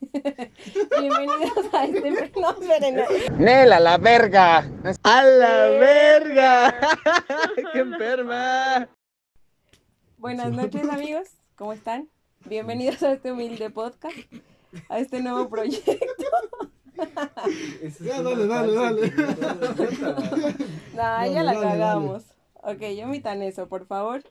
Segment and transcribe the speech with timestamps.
[1.00, 2.32] Bienvenidos a este.
[2.40, 3.36] No.
[3.38, 4.68] Nela, la verga.
[5.02, 6.74] ¡A la verga!
[7.72, 8.88] ¡Qué enferma!
[10.18, 11.28] Buenas noches, amigos.
[11.56, 12.08] ¿Cómo están?
[12.44, 14.16] Bienvenidos a este humilde podcast,
[14.88, 15.92] a este nuevo proyecto.
[18.00, 19.12] Ya, dale, dale, dale.
[20.94, 22.24] Nah, ya la dale, cagamos.
[22.62, 24.22] Ok, omitan eso, por favor.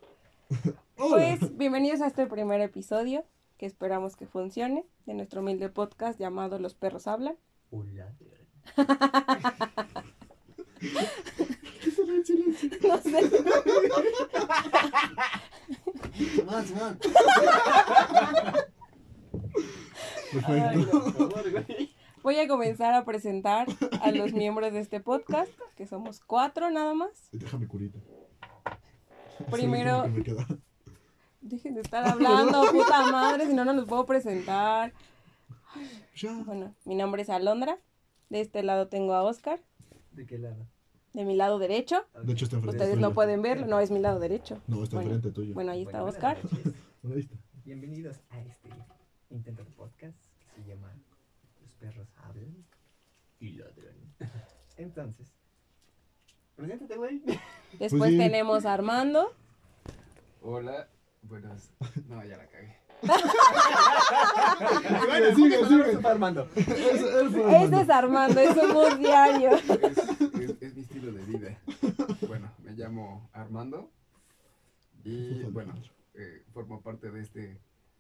[0.97, 1.37] Hola.
[1.39, 3.25] Pues bienvenidos a este primer episodio
[3.57, 7.37] que esperamos que funcione de nuestro humilde podcast llamado Los perros hablan.
[12.83, 13.29] No sé.
[16.35, 16.99] Simón, Simón.
[20.31, 21.29] Perfecto.
[22.23, 23.67] Voy a comenzar a presentar
[24.01, 27.29] a los miembros de este podcast, que somos cuatro nada más.
[27.31, 27.99] Déjame curita.
[29.51, 30.05] Primero-
[31.43, 34.93] Dejen de estar hablando, puta madre, si no, no los puedo presentar.
[36.15, 36.33] Ya.
[36.45, 37.77] Bueno, mi nombre es Alondra.
[38.29, 39.59] De este lado tengo a Oscar.
[40.11, 40.65] ¿De qué lado?
[41.13, 42.05] De mi lado derecho.
[42.23, 43.07] De hecho está enfrente Ustedes tuyo.
[43.09, 43.67] no pueden verlo.
[43.67, 44.61] No, es mi lado derecho.
[44.67, 45.53] No, está Bueno, enfrente tuyo.
[45.53, 46.37] Bueno, ahí está Bueno, Oscar.
[47.03, 47.35] Ahí está.
[47.65, 48.69] Bienvenidos a este
[49.29, 50.17] intento de podcast
[50.55, 50.91] que se llama
[51.61, 52.65] Los perros hablan
[53.39, 53.95] y ladran.
[54.77, 55.33] Entonces,
[56.55, 57.21] preséntate, güey.
[57.77, 58.17] Después Pues sí.
[58.17, 59.33] tenemos a Armando.
[60.41, 60.87] Hola,
[61.23, 61.71] buenas.
[62.07, 62.77] No, ya la cagué.
[65.35, 65.91] Sigue, sigue, sigue.
[65.93, 66.47] Está Armando.
[66.55, 69.51] Él fue es Armando, es un bus diario.
[69.51, 71.57] Es, es- es mi estilo de vida.
[72.27, 73.89] Bueno, me llamo Armando
[75.03, 75.73] y bueno,
[76.13, 77.57] eh, formo parte de este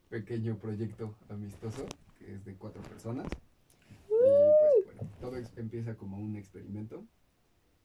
[0.09, 1.85] pequeño proyecto amistoso
[2.17, 3.27] que es de cuatro personas.
[4.07, 7.03] Y pues bueno, todo empieza como un experimento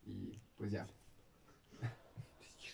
[0.06, 0.86] y pues ya.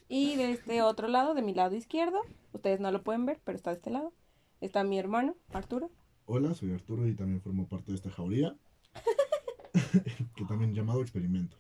[0.09, 2.21] Y de este otro lado, de mi lado izquierdo,
[2.53, 4.13] ustedes no lo pueden ver, pero está de este lado,
[4.61, 5.91] está mi hermano, Arturo.
[6.27, 8.57] Hola, soy Arturo y también formo parte de esta jauría.
[10.37, 11.57] que también llamado experimento.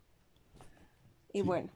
[1.32, 1.42] Y Sí.
[1.42, 1.70] bueno,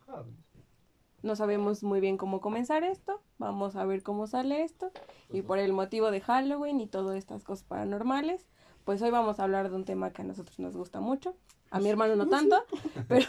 [1.22, 3.22] no sabemos muy bien cómo comenzar esto.
[3.38, 4.90] Vamos a ver cómo sale esto.
[5.32, 8.46] Y por el motivo de Halloween y todas estas cosas paranormales,
[8.84, 11.36] pues hoy vamos a hablar de un tema que a nosotros nos gusta mucho.
[11.70, 12.56] A mi hermano no tanto,
[13.08, 13.26] pero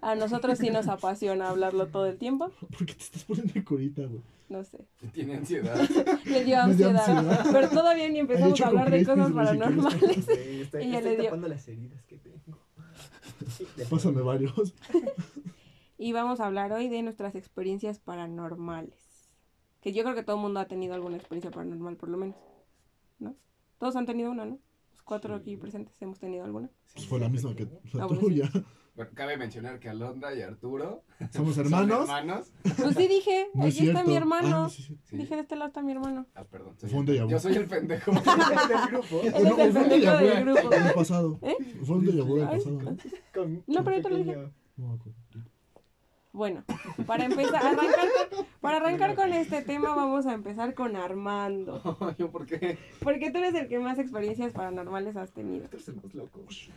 [0.00, 2.50] a nosotros sí nos apasiona hablarlo todo el tiempo.
[2.60, 4.20] ¿Por qué te estás poniendo curita, güey?
[4.48, 4.78] No sé.
[5.12, 5.76] Tiene ansiedad.
[6.24, 6.96] Le dio ansiedad.
[7.08, 7.46] ansiedad.
[7.52, 10.26] Pero todavía ni empezamos a hablar de cosas paranormales.
[10.26, 12.58] Güey, Estoy, Ella estoy le dio- tapando las heridas que tengo.
[13.90, 14.74] Pásame varios.
[16.00, 19.34] Y vamos a hablar hoy de nuestras experiencias paranormales.
[19.80, 22.36] Que yo creo que todo el mundo ha tenido alguna experiencia paranormal, por lo menos.
[23.18, 23.34] ¿No?
[23.78, 24.60] Todos han tenido una, ¿no?
[24.92, 26.70] Los cuatro aquí presentes hemos tenido alguna.
[26.94, 28.48] Pues fue la misma que la Ah, bueno, tuya.
[28.98, 32.00] Bueno, cabe mencionar que Alondra y Arturo Somos son hermanos.
[32.08, 32.52] hermanos.
[32.64, 34.64] Pues sí dije, No es aquí está mi hermano.
[34.64, 34.98] Ah, sí, sí.
[35.04, 35.16] Sí.
[35.18, 36.26] Dije, de este lado está mi hermano.
[36.34, 36.74] Ah, perdón.
[36.80, 37.30] soy Fue un el- déjà vu.
[37.30, 38.10] Yo soy el pendejo.
[38.68, 39.20] del grupo.
[39.22, 40.68] Él No, es el pendejo del grupo.
[40.70, 41.38] del pasado.
[41.42, 41.56] ¿Eh?
[41.84, 42.96] Fue un déjà vu del pasado, ¿no?
[43.32, 44.36] Con, No, con pero yo te lo dije.
[44.76, 44.98] No.
[46.30, 46.62] Bueno,
[47.06, 52.14] para empezar, arrancar con- para arrancar con este tema vamos a empezar con Armando.
[52.18, 52.78] ¿Yo por qué?
[53.02, 55.64] Porque tú eres el que más experiencias paranormales has tenido.
[55.64, 56.70] Nosotros somos locos.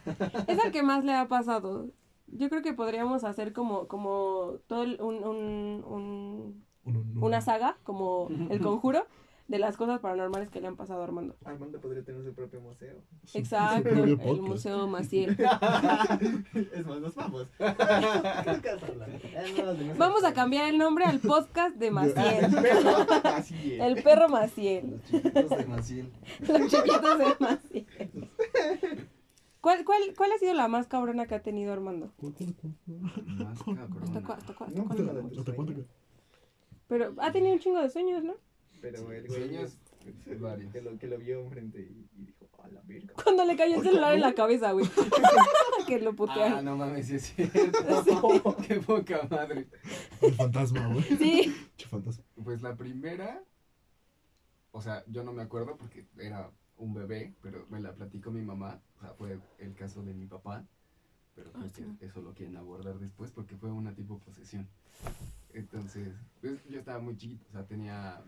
[0.47, 1.89] Es el que más le ha pasado.
[2.31, 6.65] Yo creo que podríamos hacer como, como todo el- un, un, un-
[7.21, 9.05] una saga, como el conjuro,
[9.47, 11.35] de las cosas paranormales que le han pasado a Armando.
[11.43, 12.95] Armando podría tener su propio museo.
[13.33, 14.39] Exacto, el podcast.
[14.41, 15.31] Museo Maciel.
[16.73, 17.47] es más, nos vamos.
[19.97, 22.47] Vamos a cambiar el nombre al podcast de Maciel.
[22.61, 22.89] Pero,
[23.25, 23.81] así es.
[23.81, 25.01] El perro Maciel.
[25.11, 26.11] Los chiquitos de Maciel.
[26.47, 27.87] Los chiquitos de Maciel.
[29.61, 32.11] ¿Cuál, cuál, ¿Cuál ha sido la más cabrona que ha tenido Armando?
[32.17, 32.73] ¿Cuál, cuál, cuál?
[32.97, 35.13] Más ¿Hasta, cua- hasta, cua- hasta No, cuándo?
[35.13, 35.85] pero- ¿Hasta cuánto que-
[36.87, 38.33] Pero ha tenido un chingo de sueños, ¿no?
[38.81, 39.77] Pero el güey Sueños,
[40.39, 40.71] varios.
[40.73, 43.13] que lo, que lo vio enfrente y, y dijo, a la verga.
[43.23, 44.87] Cuando le cayó el celular en la cabeza, güey.
[45.87, 46.65] que lo Ah, putearon.
[46.65, 48.57] no mames, sí es cierto.
[48.67, 49.67] Qué poca madre.
[50.21, 51.03] El fantasma, güey.
[51.03, 51.55] Sí.
[51.77, 52.23] Che, fantasma.
[52.43, 53.43] Pues la primera,
[54.71, 56.49] o sea, yo no me acuerdo porque era
[56.81, 58.81] un bebé, pero me la platicó mi mamá.
[58.97, 60.65] O sea, fue el caso de mi papá.
[61.35, 64.67] Pero creo Ah, que eso lo quieren abordar después porque fue una tipo posesión.
[65.53, 68.21] Entonces, pues yo estaba muy chiquito, o sea, tenía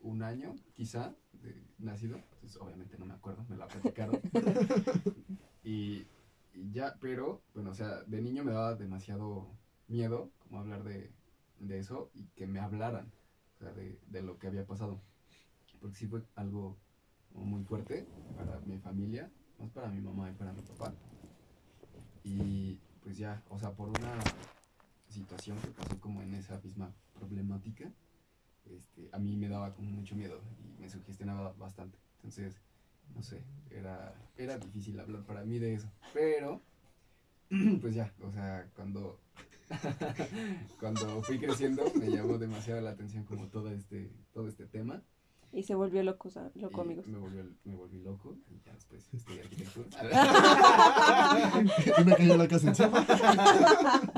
[0.00, 2.16] un año quizá de nacido.
[2.16, 4.20] Entonces, obviamente no me acuerdo, me la platicaron.
[5.64, 6.06] y,
[6.54, 9.48] y ya, pero, bueno, o sea, de niño me daba demasiado
[9.88, 11.12] miedo como hablar de,
[11.60, 13.12] de eso y que me hablaran,
[13.56, 15.00] o sea, de, de lo que había pasado.
[15.80, 16.76] Porque sí fue algo
[17.34, 18.06] muy fuerte
[18.36, 20.94] para mi familia, más para mi mamá y para mi papá.
[22.24, 24.18] Y pues ya, o sea, por una
[25.08, 27.90] situación que pasó como en esa misma problemática,
[28.64, 31.98] este, a mí me daba como mucho miedo y me sugestionaba bastante.
[32.16, 32.60] Entonces,
[33.14, 35.90] no sé, era, era difícil hablar para mí de eso.
[36.14, 36.62] Pero,
[37.80, 39.20] pues ya, o sea, cuando,
[40.80, 45.02] cuando fui creciendo me llamó demasiado la atención como todo este, todo este tema.
[45.52, 47.06] Y se volvió loco, o sea, loco, y amigos.
[47.06, 49.88] Me, volvió, me volví loco y ya después estudié arquitectura.
[51.98, 53.06] Y me cayó la casa encima.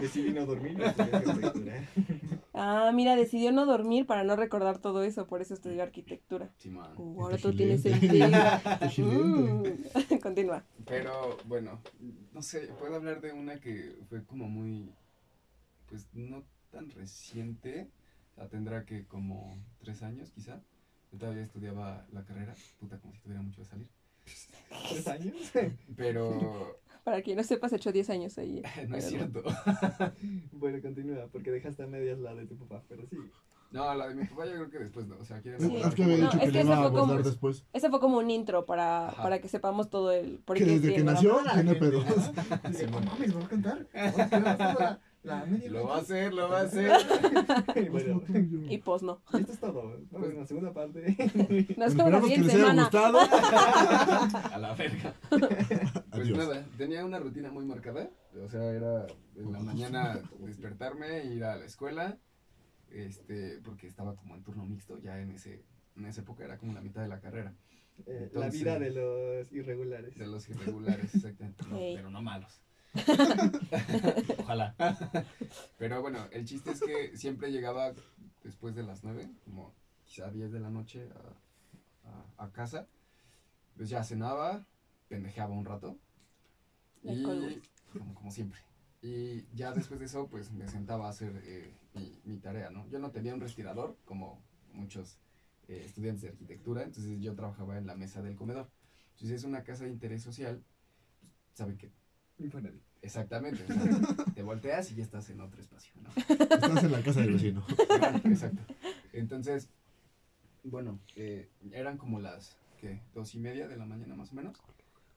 [0.00, 0.76] Decidí no dormir.
[0.78, 1.88] y estudié arquitectura.
[2.56, 6.52] Ah, mira, decidió no dormir para no recordar todo eso, por eso estudió arquitectura.
[6.56, 6.92] Sí, man.
[6.96, 8.28] Uh, ahora todo tiene sentido.
[8.96, 10.19] Mm.
[10.22, 10.64] Continúa.
[10.86, 11.81] Pero bueno,
[12.32, 14.94] no sé, puedo hablar de una que fue como muy,
[15.88, 17.90] pues no tan reciente,
[18.32, 20.62] o sea, tendrá que como tres años quizá.
[21.14, 23.88] Yo todavía estudiaba la carrera, puta, como si tuviera mucho de salir.
[24.90, 25.34] ¿Tres años?
[25.96, 28.62] Pero Para quien no sepas, hecho 10 años ahí.
[28.88, 29.43] no es cierto.
[30.52, 33.16] Bueno, continúa, porque dejaste a medias la de tu papá, pero sí.
[33.70, 35.76] No, la de mi papá yo creo que después no, o sea, quieren Sí.
[35.76, 37.64] Es que había No, dicho es que le iba a fue como- abordar después.
[37.72, 39.22] Ese fue como un intro para, Ajá.
[39.22, 40.38] para que sepamos todo el...
[40.40, 41.12] por Que desde que ¿no?
[41.12, 42.05] nació tiene pedos.
[42.90, 45.00] no mames, ¿me va a cantar?
[45.24, 47.90] La, la media Lo va a hacer, lo va a hacer.
[47.90, 48.22] Bueno,
[48.68, 49.20] Y pues no.
[49.32, 49.98] esto es todo.
[50.10, 51.00] Vamos en la segunda parte.
[51.78, 52.82] Nos vemos la que les haya semana.
[52.82, 53.18] gustado.
[54.52, 55.14] A la verga.
[55.30, 55.42] Pues
[56.12, 56.38] Adiós.
[56.38, 58.10] nada, tenía una rutina muy marcada.
[58.44, 59.06] O sea, era
[59.36, 62.18] en la mañana despertarme, ir a la escuela.
[62.90, 65.64] Este, porque estaba como en turno mixto ya en ese,
[65.96, 67.54] en esa época, era como la mitad de la carrera.
[68.06, 70.16] Eh, la vida de los irregulares.
[70.16, 71.64] De los irregulares, exactamente.
[71.68, 72.60] no, pero no malos.
[74.38, 74.75] Ojalá.
[75.79, 77.93] Pero bueno, el chiste es que siempre llegaba
[78.43, 79.75] después de las 9, como
[80.05, 81.08] quizá 10 de la noche
[82.05, 82.87] a, a- a casa.
[83.76, 84.67] Pues ya cenaba,
[85.08, 85.99] pendejeaba un rato.
[87.02, 87.70] Y always.
[87.93, 88.61] como, como siempre.
[89.02, 92.88] Y ya después de eso, pues me sentaba a hacer eh, mi, mi tarea, ¿no?
[92.88, 94.43] Yo no tenía un respirador, como
[94.73, 95.19] muchos
[95.69, 98.70] eh, estudiantes de arquitectura, entonces yo trabajaba en la mesa del comedor.
[99.12, 100.64] Entonces es una casa de interés social,
[101.20, 101.93] pues, ¿saben qué?
[102.38, 102.82] Infonavit.
[103.02, 103.64] Exactamente.
[103.64, 106.10] o sea, te volteas y ya estás en otro espacio, ¿no?
[106.16, 107.64] Estás en la casa del vecino.
[107.88, 108.62] Bueno, Exacto.
[109.12, 109.69] Entonces,
[110.62, 113.02] bueno, eh, eran como las ¿qué?
[113.14, 114.56] dos y media de la mañana más o menos.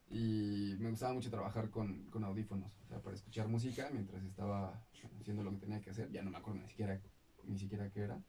[0.09, 4.81] Y me gustaba mucho trabajar con, con audífonos, o sea, para escuchar música mientras estaba
[5.19, 6.11] haciendo lo que tenía que hacer.
[6.11, 7.01] Ya no me acuerdo ni siquiera,
[7.45, 8.21] ni siquiera qué era.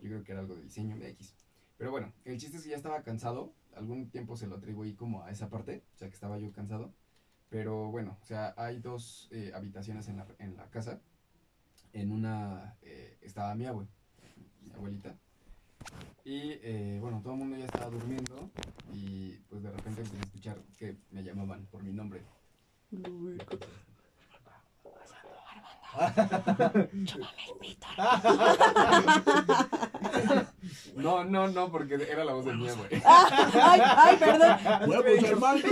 [0.00, 1.34] Yo creo que era algo de diseño de X.
[1.76, 3.52] Pero bueno, el chiste es que ya estaba cansado.
[3.74, 6.92] Algún tiempo se lo atribuí como a esa parte, o sea, que estaba yo cansado.
[7.48, 11.00] Pero bueno, o sea, hay dos eh, habitaciones en la, en la casa.
[11.92, 13.86] En una eh, estaba mi abue,
[14.62, 15.16] mi abuelita.
[16.24, 18.50] Y eh, bueno, todo el mundo ya estaba durmiendo
[18.92, 22.22] y pues de repente empecé a escuchar que me llamaban por mi nombre.
[22.90, 23.30] No,
[30.96, 32.88] no, no, porque era la voz de mi abue.
[33.04, 34.56] ay, ay, perdón.
[34.88, 35.58] ¡Huevos, hermano!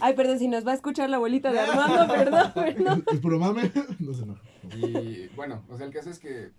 [0.00, 3.04] Ay, perdón, si nos va a escuchar la abuelita de Armando, perdón, perdón.
[3.12, 3.70] Es puro mame.
[3.98, 4.42] No se enoja.
[4.76, 6.52] Y bueno, o sea, el caso es que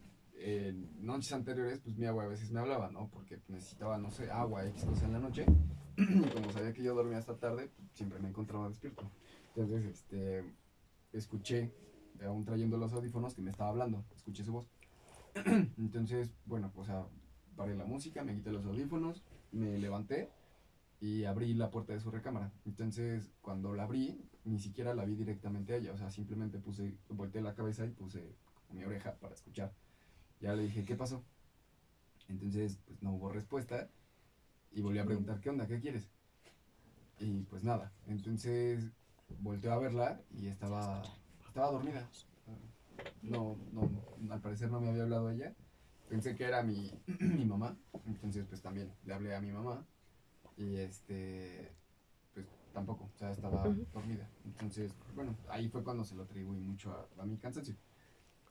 [0.44, 3.10] en noches anteriores, pues mi abue a veces me hablaba, ¿no?
[3.12, 5.46] Porque necesitaba, no sé, agua, X cosa en la noche.
[5.98, 9.04] Y como sabía que yo dormía hasta tarde, pues, siempre me encontraba despierto.
[9.56, 10.44] Entonces, este,
[11.14, 11.74] escuché,
[12.26, 14.06] aún trayendo los audífonos, que me estaba hablando.
[14.16, 14.68] Escuché su voz.
[15.78, 17.06] Entonces, bueno, o sea,
[17.56, 20.30] paré la música, me quité los audífonos, me levanté
[21.00, 22.52] y abrí la puerta de su recámara.
[22.66, 26.96] Entonces, cuando la abrí, ni siquiera la vi directamente a ella, o sea, simplemente puse,
[27.10, 28.36] volteé la cabeza y puse
[28.72, 29.74] mi oreja para escuchar.
[30.40, 31.24] Ya le dije, ¿qué pasó?
[32.28, 33.90] Entonces, pues no hubo respuesta
[34.72, 35.68] y volví a preguntar, ¿qué onda?
[35.68, 36.10] ¿Qué quieres?
[37.20, 38.92] Y pues nada, entonces
[39.40, 41.02] volteé a verla y estaba,
[41.48, 42.08] estaba dormida.
[43.22, 43.90] No, no,
[44.32, 45.54] al parecer no me había hablado ella.
[46.10, 49.86] Pensé que era mi, mi mamá, entonces pues también le hablé a mi mamá
[50.58, 51.72] y este,
[52.34, 54.30] pues tampoco, o sea, estaba dormida.
[54.46, 57.76] Entonces, bueno, ahí fue cuando se lo atribuí mucho a, a mi cansancio.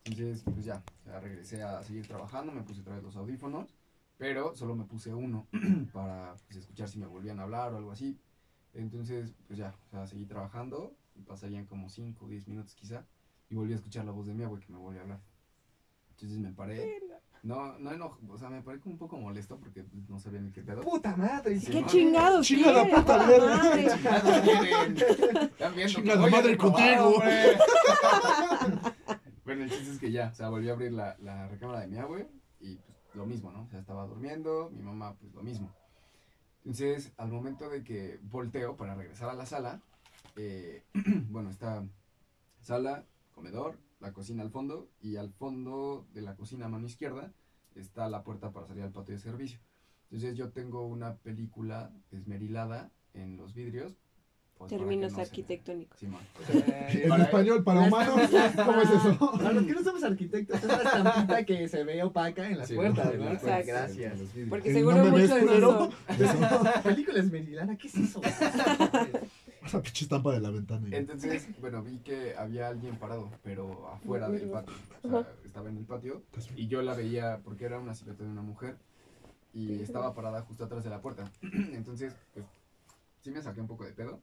[0.04, 0.82] Entonces, pues ya,
[1.20, 3.74] regresé a seguir trabajando, me puse otra vez los audífonos,
[4.16, 5.46] pero solo me puse uno
[5.92, 8.18] para pues, escuchar si me volvían a hablar o algo así.
[8.74, 13.04] Entonces, pues ya, o sea, seguí trabajando, y pasarían como 5 o 10 minutos quizá,
[13.48, 15.20] y volví a escuchar la voz de mi abue que me volvió a hablar.
[16.10, 17.00] Entonces me paré,
[17.42, 20.52] no, no enojo, o sea, me paré como un poco molesto porque no sabía ni
[20.52, 20.82] qué pedo.
[20.82, 21.58] ¡Puta madre!
[21.58, 23.56] ¿Qué chingados Chinga la puta ¡Puta verga.
[23.56, 23.88] madre!
[25.86, 27.22] Chinga la madre contigo.
[29.44, 31.86] bueno, el chiste es que ya, o sea, volví a abrir la, la recámara de
[31.88, 32.28] mi abue
[32.60, 33.62] y pues lo mismo, ¿no?
[33.62, 35.74] O sea, estaba durmiendo, mi mamá pues lo mismo.
[36.64, 39.80] Entonces, al momento de que volteo para regresar a la sala,
[40.36, 40.84] eh,
[41.30, 41.84] bueno, está
[42.60, 47.32] sala, comedor, la cocina al fondo y al fondo de la cocina a mano izquierda
[47.74, 49.58] está la puerta para salir al patio de servicio.
[50.04, 53.96] Entonces yo tengo una película esmerilada en los vidrios.
[54.60, 56.02] Pues, Términos se- arquitectónicos.
[56.02, 59.30] En Para- español, para humanos, ¿cómo es eso?
[59.38, 62.68] Para los que no somos arquitectos, es una estampita que se ve opaca en las
[62.68, 63.24] Sí, puertas, ¿no?
[63.24, 64.18] puertas, Gracias.
[64.50, 65.90] Porque El seguro mucho culero.
[66.08, 66.72] eso.
[66.84, 68.20] Películas Merilana, ¿qué es eso?
[69.64, 70.86] Esa pinche estampa de la ventana.
[70.90, 74.74] Entonces, bueno, vi que había alguien parado, pero afuera del patio.
[75.02, 76.22] O sea, estaba en el patio
[76.54, 78.76] y yo la veía porque era una silueta de una mujer
[79.54, 81.24] y estaba parada justo atrás de la puerta.
[81.72, 82.44] Entonces, pues,
[83.22, 84.20] sí me saqué un poco de pedo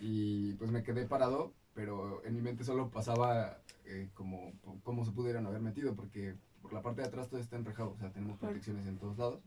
[0.00, 5.12] y pues me quedé parado, pero en mi mente solo pasaba eh, como cómo se
[5.12, 8.38] pudieran haber metido porque por la parte de atrás todo está enrejado, o sea, tenemos
[8.38, 9.42] protecciones en todos lados.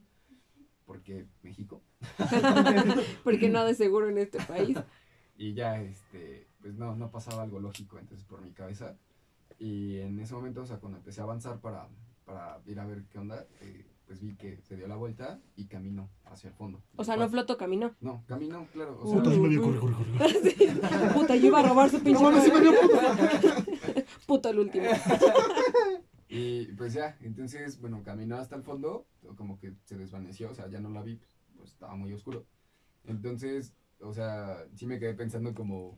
[0.86, 1.82] Porque México.
[3.24, 4.78] Porque nada es seguro en este país.
[5.38, 8.96] Y ya, este, pues no, no pasaba algo lógico entonces por mi cabeza.
[9.60, 11.90] Y en ese momento, o sea, cuando empecé a avanzar para,
[12.24, 15.66] para ir a ver qué onda, eh, pues vi que se dio la vuelta y
[15.66, 16.84] caminó hacia el fondo.
[16.96, 17.96] O sea, no flotó, caminó.
[18.02, 19.00] No, caminó, claro.
[19.02, 21.14] O sea, Puta, sí me vio, corre, corre, corre.
[21.14, 22.22] Puta, yo iba a robar su pinche.
[22.22, 22.72] No, no, sí me vio,
[24.28, 24.86] Puto el último.
[26.30, 30.68] y pues ya, entonces, bueno, caminó hasta el fondo, como que se desvaneció, o sea,
[30.68, 31.20] ya no la vi,
[31.58, 32.46] pues estaba muy oscuro.
[33.06, 35.98] Entonces, o sea, sí me quedé pensando como,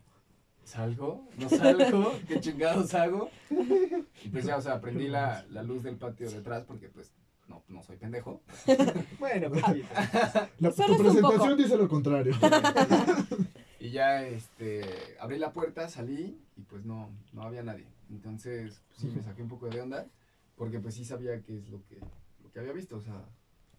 [0.64, 1.28] ¿salgo?
[1.38, 2.14] ¿No salgo?
[2.28, 3.30] ¿Qué chingados hago?
[4.24, 7.14] Y pues ya, o sea, prendí la, la luz del patio detrás porque pues
[7.48, 8.42] no, no soy pendejo.
[9.20, 9.88] Bueno, poquito.
[10.60, 12.34] La, Solo tu presentación dice lo contrario.
[13.80, 14.82] Y ya, este,
[15.20, 17.86] abrí la puerta, salí y pues no, no había nadie.
[18.10, 20.08] Entonces, pues, sí, me saqué un poco de onda
[20.56, 22.00] porque pues sí sabía qué es lo que,
[22.44, 22.98] lo que había visto.
[22.98, 23.24] O sea,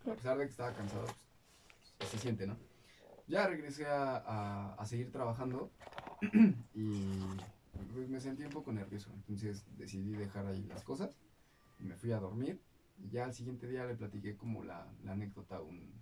[0.07, 1.05] a pesar de que estaba cansado,
[1.99, 2.57] pues, se siente, ¿no?
[3.27, 5.69] Ya regresé a, a, a seguir trabajando
[6.75, 7.03] y
[7.93, 9.11] pues, me sentí un poco nervioso.
[9.15, 11.11] Entonces decidí dejar ahí las cosas
[11.81, 12.61] y me fui a dormir.
[12.99, 15.93] Y ya al siguiente día le platiqué como la, anécdota a un,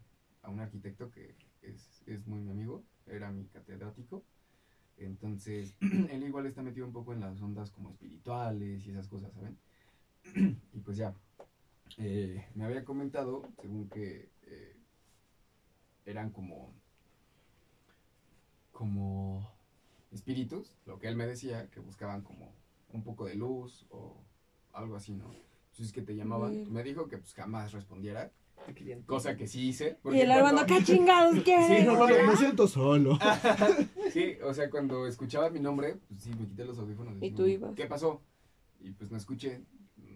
[0.43, 4.25] a un arquitecto que es, es muy mi amigo, era mi catedrático.
[4.97, 5.76] Entonces,
[6.11, 9.59] él igual está metido un poco en las ondas como espirituales y esas cosas, ¿saben?
[10.73, 11.15] y pues ya,
[11.99, 14.76] eh, me había comentado, según que eh,
[16.05, 16.73] eran como,
[18.73, 19.50] como
[20.12, 22.53] espíritus, lo que él me decía, que buscaban como
[22.93, 24.17] un poco de luz o
[24.73, 25.35] algo así, ¿no?
[25.76, 28.33] Entonces que te llamaban, me dijo que pues jamás respondiera,
[29.04, 29.99] cosa que sí hice.
[30.11, 31.66] Y el Armando, cuando- ¿qué chingados quieres?
[31.83, 33.18] Sí, No, me siento solo.
[34.11, 37.14] Sí, o sea, cuando escuchaba mi nombre, pues sí, me quité los audífonos.
[37.21, 37.75] Y tú ibas.
[37.75, 38.23] ¿Qué pasó?
[38.80, 39.61] Y pues no escuché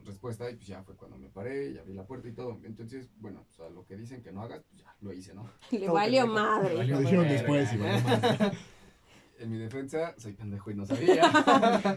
[0.06, 2.58] respuesta y pues ya fue cuando me paré y abrí la puerta y todo.
[2.64, 5.46] Entonces, bueno, o sea, lo que dicen que no hagas, pues ya lo hice, ¿no?
[5.70, 6.86] Le valió madre.
[6.86, 8.52] Lo dijeron después y valió madre.
[9.38, 11.30] En mi defensa, soy pendejo y no sabía.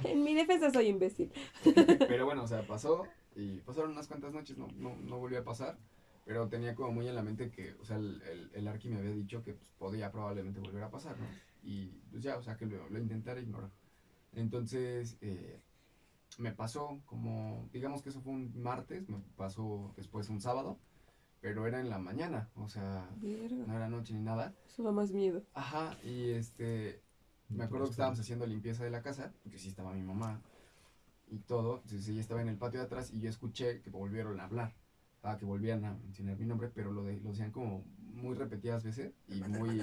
[0.04, 1.32] En mi defensa soy imbécil.
[1.64, 3.06] Pero bueno, o sea, pasó
[3.36, 5.78] y pasaron unas cuantas noches, no, no, no volvió a pasar.
[6.26, 8.98] Pero tenía como muy en la mente que, o sea, el, el, el Arqui me
[8.98, 11.26] había dicho que pues, podía probablemente volver a pasar, ¿no?
[11.64, 13.72] Y pues ya, o sea, que lo, lo intentara ignorar.
[14.32, 15.62] Entonces, eh,
[16.38, 20.80] me pasó como, digamos que eso fue un martes, me pasó después un sábado,
[21.42, 24.56] pero era en la mañana, o sea, no era noche ni nada.
[24.66, 25.44] Eso da más miedo.
[25.54, 27.02] Ajá, y este,
[27.50, 30.42] me acuerdo que estábamos haciendo limpieza de la casa, porque sí estaba mi mamá
[31.34, 31.82] y todo.
[31.84, 34.76] Entonces ella estaba en el patio de atrás y yo escuché que volvieron a hablar.
[35.24, 38.84] Ah, que volvían a mencionar mi nombre, pero lo, de, lo decían como muy repetidas
[38.84, 39.82] veces y muy...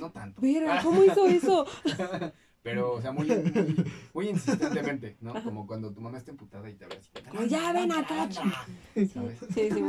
[0.00, 0.40] No tanto.
[0.40, 1.66] Verga, ¿cómo hizo eso?
[2.62, 5.42] Pero, o sea, muy, muy, muy insistentemente, ¿no?
[5.42, 7.10] Como cuando tu mamá está emputada y te habla así.
[7.30, 8.30] Como, ya ven acá.
[8.30, 9.38] ¿Sabes?
[9.54, 9.82] Sí, sí.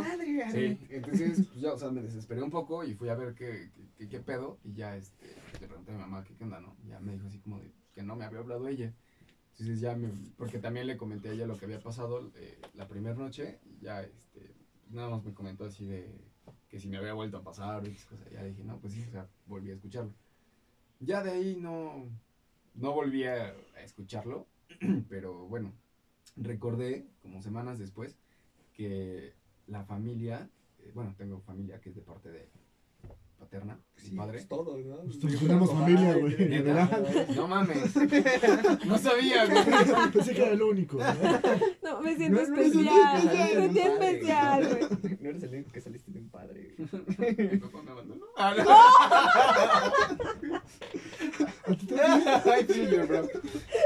[0.52, 3.72] Sí, entonces, pues ya, o sea, me desesperé un poco y fui a ver qué,
[3.98, 6.78] qué, qué pedo y ya, este, le pregunté a mi mamá qué, qué onda, ¿no?
[6.88, 8.94] Ya me dijo así como de que no me había hablado ella.
[9.62, 12.88] Entonces ya me, porque también le comenté a ella lo que había pasado eh, la
[12.88, 14.56] primera noche ya, este,
[14.90, 16.10] nada más me comentó así de
[16.68, 18.28] que si me había vuelto a pasar o esas cosas.
[18.32, 20.16] Ya dije, no, pues sí, o sea, volví a escucharlo.
[21.00, 22.10] Ya de ahí no,
[22.74, 23.54] no volví a,
[23.84, 24.48] escucharlo,
[25.10, 25.74] pero bueno,
[26.38, 28.18] recordé como semanas después
[28.74, 29.36] que
[29.68, 30.50] la familia,
[30.80, 32.50] eh, bueno, tengo familia que es de parte de
[34.18, 34.32] padre.
[34.34, 34.98] pues todos, ¿no?
[34.98, 36.88] Pues todos tenemos familia, güey, ¿Neta?
[36.88, 37.28] general.
[37.36, 37.96] No mames.
[38.86, 39.64] No sabía, güey.
[40.14, 40.98] Pensé que era el único.
[41.84, 42.02] ¿no?
[42.02, 43.22] Me siento No, no eres el especial.
[43.22, 45.18] único que Me de padre, especial, güey.
[45.22, 46.76] No eres el único que saliste de un padre.
[46.78, 47.36] güey.
[47.52, 48.26] Mi papá me abandonó.
[52.52, 53.28] Ay, thriller, bro.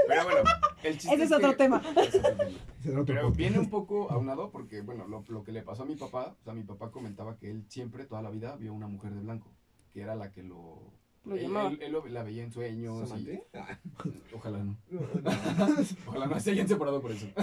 [0.07, 0.39] Pero bueno,
[0.83, 1.81] el chiste Ese es otro tema.
[1.95, 2.45] es otro tema.
[2.81, 5.85] Será otro Pero viene un poco aunado porque, bueno, lo, lo que le pasó a
[5.85, 8.87] mi papá, o sea, mi papá comentaba que él siempre, toda la vida, vio una
[8.87, 9.51] mujer de blanco,
[9.95, 10.91] que era la que lo...
[11.23, 11.69] Lo él, llamaba.
[11.69, 13.39] él- él lo- la veía en sueños ¿Su y...
[13.53, 13.79] Ah,
[14.35, 14.77] Ojalá no.
[14.91, 15.31] no, no.
[16.07, 17.27] Ojalá no se hayan separado por eso.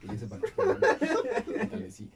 [0.00, 0.42] Que yo sepa, no.
[1.46, 2.10] pregúntale sí.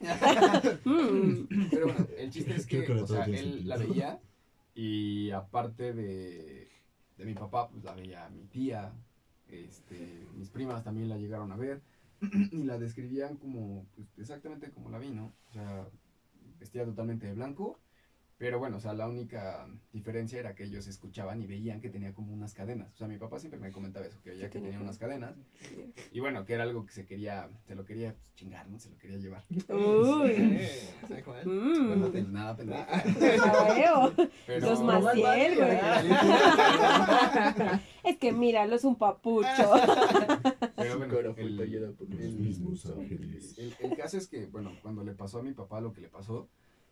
[0.83, 1.69] Mm.
[1.71, 3.69] Pero bueno, el chiste es Creo que, que ahora o todo sea, tiene él sentido.
[3.69, 4.19] la veía
[4.75, 6.67] y aparte de,
[7.17, 8.91] de mi papá, pues la veía mi tía,
[9.47, 11.81] este, mis primas también la llegaron a ver
[12.51, 15.33] y la describían como, pues exactamente como la vi, ¿no?
[15.49, 15.87] O sea,
[16.59, 17.79] vestía totalmente de blanco,
[18.37, 22.13] pero bueno, o sea, la única diferencia era que ellos escuchaban y veían que tenía
[22.13, 22.93] como unas cadenas.
[22.93, 25.35] O sea, mi papá siempre me comentaba eso, que veía que tenía unas cadenas
[26.11, 28.77] y bueno, que era algo que se quería, se lo quería pues, chingar, ¿no?
[28.79, 29.43] Se lo quería llevar.
[29.69, 30.59] Uy.
[31.07, 31.45] ¿Sabe cuál?
[31.47, 32.31] Mm.
[32.31, 32.55] Nada.
[34.45, 34.67] Pero...
[34.67, 35.79] Los Maciel, güey.
[38.03, 39.47] Es que míralo, es un papucho.
[40.77, 41.85] Pero bueno, el, el-
[43.57, 46.07] el- el caso es que, bueno, cuando le pasó a mi papá lo que le
[46.07, 46.47] pasó,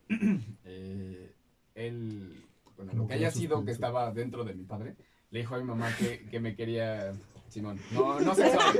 [0.65, 1.33] eh,
[1.75, 2.43] él,
[2.77, 4.95] bueno, lo que haya sido que estaba dentro de mi padre,
[5.31, 7.11] le dijo a mi mamá que, que me quería,
[7.49, 8.77] Simón, no, no sexual,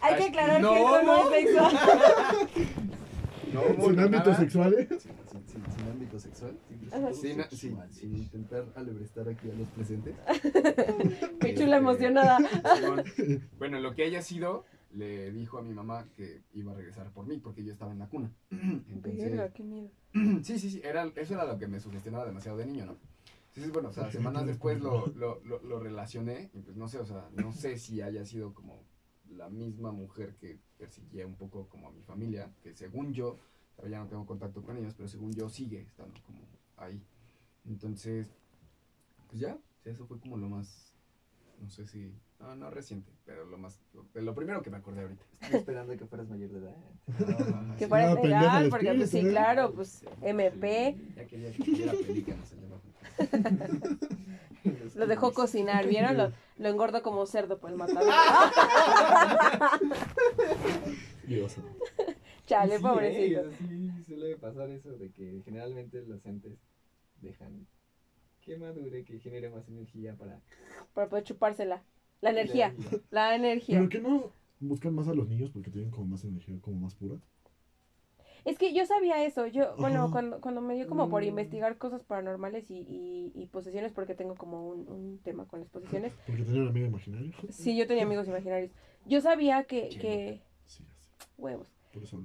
[0.00, 1.72] Hay que aclarar No, que esto no es sexual.
[3.52, 4.38] no, ¿Sin no, ámbitos nada.
[4.38, 4.88] sexuales?
[4.88, 6.56] Sin, sin- sin- sin ámbito sexual,
[7.14, 10.14] sin, sin- sin intentar alebrestar aquí a los presentes.
[11.40, 12.38] Qué chula Este, emocionada.
[12.76, 13.04] Simón.
[13.58, 17.26] Bueno, lo que haya sido, le dijo a mi mamá que iba a regresar por
[17.26, 18.32] mí porque yo estaba en la cuna.
[18.50, 19.90] Entonces, Verga, qué miedo.
[20.42, 22.96] sí, sí, sí, era, eso era lo que me sugestionaba demasiado de niño, ¿no?
[23.48, 26.98] Entonces, bueno, o sea, semanas después lo, lo, lo, lo relacioné y pues no sé,
[26.98, 28.84] o sea, no sé si haya sido como
[29.30, 33.38] la misma mujer que perseguía un poco como a mi familia, que según yo,
[33.88, 36.40] ya no tengo contacto con ellos, pero según yo sigue estando como
[36.76, 37.00] ahí.
[37.66, 38.28] Entonces,
[39.28, 40.94] pues ya, eso fue como lo más,
[41.60, 45.02] no sé si, no, no reciente, pero lo más, lo, lo primero que me acordé
[45.02, 45.24] ahorita.
[45.32, 46.76] Estaba esperando que fueras mayor de edad.
[47.76, 47.88] Que Sí.
[47.88, 50.96] fuera No, legal, el porque pues sí, claro, pues MP.
[51.16, 53.96] Ya quería que tuviera pelícanos abajo.
[54.94, 56.16] Lo dejó cocinar, ¿vieron?
[56.16, 58.12] Lo, lo engordo como cerdo por el matador.
[61.26, 61.56] Dios.
[62.46, 63.40] Chale, Sí, pobrecito.
[63.40, 66.58] eh, Sí, suele pasar eso de que generalmente los entes
[67.20, 67.66] dejan
[68.40, 70.40] que madure, que genere más energía para...
[70.94, 71.82] Para poder chupársela.
[72.20, 72.74] La energía,
[73.10, 73.78] la energía.
[73.78, 76.94] ¿Pero que no buscan más a los niños porque tienen como más energía, como más
[76.94, 77.16] pura?
[78.44, 80.12] Es que yo sabía eso, yo, bueno, Ajá.
[80.12, 81.28] cuando, cuando me dio como por Mm.
[81.28, 85.68] investigar cosas paranormales y, y, y posesiones, porque tengo como un, un tema con las
[85.68, 87.32] posesiones, Porque tenía un amigo imaginario.
[87.50, 88.70] sí, yo tenía amigos imaginarios.
[89.06, 90.84] Yo sabía que, que, Sí, sé.
[91.36, 91.66] huevos,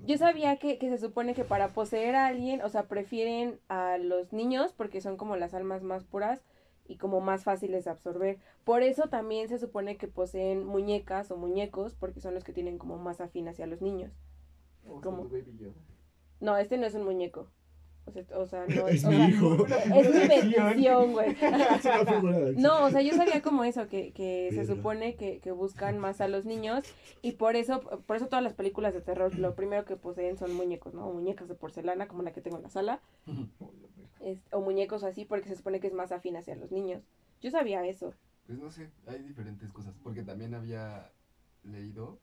[0.05, 3.97] yo sabía que, que se supone que para poseer a alguien, o sea, prefieren a
[3.97, 6.41] los niños porque son como las almas más puras
[6.85, 8.39] y como más fáciles de absorber.
[8.63, 12.77] Por eso también se supone que poseen muñecas o muñecos porque son los que tienen
[12.77, 14.11] como más afín hacia los niños.
[14.87, 15.23] Oh, ¿Cómo?
[15.23, 15.73] tu baby Yoda.
[16.39, 17.47] No, este no es un muñeco.
[18.05, 19.65] O sea, o sea, no Es o mi sea, hijo.
[19.95, 21.35] Es mi bendición, güey.
[22.57, 26.19] No, o sea, yo sabía como eso, que, que se supone que, que buscan más
[26.21, 26.83] a los niños
[27.21, 30.53] y por eso, por eso todas las películas de terror lo primero que poseen son
[30.53, 31.07] muñecos, ¿no?
[31.07, 33.01] O muñecas de porcelana, como la que tengo en la sala,
[34.19, 37.03] es- o muñecos así porque se supone que es más afín hacia los niños.
[37.41, 38.13] Yo sabía eso.
[38.45, 41.09] Pues no sé, hay diferentes cosas, porque también había
[41.63, 42.19] leído,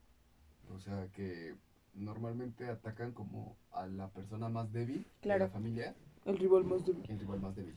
[0.73, 1.55] o sea, que
[1.93, 5.45] normalmente atacan como a la persona más débil Claro.
[5.45, 7.03] de la familia, El rival más débil.
[7.09, 7.75] el rival más débil.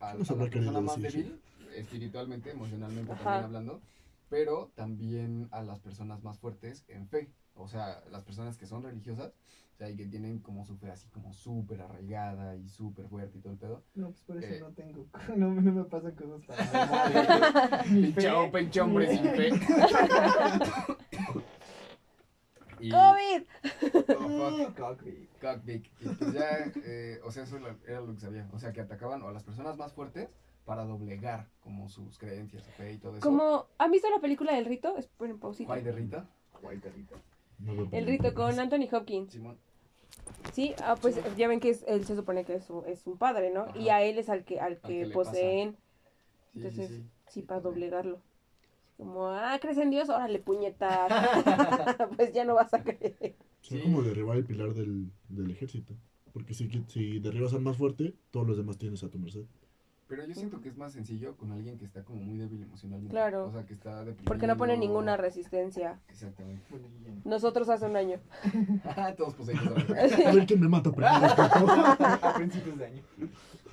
[0.00, 1.40] A, la persona más débil,
[1.76, 3.24] espiritualmente, emocionalmente Ajá.
[3.24, 3.80] también hablando,
[4.28, 8.82] pero también a las personas más fuertes en fe, o sea, las personas que son
[8.82, 9.32] religiosas,
[9.74, 13.38] o sea, y que tienen como su fe así como súper arraigada y súper fuerte
[13.38, 13.84] y todo el pedo.
[13.94, 14.60] No, pues por eso Eh.
[14.60, 15.06] no tengo...
[15.36, 16.44] No, no me pasan cosas
[17.86, 19.50] fe- pinche hombre sin fe.
[22.80, 23.42] Y- ¡COVID!
[24.18, 24.76] Oh, fuck.
[24.76, 25.28] Cockpit.
[25.40, 25.86] Cockpit.
[26.00, 28.48] Y pues ya, eh, o sea, eso era lo que sabía.
[28.52, 30.28] O sea, que atacaban a las personas más fuertes
[30.64, 33.20] para doblegar como sus creencias, su fe y todo eso.
[33.26, 34.96] Como, ¿han visto la película del rito?
[34.96, 35.68] Esperen, pausita.
[35.68, 36.28] Guay de Rita,
[36.62, 37.16] Guay, Rita.
[37.58, 38.58] No El rito con.
[38.58, 39.32] Anthony Hopkins.
[39.32, 39.58] Simón.
[40.52, 43.16] Sí, ah, pues ya ven que es, él se supone que es un, es un
[43.16, 43.62] padre, ¿no?
[43.62, 43.78] Ajá.
[43.78, 45.76] Y a él es al que, al que poseen.
[46.52, 47.10] Sí, Entonces, sí, sí.
[47.28, 48.20] Sí, para doblegarlo.
[48.98, 50.10] Como, ah, ¿crees en Dios?
[50.10, 51.10] Órale, puñetas.
[52.16, 53.36] pues ya no vas a creer.
[53.62, 53.82] Son Sí.
[53.82, 55.94] como derribar el pilar del, del ejército.
[56.32, 59.46] Porque si, si derribas al más fuerte, todos los demás tienes a tu merced.
[60.08, 63.12] Pero yo siento que es más sencillo con alguien que está como muy débil emocionalmente.
[63.12, 63.46] Claro.
[63.46, 64.24] O sea, que está deprimido.
[64.24, 66.00] Porque no pone ninguna resistencia.
[66.08, 66.62] Exactamente.
[67.24, 68.18] Nosotros hace un año.
[69.18, 69.66] Todos poseídos.
[69.66, 70.26] a vez.
[70.26, 71.14] A ver quién me mata primero.
[71.18, 73.02] A principios de año.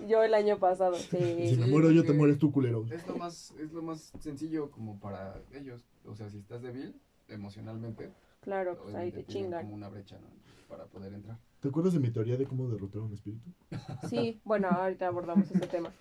[0.07, 1.57] Yo el año pasado, Si sí.
[1.57, 2.85] me muero yo, te mueres tú, culero.
[2.91, 5.81] Es lo más, es lo más sencillo como para ellos.
[6.05, 8.11] O sea, si estás débil emocionalmente,
[8.45, 9.63] Claro, pues ahí te chingan.
[9.63, 10.27] como una brecha, ¿no?
[10.69, 11.37] Para poder entrar.
[11.59, 13.49] ¿Te acuerdas de mi teoría de cómo derrotar a un espíritu?
[14.07, 15.91] Sí, bueno, ahorita abordamos ese tema.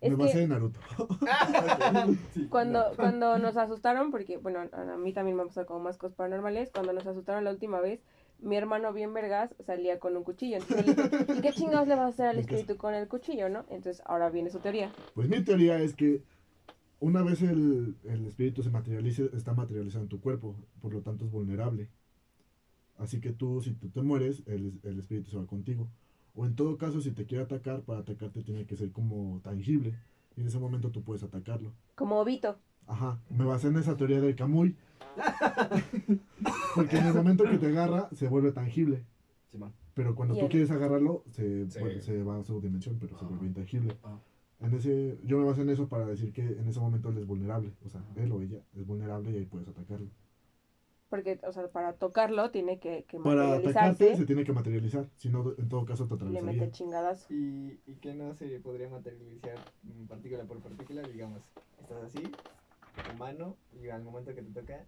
[0.00, 0.80] Es me basé que en Naruto.
[2.34, 2.96] Sí, cuando, no.
[2.96, 6.16] cuando nos asustaron, porque, bueno, a a mí también me han pasado como más cosas
[6.16, 8.00] paranormales, cuando nos asustaron la última vez,
[8.40, 10.56] mi hermano bien vergas salía con un cuchillo.
[10.56, 12.76] Entonces yo le dije, ¿y qué chingados le vas a hacer al ¿Y qué espíritu
[12.76, 13.64] con el cuchillo, no?
[13.68, 14.92] Entonces ahora viene su teoría.
[15.14, 16.22] Pues mi teoría es que
[17.02, 21.24] una vez el, el espíritu se materialice, está materializado en tu cuerpo, por lo tanto
[21.24, 21.88] es vulnerable.
[22.98, 25.88] Así que tú, si tú te mueres, el, el espíritu se va contigo.
[26.34, 29.94] O en todo caso, si te quiere atacar, para atacarte tiene que ser como tangible.
[30.36, 31.72] Y en ese momento tú puedes atacarlo.
[31.96, 32.56] Como Obito.
[32.86, 34.76] Ajá, me basé en esa teoría del Camuy.
[36.74, 39.02] Porque en el momento que te agarra, se vuelve tangible.
[39.50, 39.72] Simón.
[39.94, 41.80] Pero cuando tú el- quieres agarrarlo, se, Sí.
[42.00, 43.28] se va a su dimensión, pero se Ah.
[43.28, 43.96] vuelve intangible.
[44.04, 44.18] Ah.
[44.62, 47.26] En ese, yo me basé en eso para decir que en ese momento él es
[47.26, 47.72] vulnerable.
[47.84, 50.08] O sea, él o ella es vulnerable y ahí puedes atacarlo.
[51.08, 55.10] Porque, o sea, para tocarlo tiene que, que Para atacarte se tiene que materializar.
[55.16, 56.60] Si no, en todo caso te y le atravesaría.
[56.60, 57.26] mete chingadazo.
[57.34, 61.42] Y, y que no se podría materializar mm, partícula por partícula, digamos,
[61.80, 62.22] estás así,
[63.04, 64.86] tu mano, y al momento que te toca,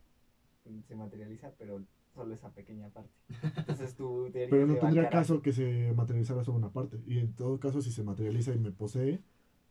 [0.64, 1.84] mm, se materializa, pero
[2.14, 3.12] solo esa pequeña parte.
[3.56, 7.02] Entonces teoría Pero no tendría caso que se materializara solo una parte.
[7.06, 9.20] Y en todo caso, si se materializa y me posee,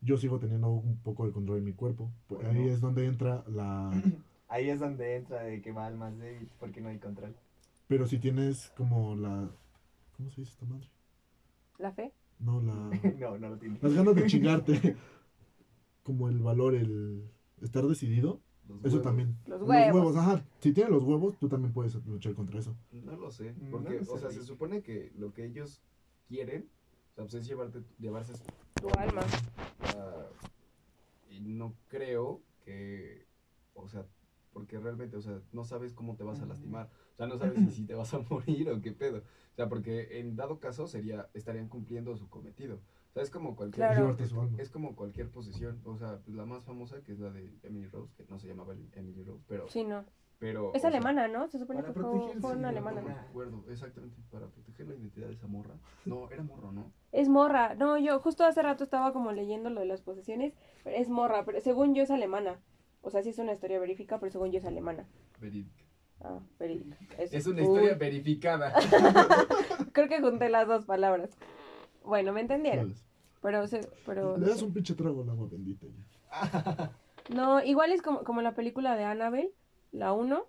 [0.04, 2.12] yo sigo teniendo un poco de control en mi cuerpo.
[2.28, 3.92] Pues ahí es donde entra la...
[4.50, 7.36] Ahí es donde entra de que va al más débil, porque no hay control.
[7.88, 9.50] Pero si tienes como la...
[10.16, 10.88] ¿Cómo se dice esta madre?
[11.80, 12.14] La fe.
[12.38, 12.74] No, la...
[13.20, 13.80] no, no lo tiene.
[13.82, 14.96] Las ganas de chingarte.
[16.04, 18.42] Como el valor, el estar decidido.
[18.68, 19.02] Los Eso huevos.
[19.04, 19.38] también.
[19.48, 20.16] Los huevos.
[20.18, 20.46] ajá.
[20.60, 22.76] Si tienes los huevos, tú también puedes luchar contra eso.
[22.92, 25.82] No lo sé, No porque, lo sé, o sea, se supone que lo que ellos
[26.28, 26.70] quieren,
[27.12, 28.34] o sea, pues es llevarte, llevarse
[28.76, 29.22] Tu alma.
[31.34, 33.26] Y no creo que,
[33.74, 34.06] o sea,
[34.54, 37.60] porque realmente, o sea, no sabes cómo te vas a lastimar, o sea, no sabes
[37.60, 40.88] si, si te vas a morir o qué pedo, o sea, porque en dado caso
[40.88, 44.16] sería, estarían cumpliendo su cometido, o sea, es como cualquier, Claro.
[44.60, 47.88] Es como cualquier posesión, o sea, pues la más famosa que es la de Emily
[47.88, 50.06] Rose, que no se llamaba Emily Rose, pero, Sí, no.
[50.40, 51.48] Pero, Es sea, alemana, ¿no?
[51.48, 52.68] Se supone que fue, una ¿no?
[52.68, 53.02] alemana.
[53.02, 56.92] no me acuerdo, exactamente, para proteger la identidad de esa morra, no, era morro, ¿no?
[57.12, 57.76] Es morra.
[57.76, 60.54] No, yo justo hace rato estaba como leyendo lo de las posesiones.
[60.84, 62.60] Pero es morra, pero según yo es alemana.
[63.02, 65.06] O sea, sí es una historia verífica, pero según yo es alemana.
[65.40, 65.84] Verídica.
[66.22, 66.98] Ah, verídica.
[67.18, 67.36] Eso.
[67.38, 68.74] Es una Uy, historia verificada.
[69.94, 71.38] Creo que junté las dos palabras.
[72.04, 72.94] Bueno, me entendieron.
[72.94, 73.06] ¿Sabes?
[73.42, 76.92] Pero, se- pero Le das un pinche trago al agua bendita ya.
[77.34, 79.52] no, igual es como, como la película de Annabelle,
[79.94, 80.46] la 1,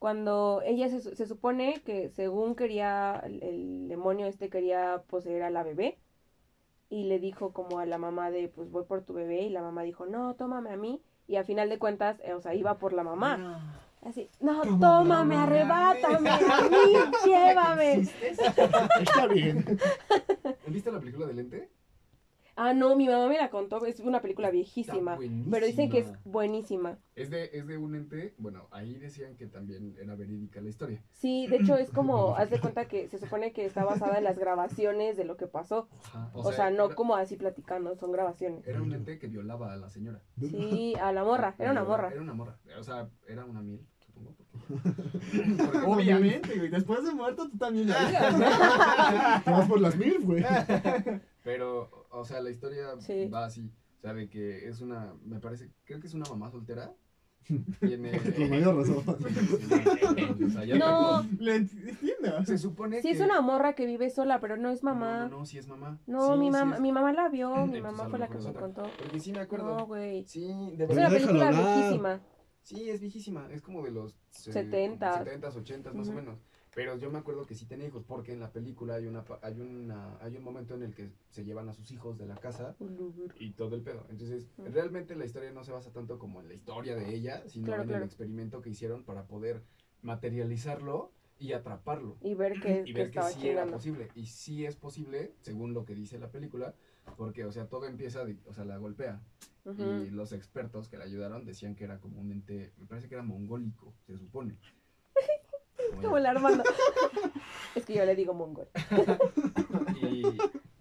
[0.00, 5.42] cuando ella se, su- se supone que según quería, el, el demonio este quería poseer
[5.44, 5.98] a la bebé
[6.88, 9.62] y le dijo como a la mamá de, pues voy por tu bebé y la
[9.62, 12.78] mamá dijo, no, tómame a mí y a final de cuentas, eh, o sea, iba
[12.78, 13.80] por la mamá.
[14.02, 16.92] Así, no, tómame, arrebátame a mí,
[17.24, 18.06] llévame.
[19.00, 19.64] Está bien.
[20.68, 21.70] ¿Viste la película de Lente?
[22.58, 25.18] Ah, no, mi mamá me la contó, es una película viejísima,
[25.50, 26.98] pero dicen que es buenísima.
[27.14, 31.02] Es de, es de un ente, bueno, ahí decían que también era verídica la historia.
[31.12, 34.24] Sí, de hecho es como, haz de cuenta que se supone que está basada en
[34.24, 35.88] las grabaciones de lo que pasó.
[36.32, 38.66] O, sea, no era, como así platicando, son grabaciones.
[38.66, 40.22] Era un ente que violaba a la señora.
[40.40, 42.08] Sí, a la morra, era una morra.
[42.10, 42.58] Era una morra.
[42.78, 44.34] O sea, era una miel, supongo.
[44.68, 46.70] Porque, Obviamente, güey.
[46.70, 49.42] Después de muerto, tú también ya.
[49.44, 50.44] Te vas por las mil, güey.
[51.42, 53.26] Pero, o sea, la historia Sí.
[53.28, 53.70] va así.
[53.98, 56.92] O sea, de que es una, me parece, creo que es una mamá soltera.
[57.80, 58.18] Tiene...
[58.34, 59.04] Con mayor razón.
[59.20, 59.66] Sí, sí,
[60.38, 61.22] sí, o sea, ya No.
[61.22, 62.44] tengo- Lo entiendo.
[62.44, 63.14] Se supone Sí, que...
[63.14, 65.28] es una morra que vive sola, pero no es No, mamá.
[65.28, 66.00] no, no, sí es mamá.
[66.06, 68.18] No, Sí, mi sí mamá, es- mi mamá la vio, mi Entonces, mamá a fue
[68.18, 68.82] la que me contó.
[68.98, 69.76] Porque sí me acuerdo.
[69.78, 70.24] No, güey.
[70.26, 72.20] Sí, de Es una película viejísima.
[72.62, 73.48] Sí, es viejísima.
[73.52, 75.24] Es como de los se- Setentas.
[75.24, 76.20] 70s, 80s más o Ujú.
[76.20, 76.40] menos.
[76.76, 79.58] Pero yo me acuerdo que sí tenía hijos porque en la película hay una hay
[79.58, 82.76] una hay un momento en el que se llevan a sus hijos de la casa
[83.40, 84.06] y todo el pedo.
[84.10, 84.70] Entonces, Ujú.
[84.72, 87.82] realmente la historia no se basa tanto como en la historia de ella, sino Claro,
[87.84, 88.02] en claro.
[88.04, 89.62] el experimento que hicieron para poder
[90.02, 92.18] materializarlo y atraparlo.
[92.20, 94.08] Y ver que, y que ver que estaba sí era posible.
[94.14, 96.74] Y sí es posible, según lo que dice la película,
[97.16, 99.22] porque, o sea, todo empieza, de- o sea, la golpea.
[99.78, 103.14] Y los expertos que la ayudaron decían que era como un ente, me parece que
[103.14, 104.58] era mongólico, se supone.
[106.02, 106.62] Como el Armando.
[107.74, 108.68] es que yo le digo mongol.
[110.02, 110.22] Y,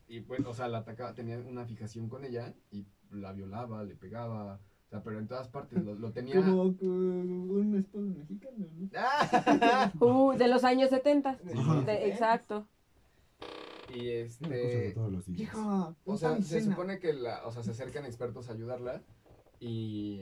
[0.08, 3.96] y pues, o sea, la atacaba, tenía una fijación con ella y la violaba, le
[3.96, 6.36] pegaba, o sea, pero en todas partes lo, lo tenía...
[6.36, 8.90] Como un esposo mexicano, ¿no?
[10.06, 11.30] Uh, de los años 70.
[11.30, 11.82] Ajá.
[11.82, 12.68] De- exacto.
[13.94, 14.92] Y Una cosa de este...
[14.94, 15.40] todos los días.
[15.42, 16.72] Hijo, O sea, se cena.
[16.74, 19.02] supone que la, o sea, se acercan expertos a ayudarla
[19.60, 20.20] y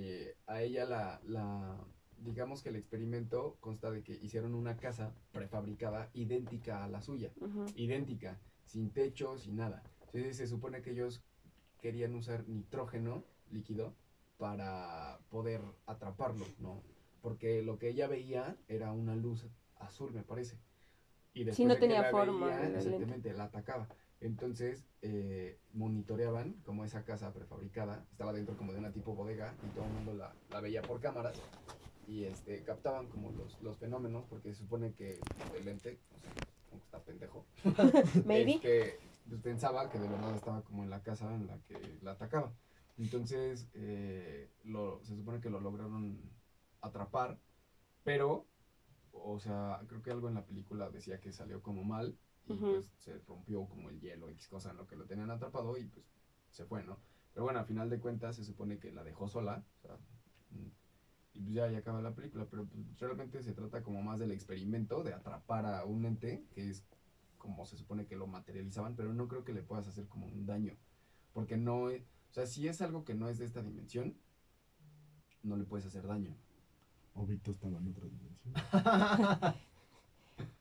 [0.48, 1.78] a ella la, la,
[2.24, 7.32] digamos que el experimento consta de que hicieron una casa prefabricada idéntica a la suya,
[7.76, 9.84] idéntica, sin techo, sin nada.
[10.08, 11.24] Entonces se supone que ellos
[11.82, 13.94] querían usar nitrógeno líquido
[14.38, 16.82] para poder atraparlo, ¿no?
[17.22, 20.58] Porque lo que ella veía era una luz azul, me parece.
[21.34, 22.78] Y Sí, después no de que tenía la forma veía, lente.
[22.80, 23.88] exactamente, la atacaba.
[24.22, 29.70] Entonces, eh, monitoreaban como esa casa prefabricada, estaba dentro como de una tipo bodega y
[29.76, 31.38] todo el mundo la, la veía por cámaras
[32.08, 35.20] y este, captaban como los, los fenómenos porque se supone que
[35.58, 36.32] el lente, o sea,
[36.70, 37.46] como que está pendejo,
[38.26, 38.54] Maybe.
[38.56, 42.12] este, pues pensaba que de verdad estaba como en la casa en la que la
[42.12, 42.54] atacaba.
[42.98, 46.20] Entonces, eh, lo, se supone que lo lograron
[46.82, 47.40] atrapar,
[48.04, 48.46] pero,
[49.12, 52.92] o sea, creo que algo en la película decía que salió como mal y pues
[53.00, 56.06] se rompió como el hielo, X cosa en lo que lo tenían atrapado y pues
[56.52, 57.00] se fue, ¿no?
[57.34, 59.98] Pero bueno, al final de cuentas se supone que la dejó sola, o sea,
[61.34, 64.32] y pues ya, ya acaba la película, pero pues, realmente se trata como más del
[64.32, 66.86] experimento de atrapar a un ente, que es
[67.38, 70.46] como se supone que lo materializaban, pero no creo que le puedas hacer como un
[70.46, 70.78] daño,
[71.34, 74.16] porque no, es- o sea, si es algo que no es de esta dimensión,
[75.44, 76.36] no le puedes hacer daño.
[77.16, 78.54] Obito estaba en otra dimensión.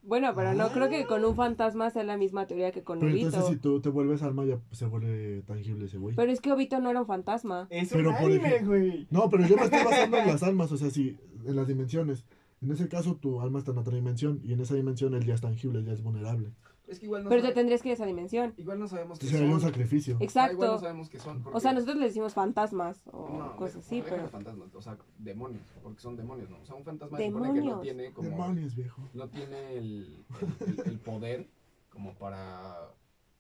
[0.05, 3.13] Bueno, pero no creo que con un fantasma sea la misma teoría que con Pero
[3.13, 3.27] Obito.
[3.29, 6.17] entonces si tú te vuelves alma ya se vuelve tangible ese güey.
[6.17, 7.69] Pero es que Obito no era un fantasma.
[7.71, 9.07] Es Pero un por anime, ejemplo- güey.
[9.11, 12.25] No, pero yo me estoy basando en las almas, o sea, si en las dimensiones.
[12.61, 15.35] En ese caso tu alma está en otra dimensión y en esa dimensión él ya
[15.35, 16.53] es tangible, ya es vulnerable.
[16.93, 18.55] Es que igual no, Pero te sabe- tendrías que ir a esa dimensión.
[18.57, 19.71] igual no sabemos qué sería un son.
[19.71, 20.17] sacrificio.
[20.21, 20.79] Ah, igual no Exacto.
[20.81, 21.39] sabemos qué son.
[21.39, 24.29] O porque- sea, nosotros le decimos fantasmas o No, cosas así, pero...
[24.29, 26.59] fantasmas, o sea, demonios, porque son demonios, ¿no?
[26.61, 29.03] O sea, un fantasma se supone que no tiene como Demonios, viejo.
[29.15, 31.49] no tiene el, el- el- el poder
[31.89, 32.91] como para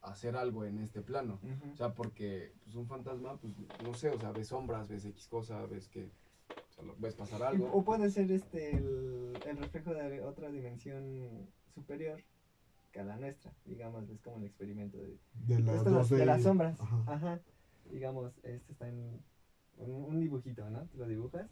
[0.01, 1.39] hacer algo en este plano.
[1.73, 5.29] O sea, porque pues, un fantasma, pues no sé, o sea, ves sombras, ves X
[5.29, 6.11] cosa, ves que
[6.49, 7.85] o sea, ves pasar O algo.
[7.85, 12.21] puede ser este el, el reflejo de otra dimensión superior
[12.93, 16.17] que a la nuestra, digamos, es como el experimento de, De, la esto las- 2D.
[16.19, 16.79] de las sombras.
[16.81, 17.05] Ajá.
[17.07, 17.41] Ajá.
[17.91, 19.21] Digamos, este está en
[19.79, 20.85] un, un dibujito, ¿no?
[20.87, 21.51] Tú lo dibujas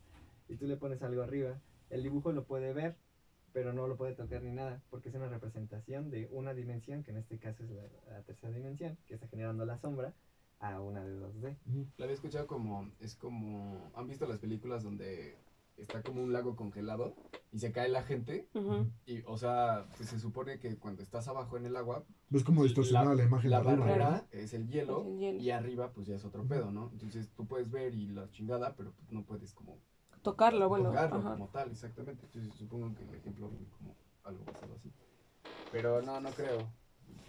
[0.48, 1.58] y tú le pones algo arriba.
[1.88, 2.94] El dibujo lo puede ver,
[3.52, 7.10] pero no lo puede tocar ni nada, porque es una representación de una dimensión, que
[7.10, 10.14] en este caso es la, la tercera dimensión, que está generando la sombra
[10.60, 11.56] a una de 2D.
[11.68, 11.86] Ujú.
[11.96, 15.36] La había escuchado como, es como, ¿han visto las películas donde
[15.82, 17.14] está como un lago congelado
[17.52, 18.48] y se cae la gente?
[19.06, 22.62] Y, o sea, pues se supone que cuando estás abajo en el agua, Ves como
[22.62, 23.86] distorsionada la, imagen la de arriba.
[23.86, 25.38] barrera es el hielo, Es el hielo.
[25.40, 26.90] y arriba pues ya es otro pedo, ¿no?
[26.92, 29.78] Entonces tú puedes ver y la chingada, pero pues, no puedes como
[30.22, 30.90] Tocarlo, bueno.
[30.90, 31.30] tocarlo ajá.
[31.32, 32.26] como tal, exactamente.
[32.26, 34.92] Entonces supongo que el ejemplo viene como algo basado así.
[35.72, 36.70] Pero no, no creo.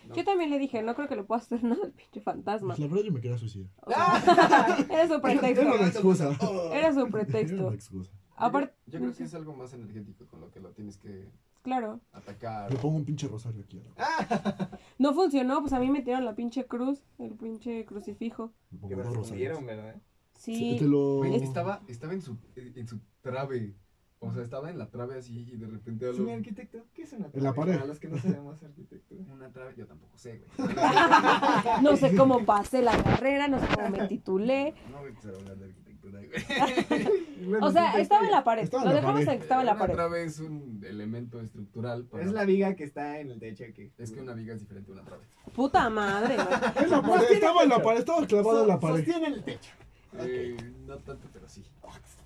[0.07, 0.15] No.
[0.15, 2.69] Yo también le dije, no creo que le pueda hacer nada al pinche fantasma.
[2.75, 3.69] Pues la verdad yo me quería suicidar.
[3.81, 5.61] O sea, era su pretexto.
[5.61, 6.29] Era una excusa.
[6.73, 7.67] Era su Era pretexto.
[7.67, 8.11] una excusa.
[8.45, 11.29] Aparte, Yo creo que es algo más energético con lo que lo tienes que
[11.63, 11.99] claro.
[12.11, 12.71] atacar.
[12.71, 13.81] Le pongo un pinche rosario aquí.
[13.97, 14.69] ahora.
[14.97, 18.51] No funcionó, pues a mí me tiraron la pinche cruz, el pinche crucifijo.
[18.87, 19.95] Que me respondieron, ¿verdad?
[20.37, 20.77] Sí.
[20.79, 21.17] Te lo...
[21.17, 23.75] Güey, estaba, estaba en su, en su trave.
[24.23, 27.01] O sea, estaba en la trave así y de repente a lo- Señor arquitecto, ¿qué
[27.03, 27.55] es una En la trave?
[27.55, 27.73] pared.
[27.73, 29.23] Para los que no sabemos arquitectura.
[29.33, 30.69] Una trave, yo tampoco sé, güey.
[31.81, 34.75] No sé cómo pasé la carrera, no sé cómo me titulé.
[34.91, 35.90] No voy a hablar de arquitectura,
[37.43, 38.63] Bueno, O sea, sí, estaba en la pared.
[38.63, 39.29] Estaba Lo dejamos pared.
[39.33, 39.93] en que estaba en la pared.
[39.95, 42.05] trave es un elemento estructural.
[42.05, 43.89] para- Es la viga que está en el techo que...
[43.97, 45.23] Es que una viga es diferente a una trave.
[45.55, 46.35] Puta madre.
[46.35, 48.97] En la pared, estaba en la pared, estaba clavado en la pared.
[48.97, 49.71] Sostiene el techo.
[50.19, 51.63] Eh, no tanto, pero sí.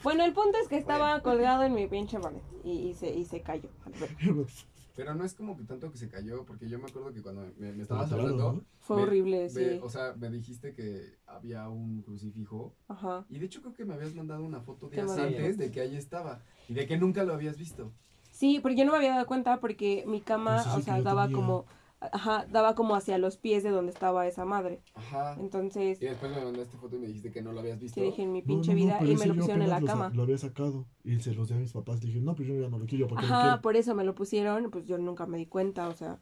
[0.04, 3.24] Bueno, el punto es que estaba colgado en mi pinche pared y, y se, y
[3.26, 3.70] se cayó.
[4.96, 7.52] Pero no es como que tanto que se cayó, porque yo me acuerdo que cuando
[7.58, 8.66] me, me estabas Claro, hablando, ¿no?
[8.80, 9.80] Fue Me- horrible, me- sí.
[9.84, 12.74] o sea, me dijiste que había un crucifijo.
[12.88, 13.26] Ajá.
[13.30, 15.96] Y de hecho creo que me habías mandado una foto días antes de que ahí
[15.98, 16.42] estaba.
[16.70, 17.92] Y de que nunca lo habías visto.
[18.32, 21.24] Sí, pero yo no me había dado cuenta porque mi cama, Pues o sea, daba
[21.28, 21.36] tenía.
[21.38, 21.66] como,
[22.00, 24.82] ajá, daba como hacia los pies de donde estaba esa madre.
[24.94, 25.36] Ajá.
[25.40, 28.00] Entonces, Y después me mandaste foto y me dijiste que no lo habías visto.
[28.00, 29.70] yo dije en mi No, pinche no, no, vida pero y me lo pusieron en
[29.70, 30.10] la lo cama.
[30.16, 32.02] Lo había sacado y se los di a mis papás.
[32.02, 33.62] Dije, no, pues yo ya no lo quiero porque no Ajá, quiero.
[33.62, 36.20] por eso me lo pusieron, pues yo nunca me di cuenta, o sea,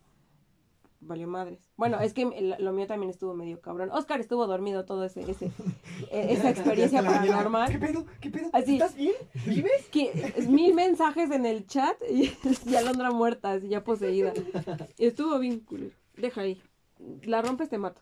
[1.05, 1.69] valió madres.
[1.77, 3.89] Bueno, es que lo mío también estuvo medio cabrón.
[3.91, 5.45] Oscar estuvo dormido todo ese, ese,
[6.11, 7.21] e- esa experiencia mañana.
[7.23, 7.79] ¿Qué paranormal.
[7.79, 8.05] pedo?
[8.21, 8.49] ¿Qué pedo?
[8.53, 8.73] Así.
[8.73, 9.13] ¿Estás bien?
[9.45, 9.87] ¿Vives?
[9.91, 12.31] Que mil mensajes en el chat y,
[12.69, 14.33] y Alondra muerta, así ya poseída.
[14.97, 15.95] Y estuvo bien culero.
[16.17, 16.61] Deja ahí.
[17.23, 18.01] La rompes, te mato.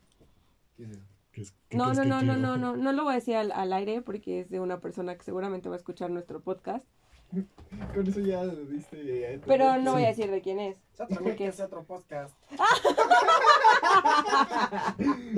[0.78, 1.02] ¿Qué es eso?
[1.32, 3.52] ¿Qué es- qué No, no, no, no, no, no, no lo voy a decir al,
[3.52, 6.86] al aire porque es de una persona que seguramente va a escuchar nuestro podcast.
[7.96, 9.40] Con eso ya lo diste.
[9.46, 10.78] Pero no voy a decir de quién es.
[11.00, 12.36] Otro Porque es otro podcast.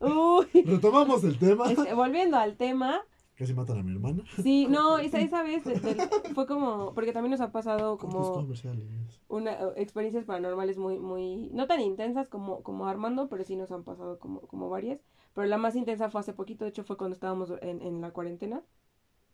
[0.00, 1.70] Uy, Retomamos el tema.
[1.70, 3.00] este, volviendo al tema,
[3.34, 4.24] Casi matan a mi hermana.
[4.42, 5.80] sí, no, esa, esa vez del-
[6.34, 8.46] fue como, porque también nos ha pasado como
[9.28, 13.70] una, eh, experiencias paranormales muy, muy, no tan intensas como, como Armando, pero sí nos
[13.70, 15.00] han pasado como, como varias.
[15.34, 18.10] Pero la más intensa fue hace poquito, de hecho fue cuando estábamos en, en la
[18.10, 18.62] cuarentena.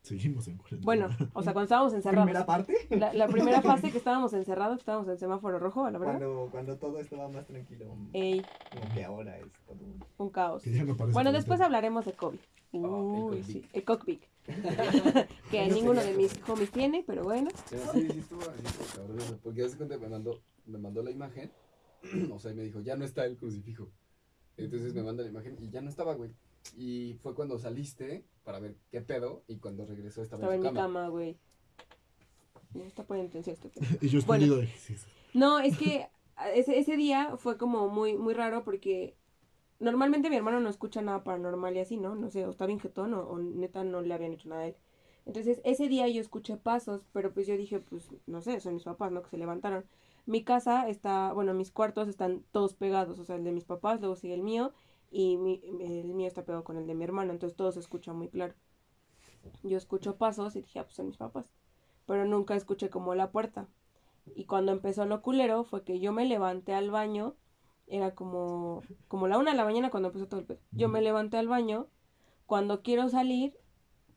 [0.05, 0.85] Seguimos en cuarentena.
[0.85, 2.27] Bueno, o sea, cuando estábamos encerrados.
[2.27, 2.75] Primera parte.
[2.91, 6.19] La, la primera fase que estábamos encerrados, que estábamos en semáforo rojo, la verdad.
[6.19, 7.97] Cuando, cuando todo estaba más tranquilo.
[8.13, 10.63] Ey, Como que ahora es todo un- un caos.
[10.63, 11.39] Que ya no parece Bueno, cuarentena.
[11.39, 12.39] después hablaremos de COVID.
[12.75, 13.45] el Uy, COVID.
[13.45, 14.23] sí, el cockpit.
[15.51, 17.49] que ninguno de mis homies tiene, pero bueno.
[17.71, 18.41] Pero sí, sí estuvo,
[18.95, 21.51] cabrón Porque hace cuenta que me mandó, me mandó la imagen.
[22.31, 23.89] O sea, y me dijo, ya no está el crucifijo.
[24.59, 26.31] Entonces me manda la imagen y ya no estaba, güey.
[26.77, 29.43] Y fue cuando saliste para ver qué pedo.
[29.49, 30.87] Y cuando regresó estaba, Estaba en en mi su cama.
[31.01, 31.39] cama, güey.
[32.75, 33.87] Me está poniendo atención este pedo.
[34.01, 34.67] Y yo escondido de...
[34.67, 35.07] sí, sí.
[35.33, 36.09] No, es que
[36.55, 39.17] ese, ese día fue como muy, muy raro porque
[39.81, 42.15] normalmente mi hermano no escucha nada paranormal y así, ¿no?
[42.15, 44.77] No sé, o estaba injetón o, o neta no le habían hecho nada a él.
[45.27, 48.85] Entonces, ese día yo escuché pasos, pero pues yo dije, pues, no sé, son mis
[48.85, 49.23] papás, ¿no?
[49.23, 49.85] Que se levantaron.
[50.27, 54.01] Mi casa está, bueno, mis cuartos están todos pegados, o sea, el de mis papás,
[54.01, 54.73] luego sigue el mío,
[55.17, 58.13] y mi, el mío está pegado con el de mi hermano, entonces todo se escucha
[58.13, 58.55] muy claro.
[59.63, 61.47] Yo escucho pasos y dije, ah, pues son mis papás.
[62.07, 63.69] Pero nunca escuché como la puerta.
[64.35, 67.37] Y cuando empezó lo culero fue que yo me levanté al baño,
[67.87, 70.59] era como, como la una de la mañana cuando empezó todo el pedo.
[70.73, 71.87] Yo me levanté al baño,
[72.47, 73.57] cuando quiero salir,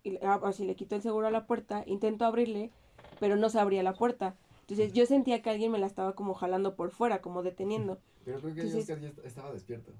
[0.04, 2.72] y, ah, así le quito el seguro a la puerta, intento abrirle,
[3.20, 4.36] pero no se abría la puerta.
[4.62, 8.00] Entonces yo sentía que alguien me la estaba como jalando por fuera, como deteniendo.
[8.26, 9.92] Pero creo que Entonces- est- estaba despierto.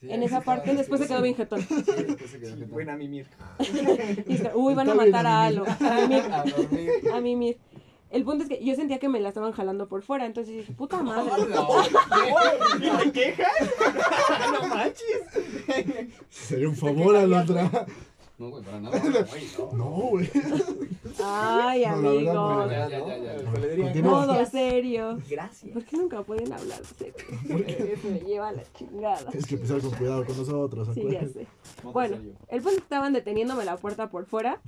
[0.00, 0.10] Sí.
[0.12, 1.60] En esa parte después se quedó bien jetón.
[1.62, 2.70] Sí, después se quedó Sí, jetón.
[2.70, 3.26] buena mimir.
[3.58, 5.64] Y dice, Uy, van a matar a a Alo.
[5.66, 6.90] A mí, A dormir.
[7.12, 7.60] a mismo.
[8.10, 10.72] El punto es que yo sentía que me la estaban jalando por fuera, entonces dije,
[10.74, 11.32] puta madre.
[11.48, 13.48] No, ¿Te quejas?
[14.52, 15.22] no manches.
[16.28, 17.86] Sería un favor, Alondra.
[18.38, 18.98] No, güey, para nada.
[18.98, 19.84] güey, no.
[20.10, 20.30] Güey.
[21.22, 22.34] Ay, No, amigos.
[22.34, 22.70] no.
[22.70, 23.52] Ya, ya, ya, ya.
[23.52, 24.26] Se le diría, Continúa.
[24.26, 25.18] Modo serio.
[25.30, 25.72] Gracias.
[25.72, 27.14] ¿Por qué nunca pueden hablar serio?
[27.66, 29.30] Eso me lleva a la chingada.
[29.30, 31.46] Tienes que empezar con cuidado con nosotros, Sí, ya sé.
[31.82, 32.16] Bueno,
[32.48, 34.60] el punto es que estaban deteniéndome la puerta por fuera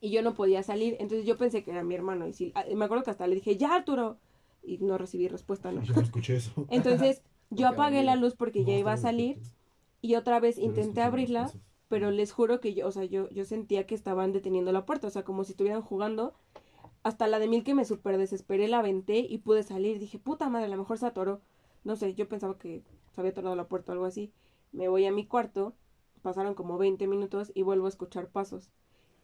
[0.00, 2.64] y yo no podía salir, entonces yo pensé que era mi hermano y sí, ah,
[2.74, 4.18] me acuerdo que hasta le dije, ya Arturo,
[4.62, 5.82] y no recibí respuesta, ¿no?
[5.82, 6.52] Yo no escuché eso.
[6.68, 9.38] Entonces yo apagué la luz porque No, ya iba a salir
[10.02, 11.50] y otra vez intenté abrirla.
[11.94, 15.06] Pero les juro que yo, o sea, yo, yo sentía que estaban deteniendo la puerta,
[15.06, 16.34] o sea, como si estuvieran jugando.
[17.04, 20.00] Hasta la de mil que me súper desesperé, la aventé y pude salir.
[20.00, 21.40] Dije, puta madre, a lo mejor se atoró.
[21.84, 24.32] No sé, yo pensaba que se había atorado la puerta o algo así.
[24.72, 25.76] Me voy a mi cuarto,
[26.20, 28.72] pasaron como 20 minutos y vuelvo a escuchar pasos.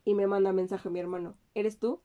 [0.04, 2.02] Y me manda mensaje mi hermano, ¿eres tú?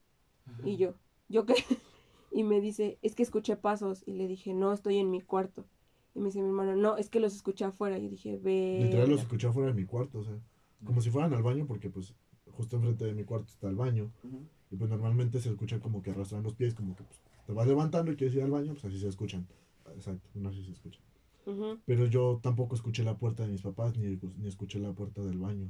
[0.64, 0.96] Y yo,
[1.30, 1.54] ¿yo qué?
[2.32, 4.02] Y me dice, es que escuché pasos.
[4.08, 5.68] Y le dije, no, estoy en mi cuarto.
[6.16, 8.00] Y me dice mi hermano, no, es que los escuché afuera.
[8.00, 8.80] Y dije, ve.
[8.82, 10.38] Literal los escuché afuera de mi cuarto, o sea,
[10.84, 12.14] como si fueran al baño, porque pues
[12.52, 14.12] justo enfrente de mi cuarto está el baño.
[14.24, 14.46] Ujú.
[14.72, 17.68] Y pues normalmente se escucha como que arrastran los pies, como que pues, te vas
[17.68, 19.48] levantando y quieres ir al baño, pues así se escuchan.
[19.94, 21.04] Exacto, no así se escuchan.
[21.46, 21.80] Ujú.
[21.86, 25.38] Pero yo tampoco escuché la puerta de mis papás, ni, ni escuché la puerta del
[25.38, 25.70] baño,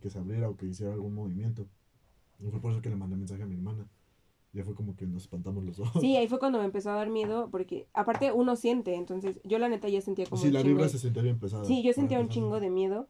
[0.00, 1.66] que se abriera o que hiciera algún movimiento.
[2.40, 3.86] Y fue por eso que le mandé mensaje a mi hermana.
[4.52, 5.88] Ya fue como que nos espantamos los dos.
[6.00, 9.58] Sí, ahí fue cuando me empezó a dar miedo, porque aparte uno siente, entonces yo
[9.58, 11.64] la neta ya sentía como Sí, la vibra se sentía bien pesada.
[11.64, 13.08] Sí, yo sentía un chingo de miedo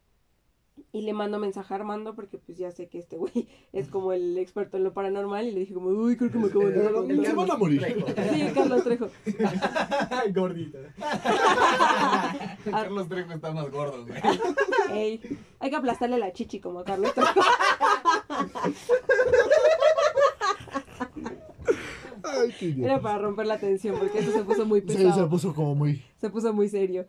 [0.91, 4.13] y le mando mensaje a Armando porque pues ya sé que este güey es como
[4.13, 6.75] el experto en lo paranormal y le dije como, uy, creo que me acabo de
[6.75, 7.25] Eh, espantar".
[7.25, 7.81] Se van a morir.
[8.31, 9.07] Sí, Carlos Trejo.
[10.33, 10.77] Gordito.
[12.71, 14.19] Carlos Trejo está más gordo, güey.
[14.91, 15.21] Ey,
[15.59, 17.39] hay que aplastarle la chichi como a Carlos Trejo.
[22.23, 22.93] Ay, qué idiota.
[22.93, 25.23] Era para romper la tensión porque esto se puso muy Sí, pesado.
[25.23, 26.01] se puso como muy.
[26.17, 27.07] se puso muy serio.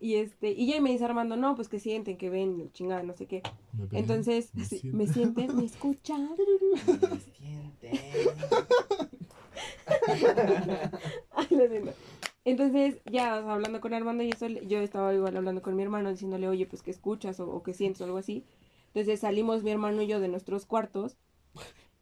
[0.00, 3.12] Y este, y ya me dice Armando, no, pues que sienten, que ven, chingada, no
[3.12, 3.42] sé qué.
[3.72, 6.30] me ven, Entonces, me me sienten, me escuchan.
[11.32, 11.92] Ay, lo siento.
[12.44, 15.82] Entonces, ya o sea, hablando con Armando y eso, yo estaba igual hablando con mi
[15.82, 18.44] hermano, diciéndole, oye, pues que escuchas o, o que sientes o algo así.
[18.88, 21.16] Entonces salimos mi hermano y yo de nuestros cuartos.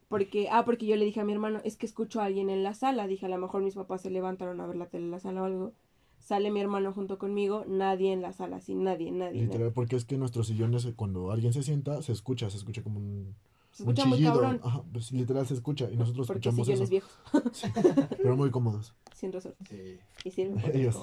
[0.07, 2.63] Porque, ah, porque yo le dije a mi hermano, es que escucho a alguien en
[2.63, 3.07] la sala.
[3.07, 5.43] Dije, a lo mejor mis papás se levantaron a ver la tele en la sala
[5.43, 5.73] o algo.
[6.19, 9.31] Sale mi hermano junto conmigo, nadie en la sala, sin nadie, nadie.
[9.33, 9.41] nadie.
[9.47, 12.83] Literal, porque es que nuestros sillones, eh, cuando alguien se sienta, se escucha, se escucha
[12.83, 13.35] como un,
[13.71, 14.33] Se un escucha muy chillido.
[14.33, 14.61] cabrón.
[14.63, 17.71] Ajá, pues literal se escucha y nosotros Porque escuchamos sillones eso.
[17.71, 18.93] viejos, Pero muy cómodos.
[19.15, 19.67] sin resortes.
[19.69, 19.99] Sí.
[20.25, 20.99] Y sirven Ellos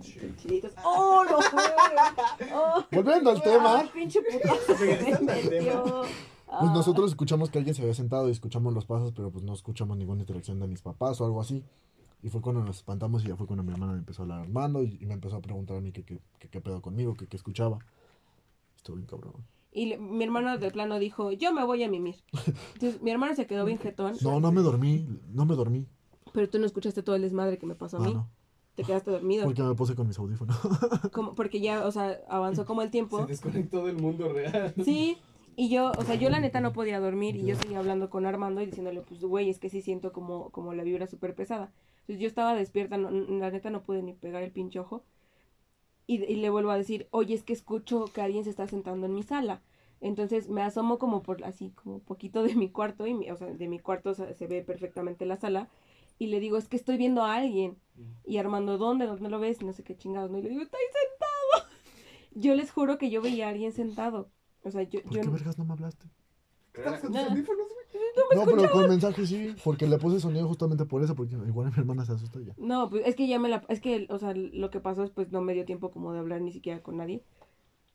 [0.00, 0.72] sí, Chilitos.
[0.84, 1.62] ¡Oh, no fue!
[2.54, 2.84] ¡Oh!
[2.90, 3.84] Volviendo al tema.
[3.92, 4.16] Pues
[6.48, 6.72] Ah.
[6.72, 9.96] nosotros escuchamos que alguien se había sentado y escuchamos los pasos, pero pues no escuchamos
[9.96, 11.64] ninguna interacción de mis papás o algo así.
[12.22, 14.40] Y fue cuando nos espantamos y ya fue cuando mi hermana me empezó a hablar
[14.40, 17.14] Armando y, y me empezó a preguntar a mí qué qué qué- qué pedo conmigo,
[17.14, 17.78] qué qué escuchaba.
[18.76, 19.34] Estuvo bien cabrón.
[19.72, 22.16] Y le- mi hermano de plano dijo, yo me voy a mimir.
[22.74, 24.14] Entonces mi hermano se quedó bien jetón.
[24.22, 25.86] No, no me dormí, no me dormí.
[26.32, 28.14] Pero tú no escuchaste todo el desmadre que me pasó a Ah, mí.
[28.14, 28.28] no,
[28.74, 29.44] Te quedaste dormido.
[29.44, 30.56] porque me puse con mis audífonos.
[31.12, 33.24] Como, porque ya, o sea, avanzó como el Se tiempo.
[33.26, 34.74] desconectó del mundo real.
[34.84, 35.18] Sí.
[35.58, 38.26] Y yo, o sea, yo la neta no podía dormir y yo seguía hablando con
[38.26, 41.72] Armando y diciéndole, pues, güey, es que sí siento como, como la vibra súper pesada.
[42.08, 45.04] Entonces yo estaba despierta, no- la neta no pude ni pegar el pinche ojo.
[46.06, 49.06] Y, y le vuelvo a decir, oye, es que escucho que alguien se está sentando
[49.06, 49.60] en mi sala.
[50.00, 53.48] Entonces me asomo como por así, como poquito de mi cuarto, y mi- o sea,
[53.48, 55.68] de mi cuarto se, se ve perfectamente la sala.
[56.18, 57.76] Y le digo, es que estoy viendo a alguien.
[58.24, 59.06] Y Armando, ¿dónde?
[59.06, 59.62] ¿Dónde lo ves?
[59.62, 60.38] No sé qué chingados, ¿no?
[60.38, 61.70] Y le digo, ahí sentado.
[62.34, 64.30] Yo les juro que yo veía a alguien sentado.
[64.62, 66.06] O sea, yo, ¿Por yo qué no- vergas no me hablaste?
[66.74, 67.32] ¿Estabas con tus
[67.96, 68.46] Güey?
[68.46, 71.78] No, pero con mensaje sí, porque le puse sonido justamente por eso, porque igual mi
[71.78, 72.54] hermana se asusta ya.
[72.56, 73.64] No, pues es que ya me la...
[73.68, 76.18] Es que, o sea, lo que pasó es pues no me dio tiempo como de
[76.18, 77.22] hablar ni siquiera con nadie.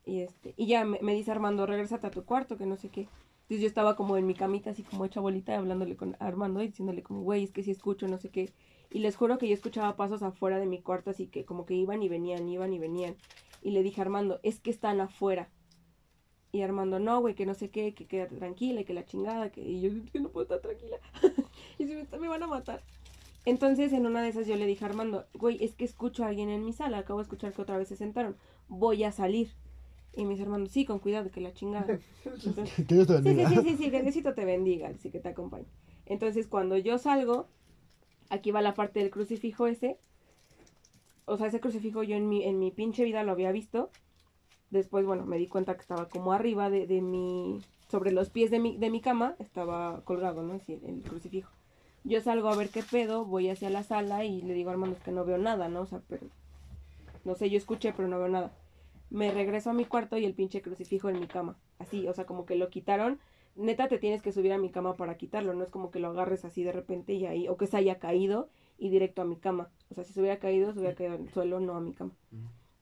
[0.04, 0.54] Y este...
[0.56, 3.08] Y ya me, me dice Armando, regrésate a tu cuarto, que no sé qué.
[3.42, 6.68] Entonces yo estaba como en mi camita, así como hecha bolita, hablándole con Armando y
[6.68, 8.50] diciéndole como, güey, es que sí escucho, no sé qué.
[8.90, 11.74] Y les juro que yo escuchaba pasos afuera de mi cuarto, así que como que
[11.74, 13.16] iban y venían, iban y venían.
[13.62, 15.50] Y le dije a Armando, es que están afuera.
[16.54, 19.50] Y Armando, no, güey, que no sé qué, que quédate tranquila y que la chingada,
[19.50, 20.98] que y yo "Es que no puedo estar tranquila.
[21.78, 22.82] y si me, me van a matar.
[23.46, 26.28] Entonces, en una de esas yo le dije a Armando, güey, es que escucho a
[26.28, 28.36] alguien en mi sala, acabo de escuchar que otra vez se sentaron,
[28.68, 29.48] voy a salir.
[30.14, 31.98] Y me dice Armando, sí, con cuidado, que la chingada.
[32.44, 33.48] Entonces, Que Dios te sí, sí, bendiga.
[33.48, 35.64] sí, sí, sí, que Diosito te bendiga, así que te acompañe.
[36.04, 37.48] Entonces, cuando yo salgo,
[38.28, 39.96] aquí va la parte del crucifijo ese.
[41.24, 43.90] O sea, ese crucifijo yo en mi, en mi pinche vida lo había visto.
[44.72, 47.60] Después, bueno, me di cuenta que estaba como arriba de, de mi...
[47.90, 50.58] Sobre los pies de mi, de mi cama estaba colgado, ¿no?
[50.66, 51.52] El crucifijo.
[52.04, 54.96] Yo salgo a ver qué pedo, voy hacia la sala y le digo a Armando
[54.96, 55.82] "Es que no veo nada, ¿no?
[55.82, 56.26] O sea, pero...
[57.26, 58.50] No sé, yo escuché, pero no veo nada.
[59.10, 61.58] Me regreso a mi cuarto y el pinche crucifijo en mi cama.
[61.78, 63.20] Así, o sea, como que lo quitaron.
[63.56, 65.52] Neta, te tienes que subir a mi cama para quitarlo.
[65.52, 67.46] No es como que lo agarres así de repente y ahí...
[67.46, 68.48] O que se haya caído
[68.78, 69.68] y directo a mi cama.
[69.90, 72.12] O sea, si se hubiera caído, se hubiera caído el suelo, no a mi cama.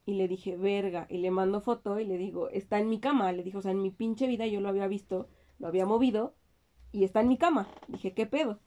[0.05, 1.07] Y le dije, verga.
[1.09, 3.31] Y le mando foto y le digo, está en mi cama.
[3.31, 5.29] Le dijo, o sea, en mi pinche vida yo lo había visto,
[5.59, 6.35] lo había movido
[6.91, 7.67] y está en mi cama.
[7.87, 8.59] Dije, ¿qué pedo?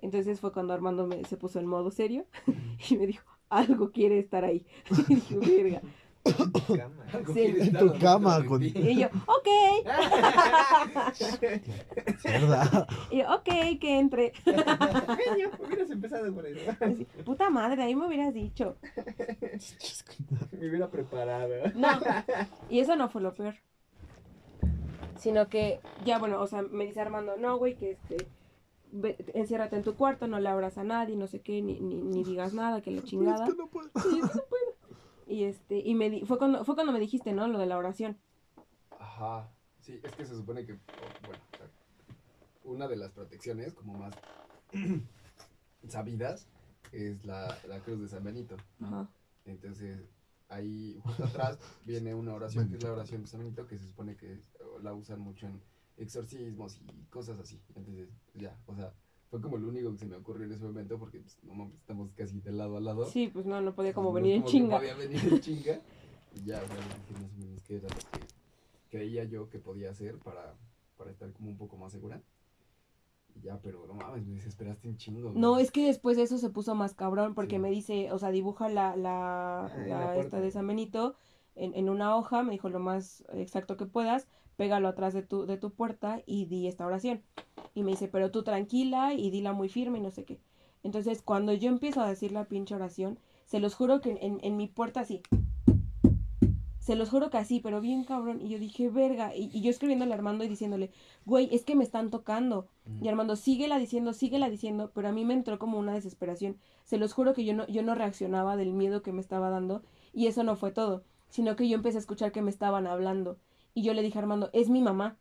[0.00, 2.26] Entonces fue cuando Armando me, se puso en modo serio
[2.90, 4.66] y me dijo, algo quiere estar ahí.
[5.08, 5.82] y dije, verga.
[6.24, 7.04] Cama.
[7.34, 7.54] Sí.
[7.58, 8.72] En tu cama, de con- ti.
[8.76, 9.48] Y yo, ok.
[12.24, 12.88] ¿Verdad?
[13.10, 14.32] Y yo, ok, que entre.
[14.44, 16.70] Genio, hubieras empezado por eso.
[16.80, 18.76] Así, Puta madre, ahí me hubieras dicho.
[20.52, 21.52] Me hubiera preparado.
[21.74, 21.88] No.
[22.70, 23.54] Y eso no fue lo peor.
[25.18, 28.26] Sino que, ya bueno, o sea, me dice Armando, no, güey, que este,
[28.90, 31.96] ve- enciérrate en tu cuarto, no le abras a nadie, no sé qué, ni, ni,
[32.02, 33.44] ni digas nada, que la chingada.
[33.46, 33.88] Es que no puedo.
[34.10, 34.71] Y yo, "No puedo".
[35.26, 37.46] Y este, y me di- fue cuando, fue cuando me dijiste, ¿no?
[37.48, 38.18] Lo de la oración.
[38.98, 39.50] Ajá.
[39.80, 41.66] Sí, es que se supone que, oh, bueno, o sea,
[42.64, 44.14] una de las protecciones como más
[45.88, 46.46] sabidas
[46.92, 48.56] es la, la cruz de San Benito.
[48.82, 49.08] Ajá.
[49.44, 50.00] Entonces,
[50.48, 53.86] ahí justo atrás viene una oración, que es la oración de San Benito, que se
[53.86, 54.40] supone que es-
[54.82, 55.60] la usan mucho en
[55.96, 57.60] exorcismos y cosas así.
[57.74, 58.92] Entonces, ya, o sea,
[59.32, 61.76] fue como lo único que se me ocurrió en ese momento, porque pues, no mames,
[61.76, 63.06] estamos casi de lado a lado.
[63.06, 64.76] Sí, pues no, no podía como No venir en chinga.
[64.76, 65.80] podía venir en chinga.
[66.36, 68.26] Y ya, o sea, dije más o menos qué era lo que
[68.90, 70.54] creía yo que podía hacer para,
[70.98, 72.20] para estar como un poco más segura.
[73.34, 75.32] Y ya, pero no mames, me desesperaste un chingo.
[75.34, 77.58] No, es que después de eso se puso más cabrón porque Sí.
[77.58, 81.14] me dice, o sea, dibuja la, la, Ah, en la la esta de San Benito
[81.54, 85.46] en, en una hoja, me dijo lo más exacto que puedas, pégalo atrás de tu,
[85.46, 87.22] de tu puerta y di esta oración.
[87.74, 90.38] Y me dice, pero tú tranquila y dila muy firme y no sé qué.
[90.82, 94.56] Entonces, cuando yo empiezo a decir la pinche oración, se los juro que en, en,
[94.56, 95.22] mi puerta así.
[96.80, 98.40] Se los juro que así, pero bien cabrón.
[98.40, 99.36] Y yo dije, verga.
[99.36, 100.90] Y, y yo escribiéndole a Armando y diciéndole,
[101.24, 102.66] güey, es que me están tocando.
[103.00, 106.56] Y Armando, síguela diciendo, síguela diciendo, pero a mí me entró como una desesperación.
[106.84, 109.82] Se los juro que yo no, yo no reaccionaba del miedo que me estaba dando.
[110.12, 113.38] Y eso no fue todo, sino que yo empecé a escuchar que me estaban hablando.
[113.74, 115.16] Y yo le dije a Armando, es mi mamá.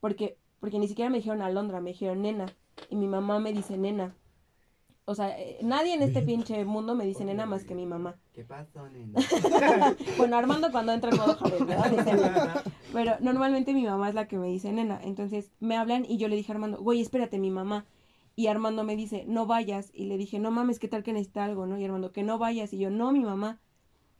[0.00, 2.46] Porque, porque ni siquiera me dijeron Alondra, me dijeron nena.
[2.88, 4.14] Y mi mamá me dice nena.
[5.06, 8.14] O sea, eh, nadie en este pinche mundo me dice nena más que mi mamá.
[8.32, 9.18] ¿Qué pasó, nena?
[10.18, 11.90] Bueno, Armando cuando entra en modo Jared, ¿verdad?
[11.90, 12.62] Dice nena.
[12.92, 15.00] Pero normalmente mi mamá es la que me dice nena.
[15.02, 17.84] Entonces me hablan y yo le dije a Armando, güey, espérate, mi mamá.
[18.36, 19.90] Y Armando me dice, no vayas.
[19.92, 21.76] Y le dije, no mames, ¿qué tal que necesita algo, no?
[21.76, 22.72] Y Armando, que no vayas.
[22.72, 23.58] Y yo, no, mi mamá.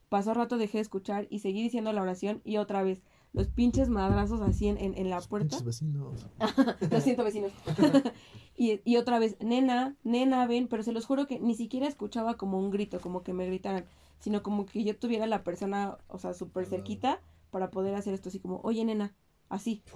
[0.09, 2.43] Pasó rato, dejé de escuchar y seguí diciendo la oración.
[2.43, 5.49] Y otra vez, los pinches madrazos así en, en, en la puerta.
[5.49, 6.27] Pinches vecinos.
[6.91, 7.53] Lo siento, vecinos.
[8.57, 12.37] y, y otra vez, nena, nena, ven, pero se los juro que ni siquiera escuchaba
[12.37, 13.87] como un grito, como que me gritaran,
[14.19, 17.21] sino como que yo tuviera la persona, o sea, súper cerquita
[17.51, 19.15] para poder hacer esto así como, oye, nena,
[19.49, 19.83] así.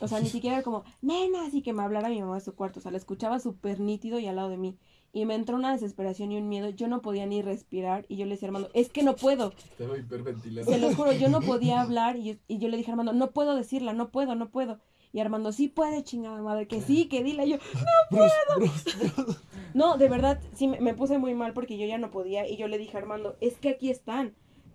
[0.00, 2.54] O sea, ni siquiera era como, nena, así que me hablara mi mamá de su
[2.54, 4.78] cuarto, o sea, la escuchaba súper nítido y al lado de mí.
[5.14, 8.24] Y me entró una desesperación y un miedo, yo no podía ni respirar y yo
[8.24, 9.52] le decía a Armando, es que no puedo.
[9.58, 10.70] Estaba hiperventilando.
[10.70, 13.12] Se los juro, yo no podía hablar y yo, y yo le dije a Armando,
[13.12, 14.78] no puedo decirla, no puedo, no puedo.
[15.12, 17.44] Y Armando, sí puede, chingada madre, que sí, que dile.
[17.44, 17.56] Y yo,
[18.10, 19.38] bros, bros.
[19.74, 22.48] no, de verdad, sí, me, me puse muy mal porque yo ya no podía.
[22.48, 24.34] Y yo le dije a Armando, es que aquí están.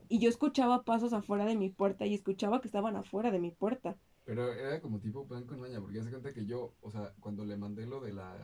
[0.09, 3.49] Y yo escuchaba pasos afuera de mi puerta y escuchaba que estaban afuera de mi
[3.49, 3.97] puerta.
[4.25, 7.43] Pero era como tipo plan con maña, porque se cuenta que yo, o sea, cuando
[7.43, 8.35] le mandé lo de la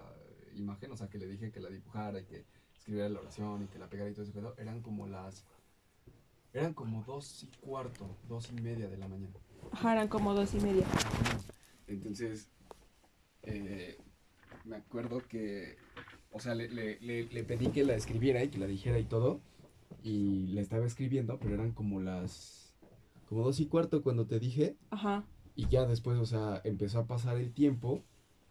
[0.56, 2.46] imagen, o sea, que le dije que la dibujara y que
[2.78, 5.46] escribiera la oración y que la pegara y todo ese pedo, eran como las.
[6.54, 9.34] Eran como dos y cuarto, dos y media de la mañana.
[9.72, 10.86] Ajá, eran como dos y media.
[11.88, 12.50] Entonces,
[13.42, 13.98] eh,
[14.66, 15.78] me acuerdo que,
[16.32, 19.06] o sea, le, le, le, le pedí que la escribiera y que la dijera y
[19.06, 19.42] todo,
[20.04, 22.76] y la estaba escribiendo, pero eran como las,
[23.28, 25.24] como dos y cuarto cuando te dije, Ajá.
[25.56, 28.04] y ya después, o sea, empezó a pasar el tiempo,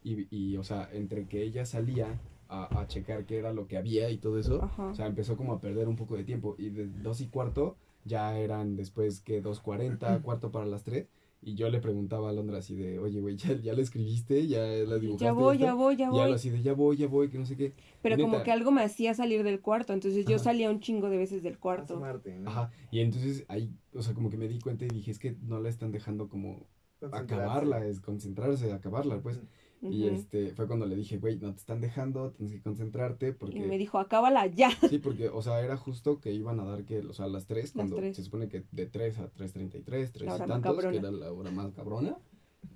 [0.03, 3.77] y, y o sea, entre que ella salía a, a checar qué era lo que
[3.77, 4.89] había y todo eso, Ajá.
[4.91, 7.77] o sea, empezó como a perder un poco de tiempo, y de dos y cuarto
[8.05, 11.09] ya eran después que dos cuarenta, cuarto para las tres,
[11.45, 14.47] y yo le preguntaba a Londra así de, oye, güey, ¿ya, ya la escribiste?
[14.47, 15.25] ¿Ya la dibujaste?
[15.25, 16.33] Ya voy, esta?" ya voy, ya Y algo voy.
[16.35, 17.73] así de, ya voy, ya voy, que no sé qué.
[18.03, 18.45] Pero como neta.
[18.45, 20.45] que algo me hacía salir del cuarto, entonces yo Ajá.
[20.45, 21.95] salía un chingo de veces del cuarto.
[21.95, 22.51] Asomarte, ¿no?
[22.51, 25.37] Ajá, y entonces ahí, o sea, como que me di cuenta y dije, es que
[25.43, 26.67] no la están dejando como
[27.11, 29.41] acabarla, es concentrarse, acabarla, pues.
[29.83, 33.59] Y este, fue cuando le dije, güey, no te están dejando, tienes que concentrarte, porque...
[33.59, 34.71] Y me dijo, acábala ya.
[34.89, 37.47] Sí, porque, o sea, era justo que iban a dar que, o sea, a las
[37.47, 38.17] 3, cuando tres.
[38.17, 41.33] se supone que de 3 a 3.33, 3 La hora y tantos, que era la
[41.33, 42.17] hora más cabrona.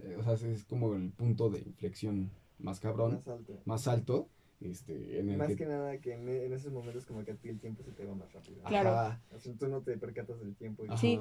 [0.00, 3.61] eh, o sea, es como el punto de inflexión más cabrón, Más alto.
[3.66, 4.28] más alto,
[4.61, 5.57] este, en el Más que...
[5.57, 8.04] que nada que en, en esos momentos como que a ti el tiempo se te
[8.04, 8.62] va más rápido.
[8.64, 8.90] Claro.
[8.90, 9.22] Ajá.
[9.34, 10.84] O sea, tú no te percatas del tiempo.
[10.84, 10.96] Y.
[10.96, 11.20] Sí.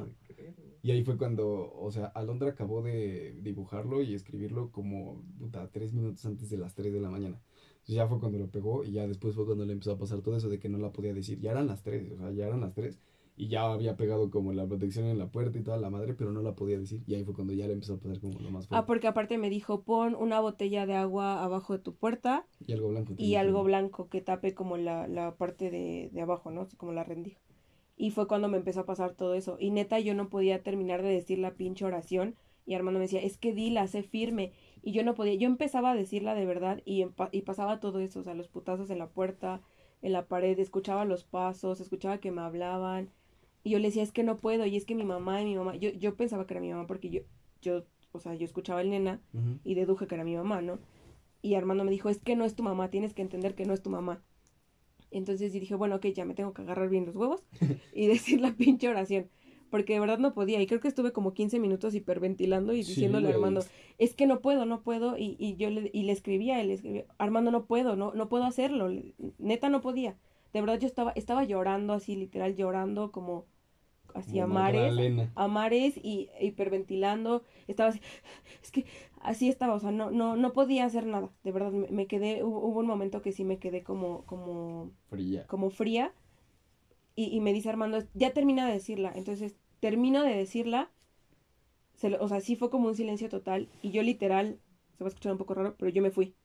[0.82, 5.94] Y ahí fue cuando, o sea, Alondra acabó de dibujarlo y escribirlo como, puta, tres
[5.94, 7.42] minutos antes de las 3 de la mañana.
[7.86, 10.22] Entonces ya fue cuando lo pegó y ya después fue cuando le empezó a pasar
[10.22, 11.40] todo eso de que no la podía decir.
[11.40, 13.00] Ya eran las 3, o sea, ya eran las 3
[13.38, 16.32] y ya había pegado como la protección en la puerta y toda la madre, pero
[16.32, 17.04] no la podía decir.
[17.06, 18.88] Y ahí fue cuando ya le empezó a pasar como lo más Ah, fuerte.
[18.88, 22.90] porque aparte me dijo, pon una botella de agua abajo de tu puerta Y algo
[22.90, 23.14] blanco.
[23.18, 26.68] y algo blanco que tape como la, la parte de, de abajo, ¿no?
[26.78, 27.40] Como la rendija.
[27.98, 29.58] Y fue cuando me empezó a pasar todo eso.
[29.60, 32.36] Y neta, yo no podía terminar de decir la pinche oración.
[32.66, 34.52] Y Armando me decía, es que dila, sé firme.
[34.82, 35.36] Y yo no podía.
[35.36, 38.20] Yo empezaba a decirla de verdad y, y pasaba todo eso.
[38.20, 39.62] O sea, los putazos en la puerta,
[40.02, 40.58] en la pared.
[40.60, 43.12] Escuchaba los pasos, escuchaba que me hablaban.
[43.66, 44.68] Y yo le decía, es que no puedo.
[44.68, 45.76] Y es que mi mamá y mi mamá.
[45.76, 47.22] Yo, yo pensaba que era mi mamá porque yo,
[47.64, 49.20] yo, o sea, yo escuchaba el nena
[49.64, 50.78] y deduje que era mi mamá, ¿no?
[51.42, 53.74] Y Armando me dijo, es que no es tu mamá, tienes que entender que no
[53.74, 54.22] es tu mamá.
[55.10, 57.44] Entonces yo dije, bueno, ok, ya me tengo que agarrar bien los huevos
[57.94, 59.30] y decir la pinche oración.
[59.72, 60.62] Porque de verdad no podía.
[60.62, 63.32] Y creo que estuve como 15 minutos hiperventilando y Sí, diciéndole a.
[63.32, 63.66] Armando,
[63.98, 65.18] es que no puedo, no puedo.
[65.18, 68.30] Y, y yo le, y le escribía, él le escribía, Armando, no puedo, no, no
[68.30, 68.92] puedo hacerlo.
[69.40, 70.18] Neta, no podía.
[70.54, 73.48] De verdad yo estaba, estaba llorando así, literal, llorando como
[74.16, 74.96] así a Como mares
[75.36, 78.02] a mares y hiperventilando, estaba así,
[78.64, 78.86] es que
[79.22, 82.44] así estaba, o sea, no, no, no podía hacer nada, de verdad, me, me quedé,
[82.44, 85.46] hubo, hubo un momento que sí me quedé como, como, Fría.
[85.48, 86.14] como fría,
[87.16, 90.90] y, y me dice Armando, ya termina de decirla, entonces termino de decirla,
[91.96, 94.60] se lo- o sea, sí fue como un silencio total, y yo literal,
[94.98, 96.36] se va a escuchar un poco raro, pero yo me fui,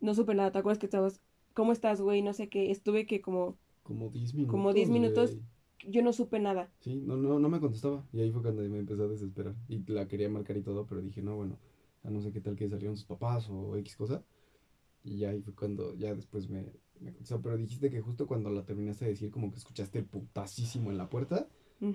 [0.00, 1.20] no supe nada, ¿te acuerdas que estabas,
[1.54, 2.22] cómo estás, güey?
[2.22, 4.50] No sé qué, estuve que como, Como 10 minutos.
[4.52, 5.36] Como 10 minutos.
[5.88, 8.06] Yo no supe nada, Sí, no, no, no me contestaba.
[8.12, 9.54] Y ahí fue cuando me empezó a desesperar.
[9.68, 11.58] Y la quería marcar y todo, pero dije, no, bueno,
[12.02, 14.24] a no sé qué tal que salieron sus papás o X cosa.
[15.04, 17.42] Y ya ahí fue cuando, ya después me, me contestó.
[17.42, 20.98] Pero dijiste que justo cuando la terminaste de decir, como que escuchaste el putacísimo en
[20.98, 21.48] la puerta.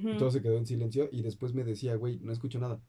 [0.09, 1.09] Y todo se quedó en silencio.
[1.11, 2.81] Y después me decía, güey, no escucho nada.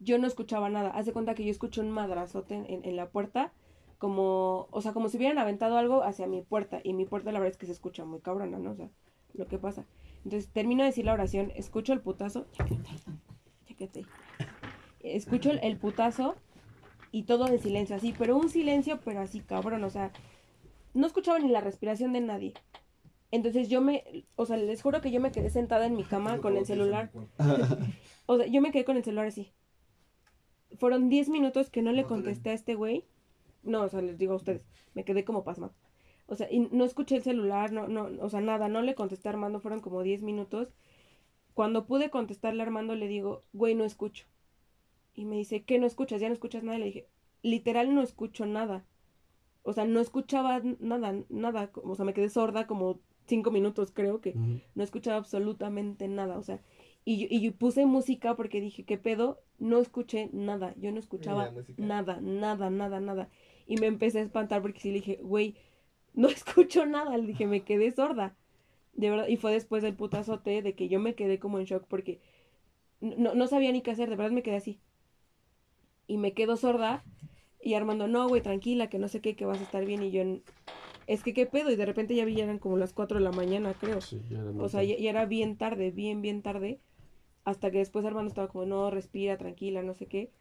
[0.00, 0.90] yo no escuchaba nada.
[0.90, 3.52] Haz de cuenta que yo escucho un madrazote en, en- en la puerta,
[3.98, 6.80] como, o sea, como si hubieran aventado algo hacia mi puerta.
[6.84, 8.72] Y mi puerta la verdad es que se escucha muy cabrona, ¿no?
[8.72, 8.88] O sea,
[9.34, 9.84] lo que pasa.
[10.24, 12.46] Entonces termino de decir la oración, escucho el putazo.
[12.52, 12.90] Chéquete,
[13.66, 14.06] chéquete.
[15.00, 16.36] Escucho el, el putazo
[17.12, 20.12] y todo en silencio, así, pero un silencio, pero así cabrón, o sea,
[20.94, 22.54] no escuchaba ni la respiración de nadie.
[23.30, 26.38] Entonces yo me, o sea, les juro que yo me quedé sentada en mi cama
[26.38, 27.10] con el celular.
[28.26, 29.52] O sea, yo me quedé con el celular así.
[30.78, 33.04] Fueron 10 minutos que no le contesté a este güey.
[33.62, 35.74] No, o sea, les digo a ustedes, me quedé como pasmado.
[36.30, 39.28] O sea, y no escuché el celular, no, no, o sea, nada, no le contesté
[39.28, 40.72] a Armando, fueron como 10 minutos.
[41.54, 44.26] Cuando pude contestarle a Armando, le digo, güey, no escucho.
[45.14, 46.20] Y me dice, ¿qué no escuchas?
[46.20, 46.78] ¿Ya no escuchas nada?
[46.78, 47.08] Y le dije,
[47.42, 48.84] literal no escucho nada.
[49.62, 51.70] O sea, no escuchaba nada, nada.
[51.74, 54.34] O sea, me quedé sorda como 5 minutos, creo que
[54.74, 56.60] no escuchaba absolutamente nada, o sea,
[57.04, 59.40] y yo, y yo puse música porque dije, ¿qué pedo?
[59.58, 63.28] No escuché nada, yo no escuchaba nada, nada, nada, nada.
[63.66, 65.54] Y me empecé a espantar porque sí le dije, güey,
[66.14, 68.36] no escucho nada, le dije, me quedé sorda.
[68.94, 71.86] De verdad, y fue después del putazote de que yo me quedé como en shock
[71.88, 72.20] porque
[73.00, 74.80] no, no sabía ni qué hacer, de verdad me quedé así.
[76.06, 77.04] y me quedo sorda.
[77.62, 80.02] Y Armando, no, güey, tranquila, que no sé qué, que vas a estar bien.
[80.02, 80.22] Y yo,
[81.06, 81.70] es que qué pedo.
[81.70, 84.00] Y de repente ya vi, ya eran como las 4 de la mañana, creo.
[84.00, 86.80] Sí, ya era O sea, ya, ya era bien tarde, bien, bien tarde.
[87.44, 90.32] Hasta que después Armando estaba como, no, respira, tranquila, no sé qué.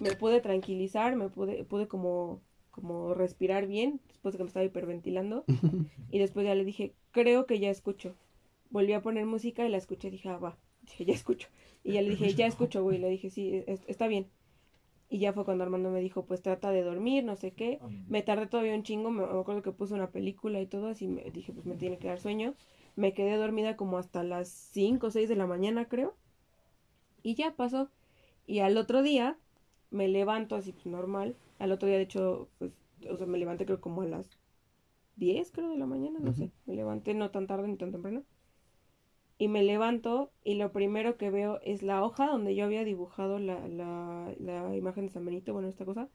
[0.00, 2.42] Me pude tranquilizar, me pude, pude como,
[2.80, 5.44] como respirar bien, después de que me estaba hiperventilando.
[6.10, 8.14] y después ya le dije, creo que ya escucho.
[8.70, 10.58] Volví a poner música y la escuché, dije, ah, va.
[10.82, 11.48] Dije, ya escucho.
[11.84, 12.98] Y ya le dije, ya escucho, güey.
[12.98, 14.28] Le dije, sí, es- está bien.
[15.10, 17.80] Y ya fue cuando Armando me dijo, pues trata de dormir, no sé qué.
[18.08, 21.08] Me tardé todavía un chingo, me, me acuerdo que puse una película y todo, así
[21.08, 22.54] me dije, pues me tiene que dar sueño.
[22.96, 26.14] Me quedé dormida como hasta las 5 o 6 de la mañana, creo.
[27.22, 27.90] Y ya pasó.
[28.46, 29.38] Y al otro día
[29.90, 31.36] me levanto así pues normal.
[31.58, 32.72] Al otro día, de hecho, pues,
[33.10, 34.38] o sea, me levanté creo como a las
[35.16, 36.50] 10, creo, de la mañana, no sé.
[36.66, 38.24] Me levanté no tan tarde ni tan temprano.
[39.38, 43.38] Y me levanto y lo primero que veo es la hoja donde yo había dibujado
[43.38, 46.08] la, la, la imagen de San Benito, bueno, esta cosa,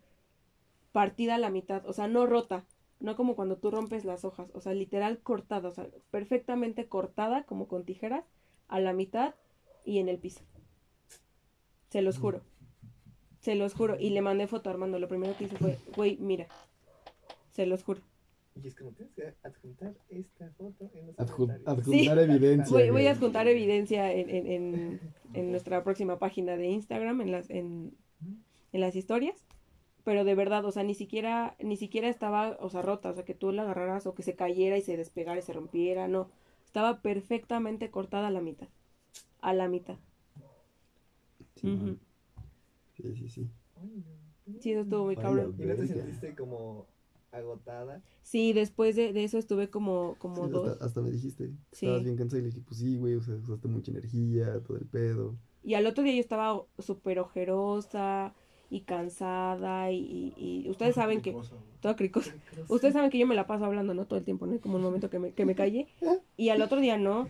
[0.92, 2.66] partida a la mitad, o sea, no rota,
[3.00, 7.44] no como cuando tú rompes las hojas, o sea, literal cortada, o sea, perfectamente cortada
[7.44, 8.26] como con tijeras
[8.68, 9.36] a la mitad
[9.86, 10.44] y en el piso.
[11.90, 12.42] Se los juro.
[13.44, 14.00] Se los juro.
[14.00, 14.98] Y le mandé foto a Armando.
[15.00, 16.48] Lo primero que hice fue, güey, mira.
[17.52, 18.02] Se los juro.
[18.62, 21.88] Y es como tienes que adjuntar esta foto en los Adju- comentarios.
[21.88, 22.92] adjuntar evidencia.
[22.92, 25.02] Voy, a adjuntar evidencia en, en, en,
[25.34, 27.96] en nuestra próxima página de Instagram, en las, en,
[28.72, 29.46] en las historias.
[30.04, 33.24] Pero de verdad, o sea, ni siquiera, ni siquiera estaba, o sea, rota, o sea,
[33.26, 36.30] que tú la agarraras o que se cayera y se despegara y se rompiera, no.
[36.66, 38.68] Estaba perfectamente cortada a la mitad.
[39.42, 39.98] A la mitad.
[41.56, 41.98] Sí.
[43.04, 43.50] Sí, sí, sí.
[44.60, 45.56] Sí, eso estuvo muy cabrón.
[45.58, 46.86] ¿Y no te sentiste como
[47.32, 48.02] agotada?
[48.24, 50.68] Sí, después de, de eso estuve como, como Sí, dos.
[50.70, 51.46] hasta, hasta me dijiste.
[51.72, 51.86] Sí.
[51.86, 54.78] Estabas bien cansado y le dije, pues sí, güey, o sea, usaste mucha energía, todo
[54.78, 55.36] el pedo.
[55.64, 58.34] Y al otro día yo estaba súper ojerosa
[58.76, 61.36] y cansada y, y- y ustedes saben que...
[61.80, 62.34] Toda cricosa.
[62.70, 64.06] Ustedes saben que yo me la paso hablando, ¿no?
[64.06, 64.54] Todo el tiempo, ¿no?
[64.54, 65.88] Hay Como un momento que me, que me calle.
[66.38, 67.28] Y al otro día no.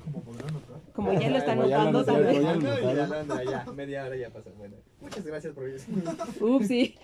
[0.94, 2.44] Como ya lo están notando también.
[3.50, 4.52] ya media hora ya pasó.
[4.58, 5.88] Bueno, muchas gracias por eso.
[6.40, 6.96] Ups, sí.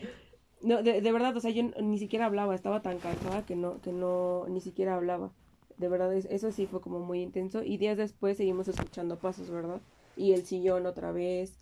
[0.61, 2.53] No, de, de verdad, o sea, yo ni siquiera hablaba.
[2.53, 5.31] Estaba tan cansada que no, que no, ni siquiera hablaba.
[5.77, 7.63] De verdad, es- eso sí fue como muy intenso.
[7.63, 9.81] Y días después seguimos escuchando pasos, ¿verdad?
[10.15, 11.57] Y el sillón otra vez.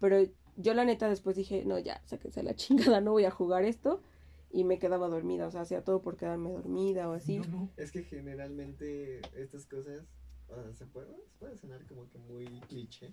[0.00, 0.16] Pero
[0.56, 4.02] yo la neta después dije, no, ya, sáquense la chingada, no voy a jugar esto.
[4.50, 7.38] Y me quedaba dormida, o sea, hacía todo por quedarme dormida o así.
[7.38, 7.70] No, no.
[7.76, 10.06] Es que generalmente estas cosas,
[10.48, 13.12] o sea, se puede, puede sonar como que muy cliché,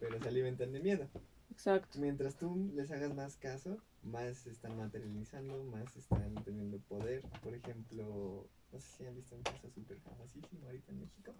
[0.00, 1.08] pero se alimentan de miedo.
[1.50, 1.98] Exacto.
[2.00, 7.22] Mientras tú les hagas más caso, más se están materializando, más están teniendo poder.
[7.42, 11.34] Por ejemplo, no sé si han visto un caso súper famosísimo ahorita en México.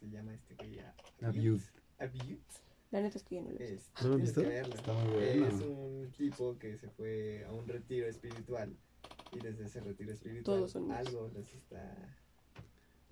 [0.00, 0.94] Se llama este que ya...
[1.22, 1.70] Abuse.
[1.98, 2.62] Abuse.
[2.90, 4.40] La neta es que yo no lo he Es, ¿No lo has tienes visto?
[4.42, 4.74] que verlo.
[4.74, 5.46] Está muy bueno.
[5.46, 8.76] Es un tipo que se fue a un retiro espiritual
[9.30, 11.06] y desde ese retiro espiritual Todos son míos.
[11.06, 12.18] algo les está...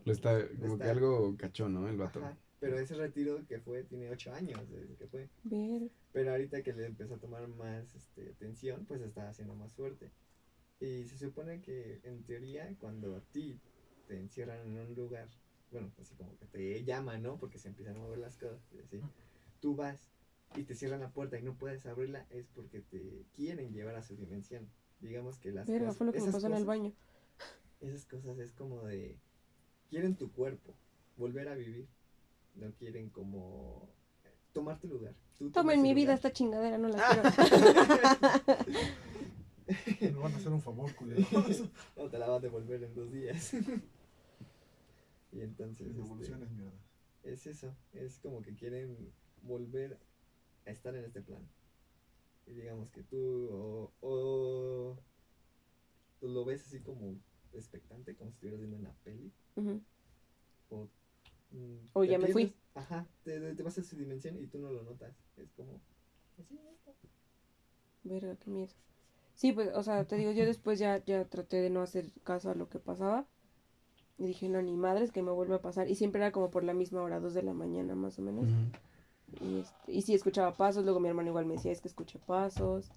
[0.04, 1.88] Lo está, como Está- que algo cachó, ¿no?
[1.88, 2.18] El vato.
[2.20, 5.30] Ajá, pero ese retiro que fue tiene ocho años desde que fue.
[5.44, 5.90] Ver.
[6.12, 10.12] Pero ahorita que le empezó a tomar más este, atención, pues está haciendo más fuerte.
[10.80, 13.62] Y se supone que en teoría cuando a ti
[14.06, 15.30] te encierran en un lugar,
[15.70, 17.38] bueno, así como que te llaman, ¿no?
[17.38, 19.00] Porque se empiezan a mover las cosas, y así.
[19.62, 19.98] Tú vas
[20.56, 24.02] y te cierran la puerta y no puedes abrirla, es porque te quieren llevar a
[24.02, 24.68] su dimensión.
[25.00, 26.92] Digamos que las cosas- fue lo que me esas pasó en el cosas- baño.
[27.80, 29.16] Esas cosas es como de,
[29.88, 30.74] quieren tu cuerpo,
[31.16, 31.86] volver a vivir.
[32.56, 33.88] No quieren como
[34.52, 35.14] tomar tu lugar.
[35.38, 36.98] Tú Tomen mi vida esta chingadera, no la
[39.96, 40.12] quiero.
[40.14, 41.26] Me van a hacer un favor, culeros.
[41.96, 43.54] No te la vas a devolver en dos días.
[45.32, 46.72] y entonces este, mierda.
[47.22, 48.96] es eso, es como que quieren
[49.42, 49.98] volver
[50.66, 51.42] a estar en este plan.
[52.46, 54.98] Y digamos que tú o, o
[56.20, 57.16] tú lo ves así como
[57.52, 59.32] expectante, como si estuvieras viendo una peli.
[60.70, 60.88] O,
[61.50, 62.54] mm, O ya me fui.
[62.74, 65.14] Ajá, te, te vas a su dimensión y tú no lo notas.
[65.36, 65.80] Es como...
[66.38, 66.92] Así, está.
[68.04, 68.72] Verga, qué miedo.
[69.34, 72.50] Sí, pues, o sea, te digo, yo después ya, ya traté de no hacer caso
[72.50, 73.26] a lo que pasaba.
[74.18, 75.90] Y dije, no, ni madres que me vuelva a pasar.
[75.90, 78.44] Y siempre era como por la misma hora, dos de la mañana más o menos.
[78.44, 78.70] Ujú.
[79.40, 80.84] Y, este, y sí, escuchaba pasos.
[80.84, 82.90] Luego mi hermano igual me decía, es que escuché pasos.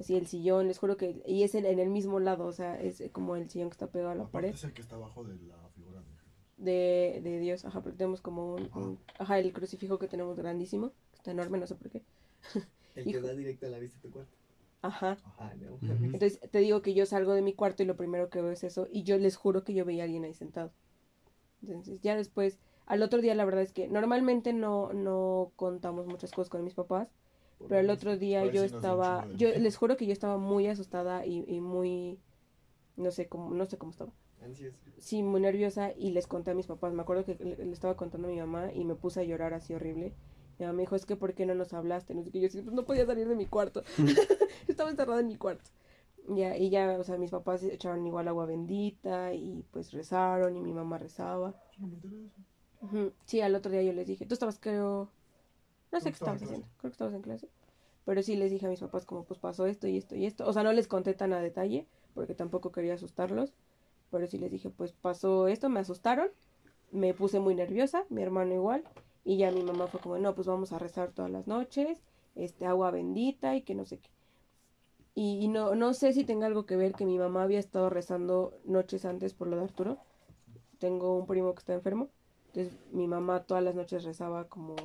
[0.00, 1.22] Así el sillón, les juro que...
[1.26, 3.86] Y es en, en el mismo lado, o sea, es como el sillón que está
[3.88, 4.54] pegado a la Aparte pared.
[4.54, 6.32] es el que está abajo de la figura de Jesús.
[6.56, 10.90] de, de Dios, ajá, porque tenemos como un, un- ajá, el crucifijo que tenemos grandísimo,
[11.12, 12.02] que está enorme, no sé por qué,
[12.96, 14.32] El que da directo a la vista de tu cuarto.
[14.82, 15.78] ajá, Ah, no.
[16.12, 18.64] Entonces te digo que yo salgo de mi cuarto y lo primero que veo es
[18.64, 20.72] eso, y yo les juro que yo veía a alguien ahí sentado,
[21.62, 26.32] entonces ya después, al otro día la verdad es que normalmente no, no contamos muchas
[26.32, 27.08] cosas con mis papás,
[27.58, 30.66] Por Pero el otro día yo sí estaba, yo les juro que yo estaba muy
[30.66, 32.18] asustada y, y muy,
[32.96, 34.12] no sé cómo, no sé cómo estaba.
[34.98, 36.92] Sí, muy nerviosa y les conté a mis papás.
[36.92, 39.54] Me acuerdo que le, le estaba contando a mi mamá y me puse a llorar
[39.54, 40.12] así horrible.
[40.58, 42.14] Mi mamá me dijo, es que ¿por qué no nos hablaste?
[42.14, 42.40] No sé qué.
[42.40, 43.82] Yo sí, pues no podía salir de mi cuarto.
[44.68, 45.70] estaba encerrada en mi cuarto.
[46.28, 50.60] Ya, y ya, o sea, mis papás echaron igual agua bendita y pues rezaron y
[50.60, 51.54] mi mamá rezaba.
[51.78, 52.30] Yo no me
[53.24, 55.08] Sí, al otro día yo les dije, tú estabas, creo,
[55.92, 57.48] no sé qué estabas haciendo, creo que estabas en clase.
[58.04, 60.46] Pero sí les dije a mis papás como pues pasó esto y esto y esto.
[60.48, 63.54] O sea, no les conté tan a detalle porque tampoco quería asustarlos.
[64.10, 66.30] Pero sí les dije, pues pasó esto, me asustaron,
[66.92, 68.84] me puse muy nerviosa, mi hermano igual.
[69.24, 72.02] Y ya mi mamá fue como, no, pues vamos a rezar todas las noches,
[72.36, 74.10] este agua bendita y que no sé qué.
[75.14, 77.88] Y, y no, no sé si tenga algo que ver que mi mamá había estado
[77.90, 79.98] rezando noches antes por lo de Arturo.
[80.78, 82.10] Tengo un primo que está enfermo.
[82.54, 84.76] Entonces mi mamá todas las noches rezaba como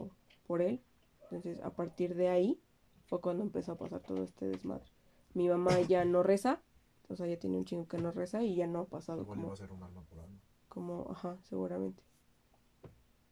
[0.48, 0.82] por él.
[1.24, 2.60] Entonces a partir de ahí
[3.06, 4.90] fue cuando empezó a pasar todo este desmadre.
[5.36, 6.62] Mi mamá ya no reza,
[7.10, 9.38] o sea, ya tiene un chingo que no reza y ya no ha pasado Igual
[9.38, 10.40] iba como, a ser un alma por alma.
[10.68, 12.02] como, ajá, seguramente.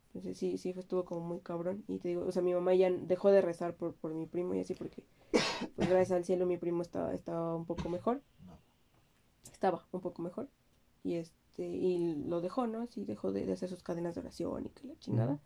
[0.07, 1.83] Entonces sí, sí, estuvo como muy cabrón.
[1.87, 4.53] Y te digo, o sea, mi mamá ya dejó de rezar por, por mi primo
[4.53, 5.03] y así porque,
[5.75, 8.21] pues gracias al cielo mi primo estaba, estaba un poco mejor.
[8.45, 8.53] No.
[9.51, 10.47] Estaba un poco mejor.
[11.03, 11.35] Y este,
[11.65, 12.81] y lo dejó, ¿no?
[12.81, 15.39] Así dejó de, de hacer sus cadenas de oración y que la chingada.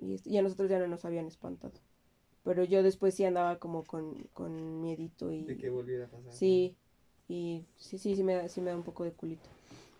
[0.00, 1.74] Y, este, y a nosotros ya no nos habían espantado.
[2.44, 5.44] Pero yo después sí andaba como con, con miedito y...
[5.44, 6.32] De que volviera a pasar.
[6.32, 6.76] Sí,
[7.28, 9.48] y sí, sí, sí me, da, sí me da un poco de culito.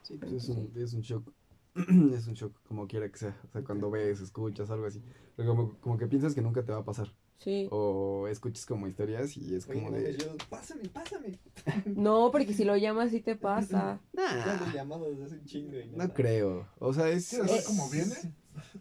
[0.03, 0.81] Sí, pues es un, Sí.
[0.81, 1.33] es un shock.
[2.15, 3.41] es un shock, como quiera que sea.
[3.49, 5.03] O sea, cuando ves, escuchas, algo así.
[5.35, 7.13] Pero como, como que piensas que nunca te va a pasar.
[7.39, 7.69] Sí.
[7.71, 10.17] O escuchas como historias y es Oye, como no, de.
[10.17, 11.39] yo, pásame, pásame.
[11.87, 14.01] No, porque si lo llamas sí te pasa.
[14.17, 16.67] Ya Nah, los llamados hace un chingo y no creo.
[16.79, 17.29] O sea, es.
[17.29, 18.15] ¿Quieres ver es- cómo viene?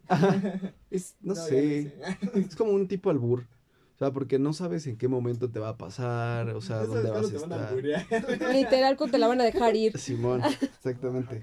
[0.89, 1.93] es- no, sé.
[2.31, 2.39] sé.
[2.39, 3.45] Es como un tipo albur.
[3.95, 6.49] O sea, porque no sabes en qué momento te va a pasar.
[6.49, 7.75] O sea, No dónde vas a a estar.
[8.53, 9.97] Literal, te la van a dejar ir.
[9.97, 11.41] Simón, A exactamente.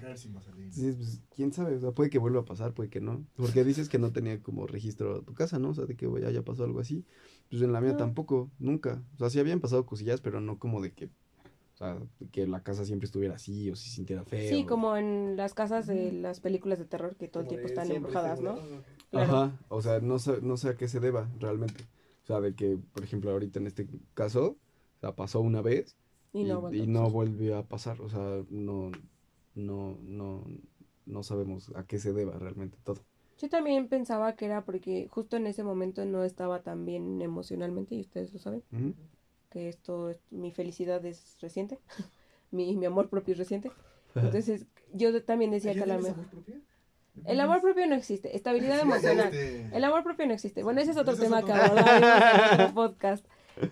[0.69, 3.25] Sí, pues, quién sabe, o sea, puede que vuelva a pasar, puede que no.
[3.35, 5.69] Porque dices que no tenía como registro tu casa, ¿no?
[5.69, 7.03] O sea, de que ya haya pasado algo así.
[7.49, 7.97] Pues en la mía No.
[7.97, 9.01] tampoco, nunca.
[9.15, 11.97] O sea, sí habían pasado cosillas, pero no como de que, o sea,
[12.31, 14.47] que la casa siempre estuviera así o se sintiera feo.
[14.55, 17.89] Sí, como en las casas de las películas de terror que todo el tiempo están
[17.89, 18.59] embrujadas, ¿no?
[19.09, 19.33] Claro.
[19.37, 21.83] Ajá, o sea, no sé, no sé a qué se deba realmente.
[22.23, 24.57] O sea, de que, por ejemplo, ahorita en este caso,
[24.97, 25.95] o sea, pasó una vez
[26.33, 28.01] Y no, y, volvió a pasar.
[28.01, 28.91] O sea, no,
[29.55, 30.45] no, no,
[31.05, 33.01] no sabemos a qué se deba realmente todo.
[33.39, 37.95] Yo también pensaba que era porque justo en ese momento no estaba tan bien emocionalmente,
[37.95, 38.63] y ustedes lo saben,
[39.51, 41.79] que esto, es- mi felicidad es reciente,
[42.51, 43.71] mi, mi amor propio es reciente.
[44.15, 46.25] Entonces, yo también decía ¿Ya que a tienes mejor...
[46.25, 46.55] amor propio?
[47.25, 49.31] El amor propio no existe, estabilidad emocional.
[49.33, 50.63] El amor propio no existe.
[50.63, 51.65] Bueno, ese es otro Ese es tema otro que tema.
[51.65, 53.25] abordaremos en otro podcast.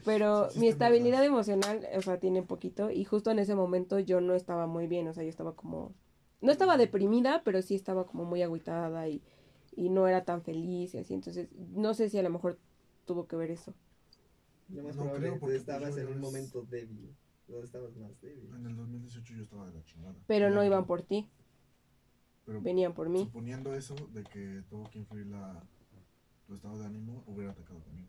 [0.05, 2.91] Pero Sí, sí, mi estabilidad emocional, o sea, tiene poquito.
[2.91, 5.07] Y justo en ese momento yo no estaba muy bien.
[5.07, 5.93] O sea, yo estaba como.
[6.39, 9.21] No estaba deprimida, pero sí estaba como muy agüitada y,
[9.75, 11.13] y no era tan feliz y así.
[11.15, 12.59] Entonces, no sé si a lo mejor
[13.05, 13.73] tuvo que ver eso.
[14.69, 17.15] Lo más No probable creo, porque estabas yo en un momento débil.
[17.47, 18.49] Donde estabas más débil.
[18.55, 20.15] En el 2018 yo estaba de la chingada.
[20.27, 21.27] Pero no iban por ti,
[22.51, 23.19] pero venían por mí.
[23.25, 25.63] Suponiendo eso, de que tuvo que influir la,
[26.47, 28.07] tu estado de ánimo, hubiera atacado también.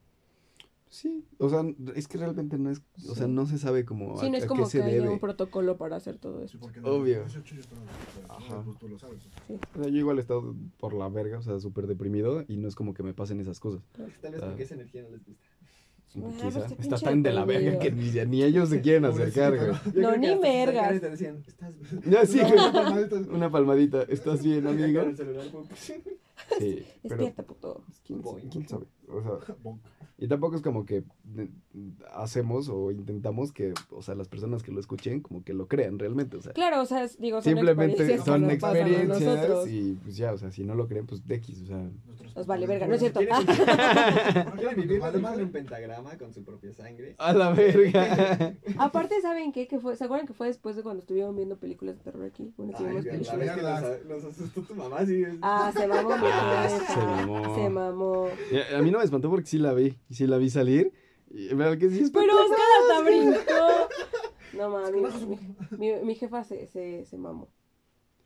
[0.88, 1.62] Sí, o sea,
[1.94, 3.32] es que realmente no es, o sea, Sí.
[3.32, 5.08] no se sabe cómo Sí, a, no es a como qué se que haya debe.
[5.08, 6.58] un protocolo para hacer todo Sí, eso.
[6.60, 7.20] porque el Obvio.
[7.22, 7.80] 2018 yo estaba
[8.14, 8.62] chingada, Ajá.
[8.62, 9.26] pues tú lo sabes.
[9.74, 12.68] O sea, yo igual he estado por la verga, o sea, súper deprimido y no
[12.68, 13.82] es como que me pasen esas cosas.
[13.92, 14.46] Tal vez Ah.
[14.48, 15.42] porque esa energía no les gusta.
[16.14, 16.66] Pues Quizá.
[16.66, 19.72] este Está tan de la verga que ni, ni ellos se quieren acercar, güey.
[19.94, 20.28] No, ni
[21.10, 22.02] decían, ¿estás bien?
[22.04, 23.16] Ya sí, No.
[23.34, 24.02] Una palmadita.
[24.02, 25.02] ¿Estás bien, amigo?
[26.58, 27.84] Sí, pero Despierta, puto.
[28.04, 28.48] ¿quién, Boing.
[28.48, 28.86] quién sabe?
[29.08, 29.32] O sea,
[30.18, 31.48] y tampoco es como que de-
[32.14, 35.98] hacemos o intentamos que, o sea, las personas que lo escuchen como que lo crean
[35.98, 36.52] realmente, o sea.
[36.52, 39.68] Claro, o sea, es- digo, son Simplemente experiencias que son nos pasan a experiencias nosotros.
[39.68, 41.90] y pues ya, o sea, si no lo creen, pues de X, o sea.
[42.34, 43.20] Nos vale verga, ¿no es cierto?
[43.20, 45.42] ¿Quieren, vivir dibújenle madre.
[45.44, 47.14] un pentagrama con su propia sangre.
[47.18, 48.54] A la verga.
[48.78, 49.68] Aparte, ¿saben qué?
[49.68, 52.52] Que fue, ¿Se acuerdan que fue después de cuando estuvieron viendo películas de terror aquí?
[52.56, 53.82] Bueno, que Ay, vimos la películas.
[53.82, 55.22] vez que nos, nos asustó tu mamá, sí.
[55.42, 56.21] Ah, se mamó Ah, jefa.
[56.28, 57.54] Se mamó.
[57.54, 58.28] Se mamó.
[58.50, 60.92] Y A mí no me espantó porque sí la vi, y sí la vi salir.
[61.30, 63.88] Y verdad que sí Pero Oscar hasta brincó.
[64.58, 65.38] No mames, mi,
[65.78, 67.48] mi, mi jefa se, se, se mamó.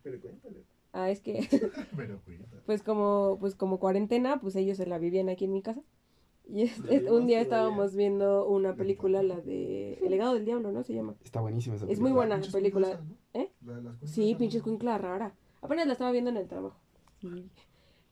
[0.03, 0.65] Pero cuéntale.
[0.93, 1.47] Ah, es que,
[1.97, 2.45] Pero cuida.
[2.65, 5.83] pues como, pues como cuarentena, pues ellos se la vivían aquí en mi casa.
[6.49, 7.41] Y es- un día todavía.
[7.43, 10.83] estábamos viendo una película, la de El legado del diablo, ¿no?
[10.85, 11.15] Se llama.
[11.25, 12.15] Está buenísima esa Es muy película.
[12.15, 12.87] buena Pinches película.
[12.89, 13.41] cuinclas, ¿no?
[13.41, 13.53] ¿Eh?
[13.65, 15.35] La de las cuinclas Sí, pinches cuincla rara.
[15.61, 16.79] Apenas la estaba viendo en el trabajo.
[17.21, 17.51] Y-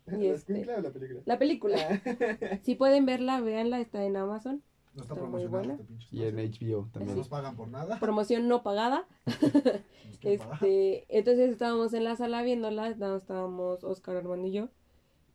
[0.18, 1.22] Y ¿La este, o la película?
[1.24, 2.02] la película.
[2.62, 4.62] Si pueden verla, véanla, está en Amazon.
[4.94, 5.74] No está Está muy buena.
[5.74, 6.36] este Y en.
[6.36, 7.16] HBO No también.
[7.18, 7.98] nos pagan por nada.
[7.98, 9.06] Promoción no pagada.
[10.22, 14.68] Este, entonces estábamos en la sala viéndola, estábamos, estábamos Oscar, Armando y yo.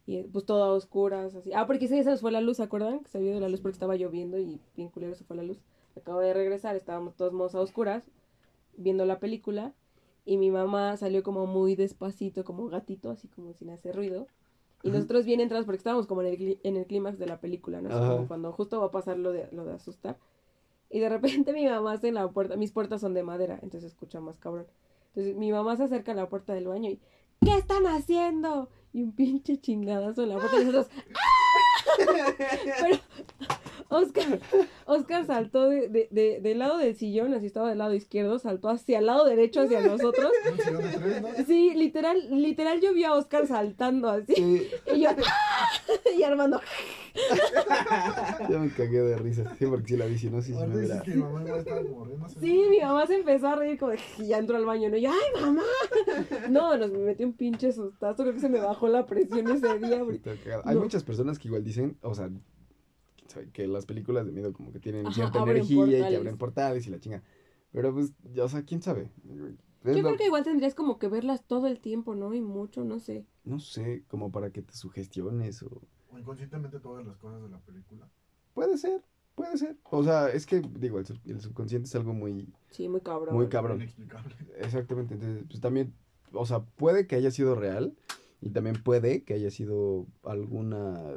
[0.07, 1.51] Y pues todo a oscuras, así.
[1.53, 3.01] Ah, porque nos fue la luz, ¿se acuerdan?
[3.01, 5.43] Que se había ido la luz porque estaba lloviendo y bien culero se fue la
[5.43, 5.59] luz.
[5.95, 8.09] Acabo de regresar, estábamos todos modos a oscuras
[8.77, 9.73] viendo la película.
[10.25, 14.27] Y mi mamá salió como muy despacito, como gatito, así como sin hacer ruido.
[14.81, 17.81] Y nosotros bien entrados porque estábamos como en el, en el clímax de la película,
[17.81, 17.89] ¿no?
[17.89, 20.17] Como cuando justo va a pasar lo de, lo de asustar.
[20.89, 24.19] Y de repente mi mamá hace la puerta, mis puertas son de madera, entonces escucha
[24.21, 24.67] más cabrón.
[25.09, 26.99] Entonces mi mamá se acerca a la puerta del baño y
[27.41, 28.69] ¿qué están haciendo?
[28.93, 31.39] Y un pinche chingadazo en la puerta y nosotros ¡Ah!
[32.81, 32.97] Pero
[33.89, 34.39] Oscar,
[34.85, 38.69] Oscar saltó de, de, de- del lado del sillón, así estaba del lado izquierdo, saltó
[38.69, 40.31] hacia el lado derecho hacia nosotros.
[40.51, 41.27] Un sillón de tres, ¿no?
[41.45, 44.33] Sí, literal, literal yo vi a Oscar saltando así.
[44.35, 45.69] Sí, Y yo ¡ah!
[46.17, 46.61] y Armando
[48.49, 49.55] yo me cagué de risa.
[49.57, 51.01] Sí, porque sí la vi, si no, sí, sí me hubiera...
[51.01, 52.29] que mi mamá igual estaba como riendo.
[52.29, 54.97] Sí, mi mamá se empezó a reír como de y ya entró al baño, ¿no?
[54.97, 55.63] Y yo, ¡ay, mamá!
[56.49, 59.99] No, nos metió un pinche sustazo, creo que se me bajó la presión ese día.
[60.03, 60.37] porque-.
[60.63, 60.81] Hay No.
[60.81, 62.29] muchas personas que igual dicen, o sea,
[63.51, 66.85] que las películas de miedo como que tienen Ajá, cierta energía y que abren portales
[66.87, 67.23] y la chinga.
[67.71, 69.11] Pero pues, ya, o sea, quién sabe.
[69.83, 72.33] Es Yo lo- creo que igual tendrías como que verlas todo el tiempo, ¿no?
[72.33, 73.25] Y mucho, no sé.
[73.43, 75.81] No sé, como para que te sugestiones o...
[76.11, 78.09] O inconscientemente todas las cosas de la película.
[78.53, 79.03] Puede ser,
[79.35, 79.77] puede ser.
[79.91, 83.35] O sea, es que, digo, el, sub- el subconsciente es algo muy, Sí, muy cabrón.
[83.35, 83.77] muy cabrón.
[83.77, 84.35] Inexplicable.
[84.57, 85.93] Exactamente, entonces, pues también,
[86.33, 87.95] o sea, puede que haya sido real
[88.41, 91.13] y también puede que haya sido alguna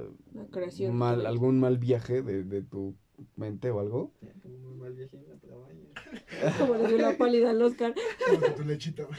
[0.51, 0.95] creación.
[0.95, 2.97] mal, algún mal viaje de, de tu
[3.37, 4.13] mente o algo.
[4.43, 6.57] Como muy mal viaje en la playa.
[6.59, 7.95] Como le dio la pálida al Oscar.
[8.29, 9.07] Como tu lechita.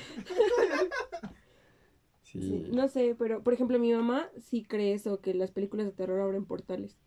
[2.22, 5.92] Sí, no sé, pero por ejemplo, mi mamá sí cree eso, que las películas de
[5.92, 6.98] terror abren portales.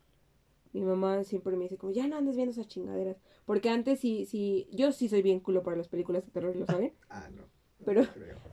[0.71, 3.17] Mi mamá siempre me dice como, ya no andes viendo esas chingaderas.
[3.45, 6.65] Porque antes sí, sí, yo sí soy bien culo para las películas de terror, ¿lo
[6.65, 6.93] saben?
[7.09, 7.43] Ah, no.
[7.85, 8.03] Pero-.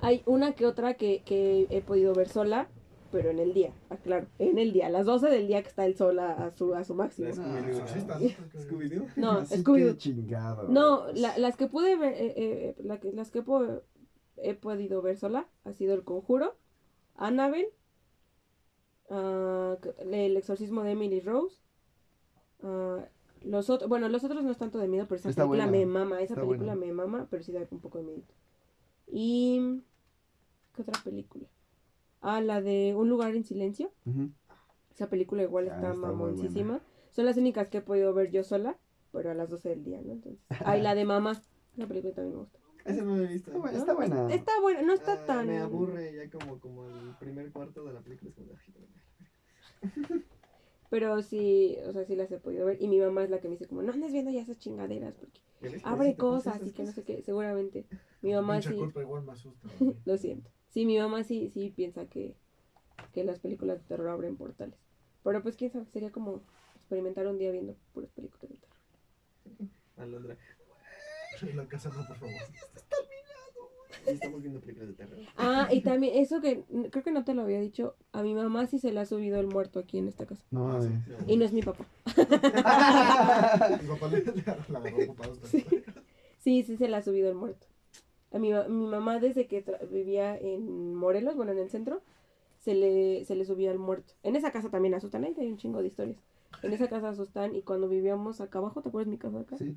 [0.01, 2.69] Hay una que otra que, que he podido ver sola,
[3.11, 5.87] pero en el día, aclaro, en el día, a las 12 del día que está
[5.87, 7.29] el sol a, a su, a su máximo.
[7.39, 7.61] Ah,
[8.59, 9.41] Scooby-Doo, ¿no?
[9.45, 9.91] Scooby-Doo.
[9.91, 10.69] Así chingado.
[10.69, 13.83] No, la- las que pude ver, eh, eh, la que- las que po-
[14.37, 16.57] he podido ver sola ha sido El Conjuro,
[17.17, 17.71] Annabelle,
[19.11, 19.95] ah, que-
[20.25, 21.57] El Exorcismo de Emily Rose.
[22.63, 23.05] ah,
[23.43, 25.79] los otros, bueno, los otros no es tanto de miedo, pero esa Está película buena,
[25.79, 26.87] me mama, esa está película buena.
[26.87, 28.23] me mama, pero sí da un poco de miedo.
[29.07, 29.83] Y
[30.75, 31.47] ¿qué otra película?
[32.21, 33.93] Ah, la de Un lugar en silencio.
[34.95, 36.81] Esa película igual Ah, está está mamoncísima.
[37.11, 38.77] Son las únicas que he podido ver yo sola,
[39.13, 40.13] pero a las 12 del día, ¿no?
[40.13, 41.41] Entonces, ay, la de mamá.
[41.77, 42.59] La película también me gusta.
[42.85, 43.51] Ese no lo he visto.
[43.51, 43.79] Está buena, ¿no?
[43.79, 44.35] está buena.
[44.35, 45.47] Está buena, no está Ah, tan.
[45.47, 48.31] Me aburre ya como, como el primer cuarto de la película.
[48.31, 48.55] Es como, de,
[49.83, 50.25] "Ay,
[51.01, 52.81] pero- sí, o sea, sí las he podido ver.
[52.81, 55.15] Y mi mamá es la que me dice, como, no andes viendo ya esas chingaderas,
[55.15, 55.41] porque
[55.83, 57.23] abre cosas y que no sé qué.
[57.23, 57.87] Seguramente.
[58.23, 58.77] Mi mamá Pinche sí.
[58.77, 59.69] culpa igual me asusta.
[60.05, 60.51] Lo siento.
[60.71, 62.37] Sí, mi mamá sí, sí piensa que,
[63.13, 64.79] que las películas de terror abren portales.
[65.23, 66.43] Pero pues quién sabe, sería como
[66.77, 69.69] experimentar un día viendo puras películas de terror.
[69.97, 70.37] Alondra.
[71.55, 72.35] La casa no, por favor.
[74.07, 75.19] Y estamos viendo películas de terror.
[75.37, 78.35] Ah, y también eso que n- creo que no te lo había dicho, a mi
[78.35, 80.43] mamá sí se le ha subido el muerto aquí en esta casa.
[80.51, 80.89] No, sí.
[80.89, 81.29] mames.
[81.29, 81.85] Y no es mi papá.
[82.05, 84.19] Mi papá le,
[84.77, 85.25] agarró esta
[86.39, 87.67] Sí, sí se le ha subido el muerto.
[88.33, 92.03] A mi, mi mamá desde que vivía en Morelos, bueno, en el centro,
[92.61, 94.15] se le, se le subía el muerto.
[94.23, 96.19] En esa casa también asustan, ahí hay un chingo de historias.
[96.63, 99.57] En esa casa asustan y cuando vivíamos acá abajo, ¿te acuerdas de mi casa acá?
[99.59, 99.77] Sí.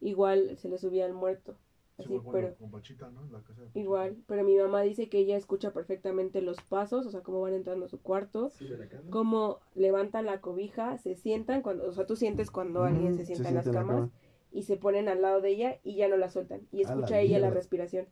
[0.00, 1.56] Igual se le subía el muerto.
[1.98, 3.24] Sí, pero con Pachita, ¿no?
[3.24, 3.80] En la casa de Pachita.
[3.80, 4.16] igual.
[4.26, 7.86] Pero mi mamá dice que ella escucha perfectamente los pasos, o sea, cómo van entrando
[7.86, 9.10] a su cuarto, la cama.
[9.10, 13.48] cómo levantan la cobija, se sientan, cuando, o sea, tú sientes cuando alguien se sienta
[13.48, 14.10] en las camas
[14.52, 16.62] y se ponen al lado de ella y ya no la sueltan.
[16.70, 18.06] Y A la escucha ella la respiración.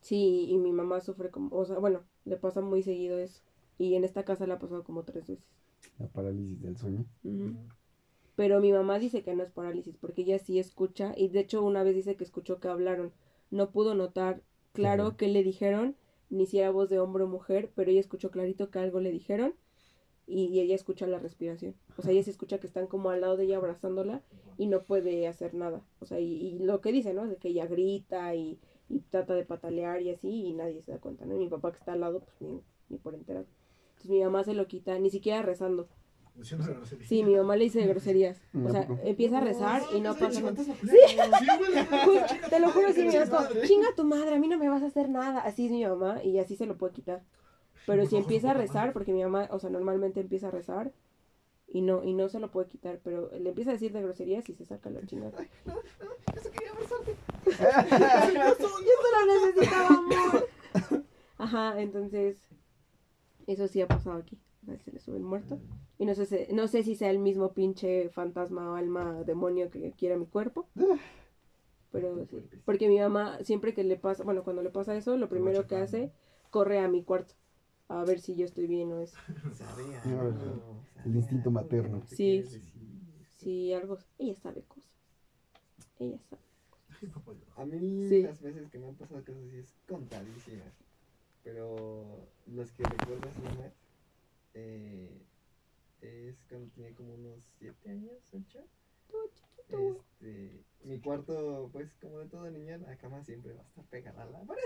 [0.00, 3.42] Sí, y mi mamá sufre como, o sea, bueno, le pasa muy seguido eso.
[3.78, 5.44] Y en esta casa le ha pasado como tres veces.
[5.98, 7.04] La parálisis del sueño.
[8.34, 11.62] Pero mi mamá dice que no es parálisis, porque ella sí escucha, y de hecho
[11.62, 13.12] una vez dice que escuchó que hablaron.
[13.50, 15.16] No pudo notar claro Ujú.
[15.16, 15.96] qué le dijeron,
[16.30, 19.10] ni si era voz de hombre o mujer, pero ella escuchó clarito que algo le
[19.10, 19.54] dijeron,
[20.26, 21.74] y, y ella escucha la respiración.
[21.98, 24.22] O sea, ella se escucha que están como al lado de ella abrazándola,
[24.56, 25.84] y no puede hacer nada.
[26.00, 27.26] O sea, y, y lo que dice, ¿no?
[27.28, 28.58] De que ella grita y,
[28.88, 31.34] y trata de patalear y así, y nadie se da cuenta, ¿no?
[31.34, 33.46] Y mi papá que está al lado, pues ni, ni por enterado.
[33.90, 35.86] Entonces mi mamá se lo quita, ni siquiera rezando.
[37.06, 38.40] Sí, mi mamá le dice groserías.
[38.54, 40.56] O ¿A sea, empieza a rezar y no pasa nada.
[40.64, 40.70] Sí,
[42.50, 44.86] Te lo juro, sí, mi mamá chinga tu madre, a mí no me vas a
[44.86, 45.40] hacer nada.
[45.40, 47.22] Así es mi mamá y así se lo puede quitar.
[47.86, 50.92] Pero si empieza a rezar, porque mi mamá, o sea, normalmente empieza a rezar
[51.66, 54.48] y no, y no se lo puede quitar, pero le empieza a decir de groserías
[54.48, 55.32] y se saca la chingada.
[56.34, 57.16] Eso quería abrazarte.
[58.34, 60.48] Yo solo necesitaba amor.
[61.38, 62.36] Ajá, entonces,
[63.46, 64.38] eso sí ha pasado aquí.
[64.66, 65.58] A veces se le sube el muerto.
[66.02, 69.70] Y no sé, si- no sé si sea el mismo pinche fantasma o alma demonio
[69.70, 70.66] que quiera mi cuerpo.
[71.92, 72.42] Pero sí.
[72.64, 75.76] Porque mi mamá, siempre que le pasa, bueno, cuando le pasa eso, lo primero que
[75.76, 76.10] hace,
[76.50, 77.34] corre a mi cuarto.
[77.86, 79.16] A ver si yo estoy bien o eso.
[79.52, 80.02] Sabía.
[80.04, 82.02] Ah, algo, el instinto materno.
[82.08, 82.42] Sí.
[83.36, 84.90] Si algo, ella sabe cosas.
[86.00, 86.42] Ella sabe.
[87.56, 88.22] A mí Sí.
[88.22, 90.72] las veces que me han pasado cosas así es contadísimas.
[91.44, 93.72] Pero las que recuerdo así más
[94.54, 95.08] eh,
[96.02, 98.58] es cuando tenía como unos 7 años, 8.
[99.08, 100.04] Todo chiquito.
[100.20, 104.22] Este, mi cuarto, pues como de todo niño, la cama siempre va a estar pegada
[104.24, 104.62] a la pared.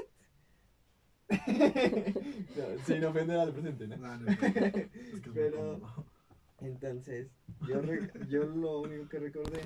[2.56, 3.96] no, sin ofender al presente, ¿no?
[3.96, 4.30] No, no, no.
[4.32, 5.80] Es que es muy Pero-.
[6.60, 7.28] Entonces,
[7.68, 9.60] yo, re- yo lo único que recordé,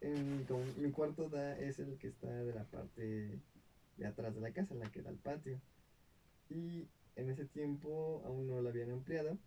[0.00, 3.40] en, como mi cuarto da, es el que está de la parte
[3.96, 5.60] de atrás de la casa, la que da al patio.
[6.48, 9.38] Y en ese tiempo aún no lo habían ampliado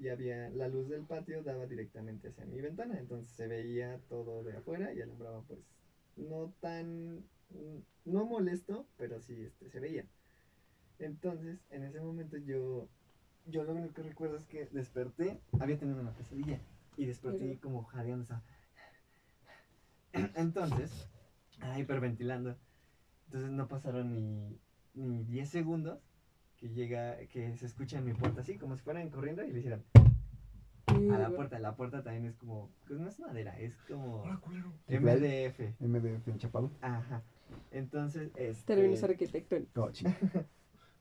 [0.00, 4.44] y había la luz del patio daba directamente hacia mi ventana, entonces se veía todo
[4.44, 5.60] de afuera y alumbraba pues
[6.16, 7.18] no tan
[7.50, 10.04] mm, no molesto, pero sí este se veía.
[10.98, 12.88] Entonces, en ese momento yo
[13.46, 16.60] yo lo único que recuerdo es que desperté, había tenido una pesadilla
[16.96, 18.42] y desperté como jadeando, o sea,
[20.36, 21.08] entonces,
[21.60, 22.56] ah, hiperventilando.
[23.26, 24.58] Entonces no pasaron ni,
[24.94, 26.07] ni 10 segundos
[26.58, 29.58] que llega, que se escucha en mi puerta así, como si fueran corriendo y le
[29.60, 29.84] hicieran
[30.86, 31.58] a la puerta.
[31.58, 34.72] La puerta también es como, pues no es madera, es como culero.
[34.88, 35.80] MDF.
[35.80, 36.70] MDF enchapado.
[36.80, 37.22] Aja.
[37.70, 38.74] Entonces, este...
[38.74, 40.02] Términos arquitectónicos.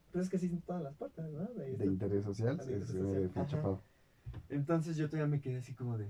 [0.10, 1.46] Pues es que así son todas las puertas, ¿no?
[1.54, 2.94] De de interés social De es.
[2.94, 3.42] MDF Ajá.
[3.42, 3.84] enchapado.
[4.48, 6.10] Entonces yo todavía me quedé así como de...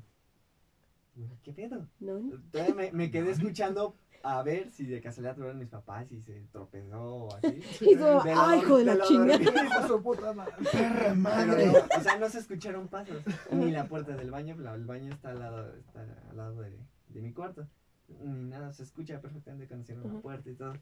[1.18, 1.88] "Güey, ¿Qué pedo?
[2.00, 2.20] ¿No?
[2.20, 2.42] no.
[2.52, 6.42] Todavía me, me quedé escuchando a ver si de casualidad tuvieron mis papás y se
[6.52, 7.62] tropezó o así.
[7.96, 9.88] Lo- ¡ay, hijo de la chingada!
[9.88, 10.54] Su puta madre.
[10.72, 11.70] ¡Perra Pero madre!
[11.98, 13.22] o sea, no se escucharon pasos.
[13.52, 16.78] Ni la puerta del baño, la- el baño está al lado, está al lado de,
[17.10, 17.68] de mi cuarto.
[18.08, 20.74] Ni nada, se escucha perfectamente cuando cierran la puerta y todo.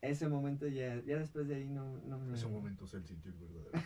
[0.00, 2.34] Ese momento ya, ya después de ahí no, no me...
[2.34, 3.84] Ese momento sintió el verdadero amor.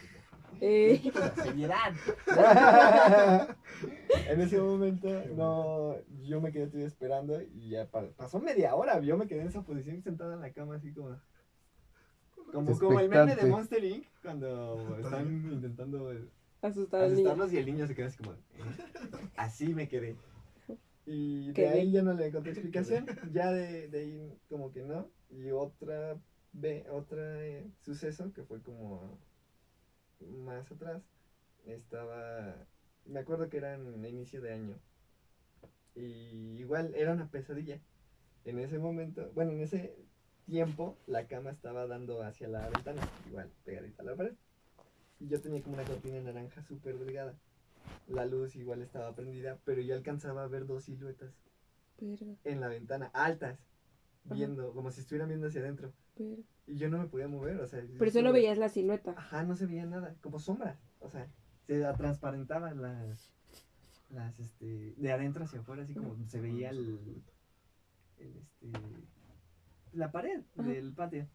[0.61, 1.11] Eh,
[1.43, 1.93] Seriedad.
[4.29, 9.01] en ese momento no, yo me quedé esperando y ya pa- pasó media hora.
[9.01, 11.19] Yo me quedé en esa posición sentada en la cama así como...
[12.53, 13.47] Como, como el meme de.
[13.47, 14.05] Monster Inc.
[14.21, 16.13] cuando están intentando
[16.61, 18.33] asustar asustarlos y el niño se queda así como...
[18.33, 18.39] ¿eh?
[19.37, 20.17] Así me quedé.
[21.07, 23.07] Y de ahí ya no le encontré explicación.
[23.33, 25.09] Ya de, de ahí como que no.
[25.31, 26.17] Y otra,
[26.53, 29.19] ve, otra eh, suceso que fue como
[30.45, 31.03] más atrás.
[31.67, 32.67] Estaba...
[33.05, 34.79] Me acuerdo que era en inicio de año.
[35.95, 37.81] Y igual era una pesadilla.
[38.45, 39.95] En ese momento, bueno, en ese
[40.47, 44.35] tiempo la cama estaba dando hacia la ventana, igual pegadita a la pared.
[45.21, 47.39] Y yo tenía como una cortina naranja súper delgada.
[48.09, 51.33] La luz igual estaba prendida, pero yo alcanzaba a ver dos siluetas
[51.99, 53.59] Verga, en la ventana, altas,
[54.25, 54.35] Ajá.
[54.35, 55.93] viendo, como si estuvieran viendo hacia adentro.
[56.19, 57.81] Y yo no me podía mover, o sea.
[57.81, 59.15] Pero solo solo- veías la silueta.
[59.17, 60.79] Ajá, no se veía nada, como sombras.
[61.01, 61.29] O sea,
[61.67, 63.33] se transparentaban las.
[64.11, 64.95] Las, este.
[64.97, 67.23] De adentro hacia afuera, así como se veía el.
[68.19, 68.79] el este.
[69.93, 70.69] La pared Ajá.
[70.69, 71.27] del patio.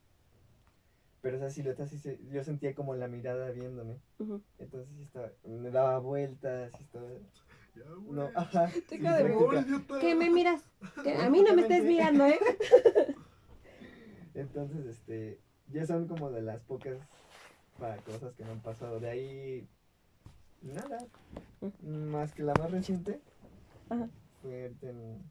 [1.21, 2.19] Pero esa silueta sí se.
[2.31, 3.99] Yo sentía como la mirada viéndome.
[4.59, 5.31] Entonces sí estaba.
[5.43, 7.09] Me daba vueltas y estaba.
[7.75, 7.83] Ya.
[8.09, 8.71] No, ajá.
[8.89, 9.85] Deja de sí.
[10.01, 10.63] ¿Qué me miras?
[11.23, 12.39] A mí no me estés mirando, ¿eh?
[14.37, 15.39] Entonces, este,
[15.71, 16.99] ya son como de las pocas
[17.79, 18.99] para cosas que me han pasado.
[18.99, 19.67] De ahí,
[20.61, 20.99] nada.
[21.81, 23.19] Más que la más reciente,
[23.89, 24.07] Ajá.
[24.41, 25.23] fue en,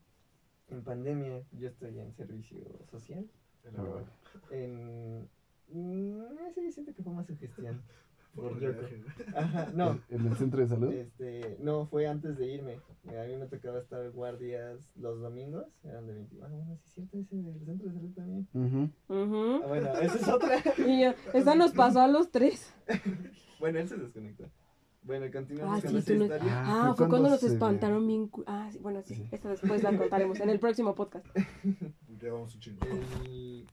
[0.68, 1.44] en pandemia.
[1.52, 2.58] Yo estoy en servicio
[2.90, 3.30] social.
[3.64, 4.04] En verdad.
[4.50, 5.28] En.
[5.68, 7.82] mm, sí, siento que fue más sugestión.
[8.36, 8.86] Por Yoko.
[9.34, 9.98] Ajá, no.
[10.10, 10.92] ¿En el centro de salud?
[10.92, 12.78] Este, no, fue antes de irme.
[13.08, 15.64] A mí me tocaba estar guardias los domingos.
[15.84, 16.36] Eran de 20.
[16.42, 18.48] Ah, bueno, sí es cierto, ese del centro de salud también.
[18.54, 19.60] Ujú.
[19.64, 20.62] Ah, bueno, esa es otra.
[20.86, 22.72] Y yo, esa nos pasó a los tres.
[23.58, 24.44] Bueno, él se desconectó.
[25.02, 26.52] Bueno, continuamos Ah, con sí, esta tú no- historia.
[26.66, 28.28] Ah, Ah, fue cuando nos espantaron bien.
[28.28, 29.14] cu- Ah, sí, bueno, sí.
[29.14, 29.28] Sí.
[29.32, 31.24] Esta después la contaremos en el próximo podcast.
[32.20, 32.80] Ya vamos un chingo.
[32.86, 33.66] El-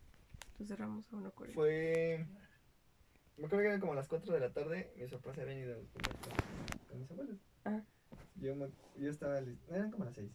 [0.57, 1.53] Pues cerramos a 1.40.
[1.53, 2.26] fue.
[3.38, 4.94] Me acuerdo que eran como las 4 de la tarde.
[4.98, 6.02] Mis papás se habían ido con,
[6.90, 7.38] con mis abuelos.
[7.66, 7.82] Ah.
[8.36, 9.40] Yo, me- yo estaba.
[9.70, 10.32] Eran como las 6.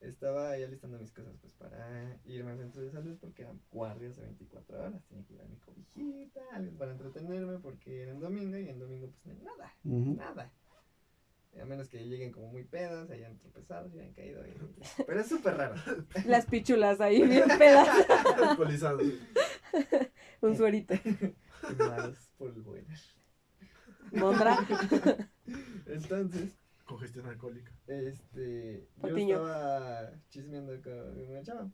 [0.00, 4.16] estaba ahí alistando mis cosas pues para irme al centro de salud porque eran guardias
[4.16, 8.20] de 24 horas, tenía que ir a mi cobijita, algo para entretenerme porque era en
[8.20, 10.52] domingo y en domingo pues no hay nada, nada.
[11.60, 14.40] A menos que lleguen como muy pedos, hayan tropezado, se hayan caído.
[14.44, 14.54] ahí.
[15.04, 15.74] Pero es súper raro.
[16.26, 17.88] Las pichulas ahí bien pedas.
[18.40, 19.00] Alcoholizado.
[20.42, 20.94] Un suerito.
[21.76, 23.14] Más polvoides.
[24.12, 24.56] Mondra.
[25.86, 26.56] Entonces,
[26.86, 27.70] Congestión alcohólica.
[27.86, 31.70] este, yo estaba chismeando con una chava.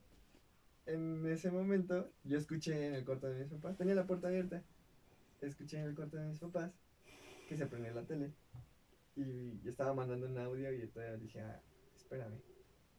[0.86, 4.62] En ese momento, yo escuché en el cuarto de mis papás, tenía la puerta abierta.
[5.40, 6.72] Escuché en el cuarto de mis papás
[7.48, 8.32] que se prendía la tele.
[9.16, 11.60] Y yo estaba mandando un audio y entonces dije, ah,
[11.94, 12.40] espérame.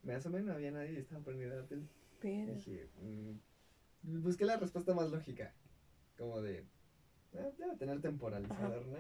[0.04, 1.86] Me asomé, no había nadie y estaba prendida la tele.
[2.22, 5.54] Pero- Dije, mm, busqué la respuesta más lógica.
[6.18, 6.66] Como de,
[7.58, 8.98] debe tener temporalizador, ¿no?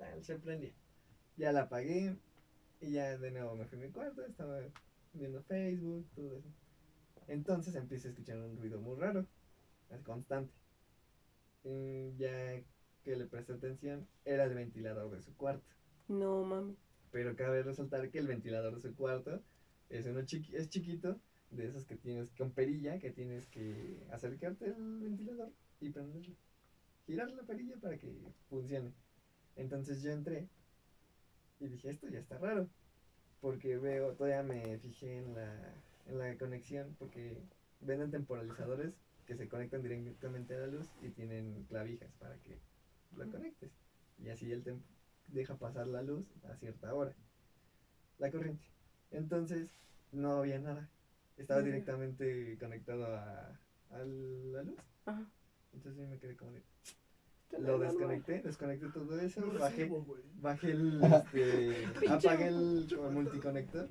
[0.00, 0.72] Ah, se prendía.
[1.36, 2.16] Ya la apagué
[2.80, 4.60] y ya de nuevo me fui a mi cuarto, estaba
[5.12, 6.48] viendo Facebook, todo eso.
[7.28, 9.26] Entonces empiezo a escuchar un ruido muy raro,
[9.90, 10.52] es constante.
[11.64, 12.62] Mm, ya
[13.04, 15.64] que le presté atención, era el ventilador de su cuarto.
[16.08, 16.76] No mami.
[17.10, 19.42] Pero cabe resaltar que el ventilador de su cuarto
[19.88, 21.20] es uno chiqui es chiquito,
[21.50, 26.34] de esos que tienes con perilla, que tienes que acercarte al ventilador y prenderlo.
[27.06, 28.12] Girar la perilla para que
[28.48, 28.92] funcione.
[29.56, 30.48] Entonces yo entré
[31.60, 32.68] y dije, esto ya está raro.
[33.40, 35.74] Porque veo, todavía me fijé en la,
[36.06, 37.42] en la conexión, porque
[37.80, 38.94] venden temporalizadores
[39.26, 42.58] que se conectan directamente a la luz y tienen clavijas para que
[43.16, 43.70] lo conectes.
[44.18, 44.84] Y así el tiempo
[45.28, 47.14] deja pasar la luz a cierta hora.
[48.18, 48.64] La corriente.
[49.10, 49.70] Entonces,
[50.12, 50.88] no había nada.
[51.36, 53.58] Estaba directamente conectado a,
[53.90, 54.78] a la luz.
[55.04, 55.26] Ajá.
[55.72, 56.62] Entonces yo me quedé como de...
[57.58, 59.90] Lo desconecté, desconecté todo eso, No bajé,
[60.40, 63.90] bajé el, este, apagué el, como el multiconector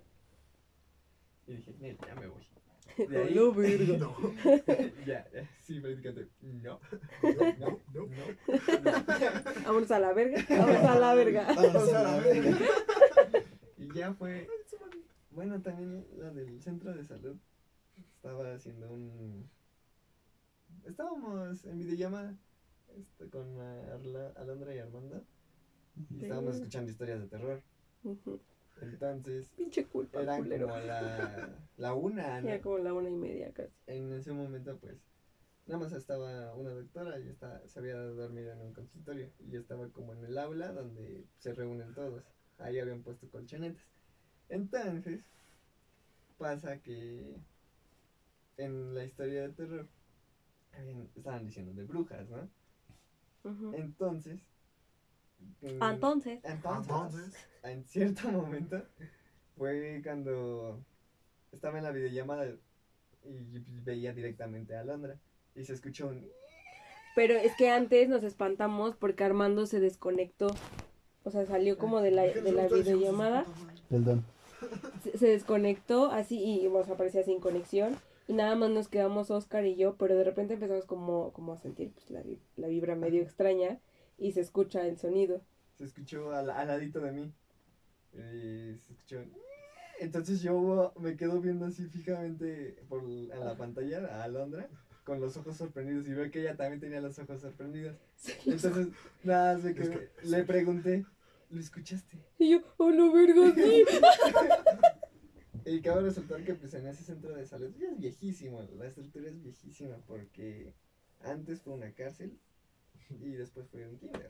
[1.47, 2.41] y dije, "Nel, ya me voy.
[2.97, 3.35] De ahí,
[3.97, 3.97] no.
[3.97, 4.15] No,
[5.05, 6.79] ya, ya, sí, prácticamente, no,
[7.23, 7.81] no, no.
[7.93, 8.07] no.
[9.65, 10.45] Vámonos a la verga.
[10.49, 11.47] Vamos a la verga.
[11.55, 12.57] Vamos a la verga.
[13.77, 14.47] Y ya fue,
[15.31, 17.37] bueno, también la del centro de salud
[18.15, 19.49] estaba haciendo un,
[20.85, 22.35] estábamos en videollamada
[22.97, 25.23] este, con Arla- Alondra y Armando
[26.09, 27.61] y estábamos escuchando historias de terror.
[28.81, 30.67] Entonces, Pinche culpa, eran culero.
[30.67, 32.47] como la, la una, ¿no?
[32.47, 33.73] Ya como la una y media casi.
[33.87, 34.97] En ese momento, pues,
[35.67, 39.29] nada más estaba una doctora y está, se había dormido en un consultorio.
[39.39, 42.23] Y yo estaba como en el aula donde se reúnen todos.
[42.57, 43.83] Ahí habían puesto colchonetas.
[44.49, 45.21] Entonces,
[46.37, 47.35] pasa que
[48.57, 49.87] en la historia de terror
[50.73, 52.49] habían- estaban diciendo de brujas, ¿no?
[53.43, 53.73] Ujú.
[53.75, 54.39] Entonces,
[55.61, 56.39] en- Entonces.
[56.43, 57.33] entonces, Entonces.
[57.63, 58.83] en cierto momento
[59.57, 60.83] fue cuando
[61.51, 62.47] estaba en la videollamada
[63.23, 65.17] y veía directamente a Londra
[65.55, 66.27] y se escuchó un
[67.15, 70.47] Pero es que antes nos espantamos porque Armando se desconectó.
[71.23, 73.45] O sea, salió como de la, de la videollamada.
[73.89, 74.23] Perdón.
[75.03, 77.95] Se, se desconectó así y nos aparecía sin conexión.
[78.27, 81.57] Y nada más nos quedamos Oscar y yo, pero de repente empezamos como, como a
[81.57, 82.23] sentir pues, la,
[82.55, 83.79] la vibra medio extraña
[84.17, 85.41] y se escucha el sonido.
[85.77, 87.33] se escuchó al, al ladito de mí
[88.13, 89.23] y se escuchó
[89.99, 94.67] entonces yo me quedo viendo así fijamente por en la pantalla a Alondra
[95.03, 97.95] con los ojos sorprendidos y veo que ella también tenía los ojos sorprendidos
[98.45, 98.87] entonces
[99.23, 101.05] nada más me quedé- le pregunté
[101.49, 102.17] ¿lo escuchaste?
[102.39, 103.83] Y yo, oh no, verga, sí.
[105.65, 109.29] Y cabe resaltar que pues en ese centro de salud ya es viejísimo, la estructura
[109.29, 110.73] es viejísima porque
[111.21, 112.37] antes fue una cárcel
[113.09, 114.29] y después fue un kinder.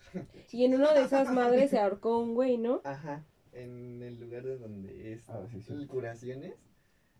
[0.51, 2.81] Y en una de esas madres se ahorcó un güey, ¿no?
[2.83, 5.73] Ajá, en el lugar de donde es Ah, sí, sí.
[5.73, 6.55] el curaciones,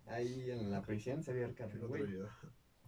[0.08, 2.04] ahí en la prisión se había ahorcado un güey.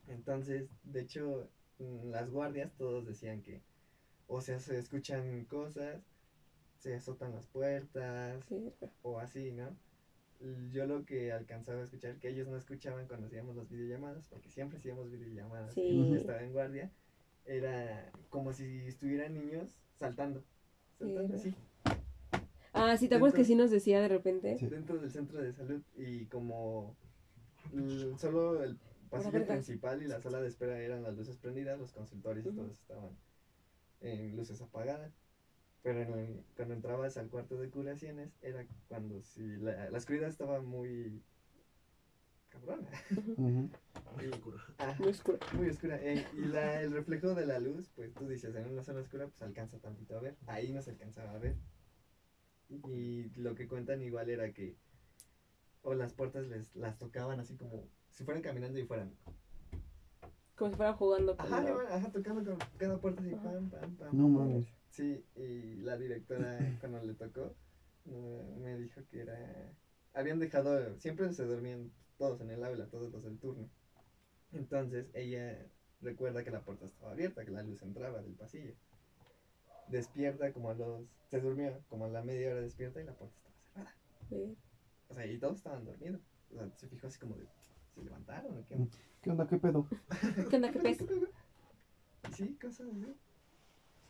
[0.08, 1.50] Entonces, de hecho,
[1.80, 3.62] mm, las guardias todos decían que
[4.28, 6.02] o sea, se escuchan cosas,
[6.80, 8.74] se azotan las puertas, Sí.
[9.04, 9.76] o así, ¿no?
[10.72, 14.50] Yo lo que alcanzaba a escuchar, que ellos no escuchaban cuando hacíamos las videollamadas, porque
[14.50, 15.82] siempre hacíamos videollamadas Sí.
[15.82, 16.92] y estaba en guardia,
[17.46, 20.44] era como si estuvieran niños saltando,
[21.00, 21.50] saltando Sí.
[21.50, 21.56] así,
[22.76, 24.58] Ah, sí, ¿te acuerdas que sí nos decía de repente?
[24.58, 24.66] Sí.
[24.68, 26.98] dentro del centro de salud y como
[28.18, 28.78] solo el
[29.10, 32.58] pasillo principal y la sala de espera eran las luces prendidas, los consultorios y Ujú.
[32.58, 33.16] todos estaban
[34.02, 35.14] en luces apagadas.
[35.84, 40.30] Pero en el- cuando entrabas al cuarto de curaciones era cuando si la, la oscuridad
[40.30, 41.22] estaba muy
[42.50, 42.90] cabrona.
[44.16, 44.58] Muy oscura.
[44.78, 45.40] Ah, Muy oscuro.
[45.58, 45.98] muy oscura.
[46.02, 49.28] eh, y la, el reflejo de la luz, pues tú dices, en una zona oscura,
[49.28, 50.38] pues alcanza tantito a ver.
[50.48, 51.56] Ahí no se alcanzaba a ver.
[52.88, 54.76] Y lo que cuentan igual era que
[55.82, 59.14] o las puertas les las tocaban así como si fueran caminando y fueran.
[60.56, 63.44] Como si fueran jugando con Ajá, la- ajá, tocando con cada puerta así, Ajá.
[63.44, 64.10] pam, pam, pam.
[64.18, 64.66] No mames.
[64.94, 67.56] Sí, y la directora cuando le tocó
[68.06, 69.36] eh, me dijo que era...
[70.14, 73.68] Habían dejado, siempre se dormían todos en el aula, todos los del turno.
[74.52, 75.58] Entonces ella
[76.02, 78.76] recuerda que la puerta estaba abierta, que la luz entraba del pasillo.
[79.88, 81.02] Despierta como a los...
[81.28, 83.96] Se durmió, como a la media hora despierta y la puerta estaba cerrada.
[84.30, 84.56] Sí.
[85.10, 86.22] O sea, y todos estaban dormidos.
[86.52, 87.48] O sea, se fijó así como de...
[87.96, 88.78] ¿Se levantaron o qué?
[89.24, 89.48] ¿Qué onda?
[89.48, 89.88] ¿Qué pedo?
[90.52, 91.02] ¿Qué onda, qué pez?
[91.02, 93.16] Y sí, cosas así.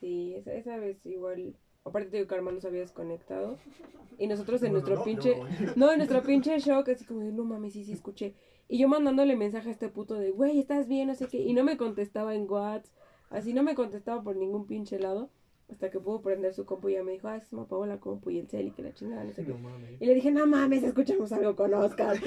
[0.03, 1.55] Sí, esa, esa vez igual.
[1.85, 3.57] Aparte te digo que Armando se había desconectado.
[4.19, 5.37] Y nosotros en Bueno, nuestro no, pinche.
[5.75, 8.35] No, en nuestro pinche shock, así como de, no mames, sí, sí, escuché.
[8.67, 11.07] Y yo mandándole mensaje a este puto de, güey, ¿estás bien?
[11.07, 11.37] No sé qué.
[11.39, 12.93] Y no me contestaba en WhatsApp.
[13.31, 15.29] Así no me contestaba por ningún pinche lado.
[15.71, 17.99] Hasta que pudo prender su compu y ya me dijo, ah, se me apagó la
[17.99, 19.53] compu y el cel y que la chingada, no sé qué.
[19.53, 20.01] No mames.
[20.01, 22.17] Y le dije, no mames, escuchamos algo con Oscar.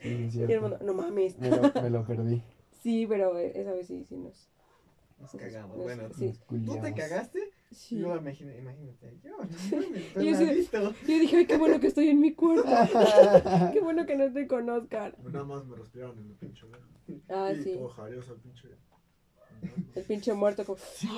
[0.00, 1.38] Sí, Y el mundo, no mames.
[1.38, 2.42] Me lo, me lo perdí.
[2.82, 4.50] Sí, pero eh, esa vez sí, sí nos.
[5.18, 5.76] Nos cagamos.
[5.76, 6.34] Bueno, sí.
[6.48, 7.40] ¿tú te cagaste?
[7.70, 7.98] Sí.
[7.98, 9.18] Yo imagínate, imagínate.
[9.22, 10.68] Yo, no Yo sé-.
[11.06, 12.64] Yo dije, ay, qué bueno que estoy en mi cuarto.
[13.72, 15.16] qué bueno que no estoy con Oscar.
[15.24, 16.66] Nada más me respiraron en el pinche.
[17.28, 17.74] Ah, Y sí.
[17.74, 18.68] Todo el pinche.
[19.94, 21.08] El pinche muerto como, Sí,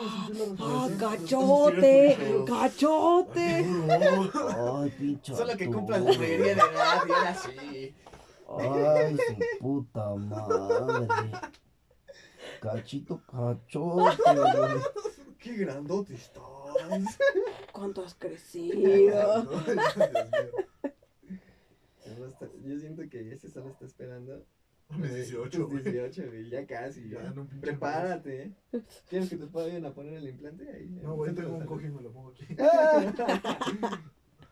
[0.61, 2.17] ¡ah, cachote!
[2.47, 3.67] ¡Cachote!
[3.67, 5.35] Ay, pinche.
[5.35, 6.69] Solo que cumplas la mayoría de edad
[7.07, 7.95] y ahora sí.
[8.59, 11.31] Ay, su puta madre.
[12.61, 14.81] Cachito cachote, güey.
[15.39, 16.43] Qué grandote estás.
[17.73, 18.81] ¿Cuánto has crecido?
[22.65, 24.45] Yo siento que ese solo está esperando.
[24.97, 25.83] Mis eh, 18, tus güey.
[25.83, 26.51] 18, güey.
[26.51, 27.09] Ya casi.
[27.09, 28.53] Ya pinche Prepárate, ¿eh?
[29.09, 30.69] ¿Quieres que te vayan a poner el implante?
[30.71, 32.47] Ahí, No, güey, tengo un cojín y me lo pongo aquí.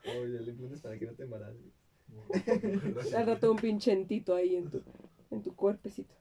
[0.05, 1.73] Oye, el implante es para que no te embaraces.
[3.15, 4.83] Al rato un pinchentito ahí en tu,
[5.31, 6.15] en tu cuerpecito.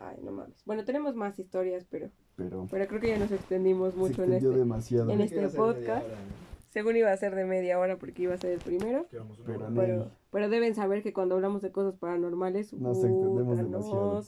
[0.00, 0.62] Ay, no mames.
[0.64, 4.32] Bueno, tenemos más historias, pero, Pero pero creo que ya nos extendimos se mucho en
[4.34, 4.48] este.
[4.48, 5.10] demasiado.
[5.10, 6.06] en este podcast.
[6.06, 6.46] hora, ¿no?
[6.70, 9.06] Según iba a ser de media hora porque iba a ser el primero.
[9.46, 9.68] Pero.
[9.74, 14.22] Pero, pero deben saber que cuando hablamos de cosas paranormales, Nos extendemos demasiado.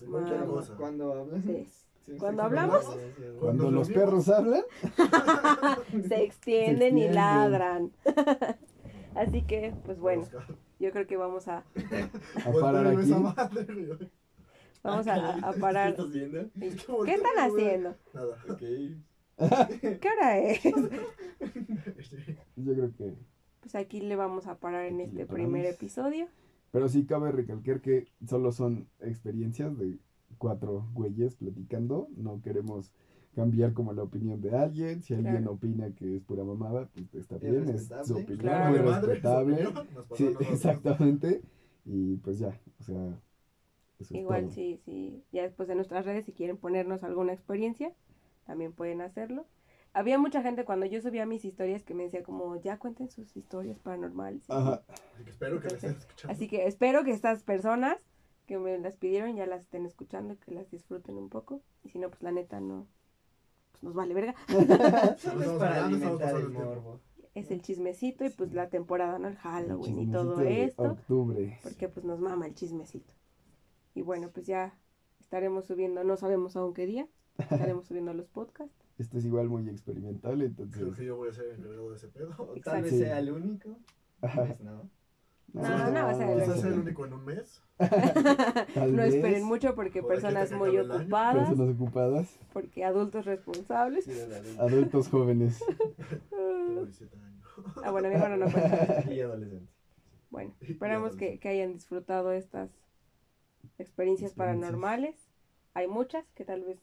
[0.79, 1.43] Cuando hablas.
[1.45, 1.67] Sí.
[2.07, 2.99] Sí, Cuando sí, hablamos.
[3.39, 4.63] Cuando los perros hablan,
[6.09, 7.15] Se extienden y extienden.
[7.15, 7.93] ladran.
[9.15, 10.25] Así que, pues bueno,
[10.79, 13.13] yo creo que vamos a, a parar aquí.
[14.83, 15.91] Vamos a, a ¿Qué parar.
[15.91, 16.51] estás viendo?
[16.59, 17.97] ¿Qué están haciendo?
[18.15, 18.37] Nada.
[18.49, 18.59] Ok.
[19.81, 20.61] ¿Qué hora es?
[21.97, 23.15] Este, Yo creo que.
[23.61, 26.27] Pues aquí le vamos a parar en este primer episodio.
[26.71, 29.99] Pero sí cabe recalcar que solo son experiencias de
[30.39, 32.09] cuatro güeyes platicando.
[32.17, 32.93] No queremos
[33.35, 35.03] cambiar como la opinión de alguien.
[35.03, 35.53] Si alguien Claro.
[35.53, 38.71] opina que es pura mamada, pues está Es bien, es su opinión, Claro.
[38.71, 39.69] muy respetable.
[40.17, 41.43] Sí, exactamente.
[41.85, 43.19] Y pues ya, o sea,
[43.99, 45.25] eso Igual, sí, sí.
[45.33, 47.93] Ya después de nuestras redes, si quieren ponernos alguna experiencia,
[48.47, 49.47] también pueden hacerlo.
[49.93, 53.37] Había mucha gente cuando yo subía mis historias que me decía como, ya cuenten sus
[53.37, 54.49] historias paranormales.
[54.49, 54.83] Ajá.
[55.15, 56.33] Así que espero que la estén escuchando.
[56.33, 57.99] Así que espero que estas personas
[58.47, 61.63] que me las pidieron ya las estén escuchando y que las disfruten un poco.
[61.83, 62.87] Y si no, pues la neta no,
[63.73, 64.35] pues nos vale verga.
[65.19, 67.01] Solo es para alimentar el morbo.
[67.35, 69.29] Es chismecito y pues la temporada, ¿no?
[69.29, 70.83] El Halloween y todo esto.
[70.83, 71.59] Octubre.
[71.63, 73.18] Porque pues nos mama el chismecito.
[73.99, 74.79] Y bueno, pues ya
[75.19, 78.73] estaremos subiendo, no sabemos aún qué día, estaremos subiendo los podcasts.
[78.97, 80.81] Esto es igual muy experimental, entonces.
[80.81, 82.33] Creo que yo voy a ser encargado de ese pedo.
[82.39, 82.99] O tal vez Sí.
[83.01, 83.77] sea el único.
[84.21, 84.89] Pues no.
[85.53, 86.55] No, no va a ser el único.
[86.61, 87.61] sea el único en un mes.
[88.77, 94.05] No vez, esperen mucho porque Por personas muy ocupadas, Personas ocupadas, porque adultos responsables.
[94.05, 94.13] Sí,
[94.61, 95.59] adultos jóvenes.
[96.31, 97.45] Tengo 17 años.
[97.83, 99.13] Ah, bueno, mi hermano no cuenta.
[99.13, 99.73] Y adolescente.
[100.31, 102.71] Bueno, Y esperamos que, que hayan disfrutado estas
[103.79, 105.17] experiencias paranormales.
[105.75, 106.79] Hay muchas que tal vez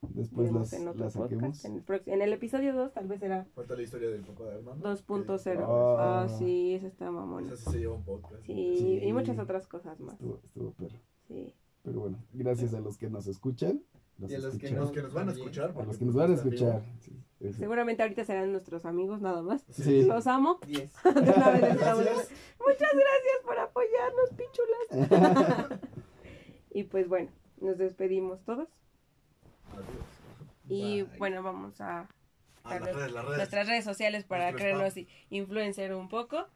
[0.00, 1.64] Después las, en otro las podcast.
[1.64, 4.54] En el, en el episodio 2 tal vez será Falta la historia del papá de
[4.54, 4.88] Armando.
[4.96, 5.64] 2.0.
[5.66, 6.22] Ah.
[6.22, 7.46] Ah, sí, eso está mamón.
[7.46, 8.44] Esa sí se lleva un podcast.
[8.46, 9.00] Sí, Sí.
[9.02, 10.14] y muchas otras cosas más.
[10.14, 10.98] Estuvo, estuvo perro.
[11.26, 11.52] Sí.
[11.82, 13.82] Pero bueno, gracias a los que nos escuchan.
[14.18, 14.70] Los Y a los que.
[14.70, 15.74] Los que nos van a escuchar.
[15.76, 16.82] A los que nos pues van a escuchar.
[17.00, 17.12] sí.
[17.52, 19.64] Seguramente ahorita serán nuestros amigos nada más.
[19.70, 20.02] Sí.
[20.04, 20.58] Los amo.
[20.66, 20.92] 10.
[21.04, 22.30] De una vez.
[22.60, 25.80] Muchas gracias por apoyarnos, pichulas.
[26.78, 27.30] y pues bueno,
[27.60, 28.68] nos despedimos todos.
[29.72, 29.86] Adiós.
[30.68, 31.18] Y Bye.
[31.18, 32.08] bueno, vamos a
[32.64, 33.36] A las redes, las redes.
[33.38, 36.46] nuestras redes sociales para creernos y influencer un poco.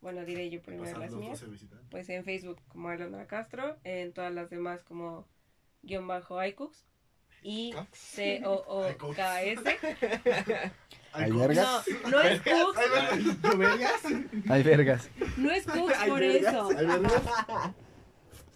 [0.00, 1.40] Bueno, diré yo primero las mías.
[1.40, 1.88] 12 visitantes.
[1.90, 5.26] Pues en Facebook como Alondra Castro, en todas las demás como
[5.82, 6.86] guion bajo iCooks.
[7.42, 9.62] I C O O K S.
[11.12, 11.86] ¿Hay vergas?
[12.04, 14.02] No, no es Cooks, ¿Tú vergas?
[14.48, 15.10] Hay vergas.
[15.38, 16.54] no es Cooks Ay, por vergas.
[16.54, 16.68] eso.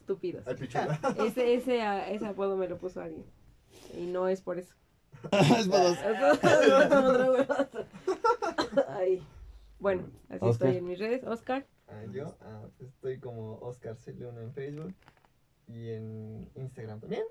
[0.04, 0.46] Estúpidos.
[0.46, 1.00] ¿Hay pichula?
[1.26, 3.24] Ese, ese, a- ese apodo me lo puso alguien.
[3.96, 4.74] Y no es por eso.
[5.32, 5.66] Es.
[8.88, 9.22] Ay.
[9.78, 10.68] Bueno, así Oscar.
[10.68, 11.24] estoy en mis redes.
[11.24, 11.66] Oscar.
[11.88, 14.12] Ah, yo ah, estoy como Oscar C.
[14.12, 14.94] Luna en Facebook
[15.68, 17.22] y en Instagram también.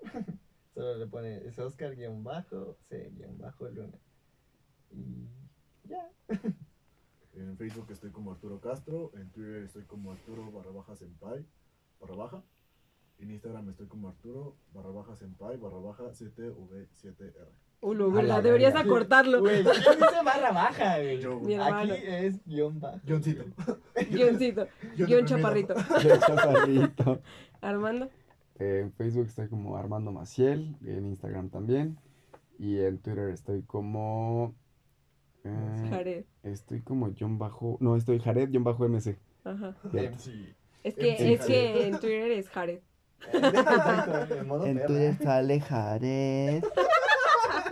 [0.73, 3.99] Solo le pone es Oscar guion bajo C guion bajo Luna.
[4.89, 5.27] Y
[5.87, 6.09] ya.
[7.35, 11.45] En Facebook estoy como Arturo Castro, en Twitter estoy como Arturo barra baja senpai,
[11.99, 12.43] barra baja.
[13.19, 17.47] En Instagram estoy como Arturo barra baja senpai, barra baja CTV7R.
[17.81, 18.87] Ulo, A güey, la deberías verga.
[18.89, 19.39] acortarlo.
[19.41, 21.19] Güey, ¿quién dice barra baja, güey?
[21.19, 21.53] Yo, Mi güey.
[21.55, 21.93] hermano.
[21.93, 22.99] Aquí es guion bajo.
[23.05, 23.43] Guioncito.
[24.09, 24.67] Guioncito.
[24.97, 25.73] Guión Guión chaparrito.
[27.61, 28.09] Armando.
[28.59, 31.97] Eh, En Facebook estoy como Armando Maciel, en Instagram también.
[32.59, 34.53] Y en Twitter estoy como.
[35.43, 36.25] eh, Jared.
[36.43, 37.77] estoy como John Bajo.
[37.81, 39.17] No, estoy Jared John Bajo MC.
[39.43, 39.75] Ajá.
[39.91, 40.55] MC.
[40.83, 42.79] Es que, Sí, es que en Twitter es Jared.
[43.31, 45.17] Exacto, en modo perra.
[45.17, 46.63] sale Jared.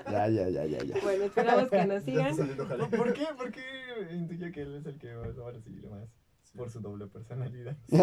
[0.09, 0.95] Ya, ya, ya, ya, ya.
[1.03, 2.35] Bueno, esperamos que nos sigan.
[2.35, 3.25] ¿Por qué?
[3.37, 3.61] ¿Por qué
[4.11, 6.09] intuyo que él es el que lo va a recibir más?
[6.55, 7.77] Por su doble personalidad.
[7.87, 7.97] Sí,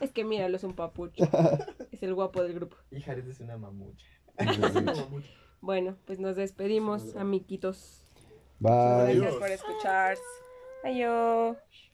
[0.00, 1.24] es que míralo, es un papucho.
[1.92, 2.76] Es el guapo del grupo.
[2.92, 4.06] Y Jared es una mamucha.
[5.60, 8.04] Bueno, pues nos despedimos, amiguitos.
[8.60, 9.16] Bye.
[9.16, 10.16] Gracias por escuchar.
[10.84, 11.56] Adiós.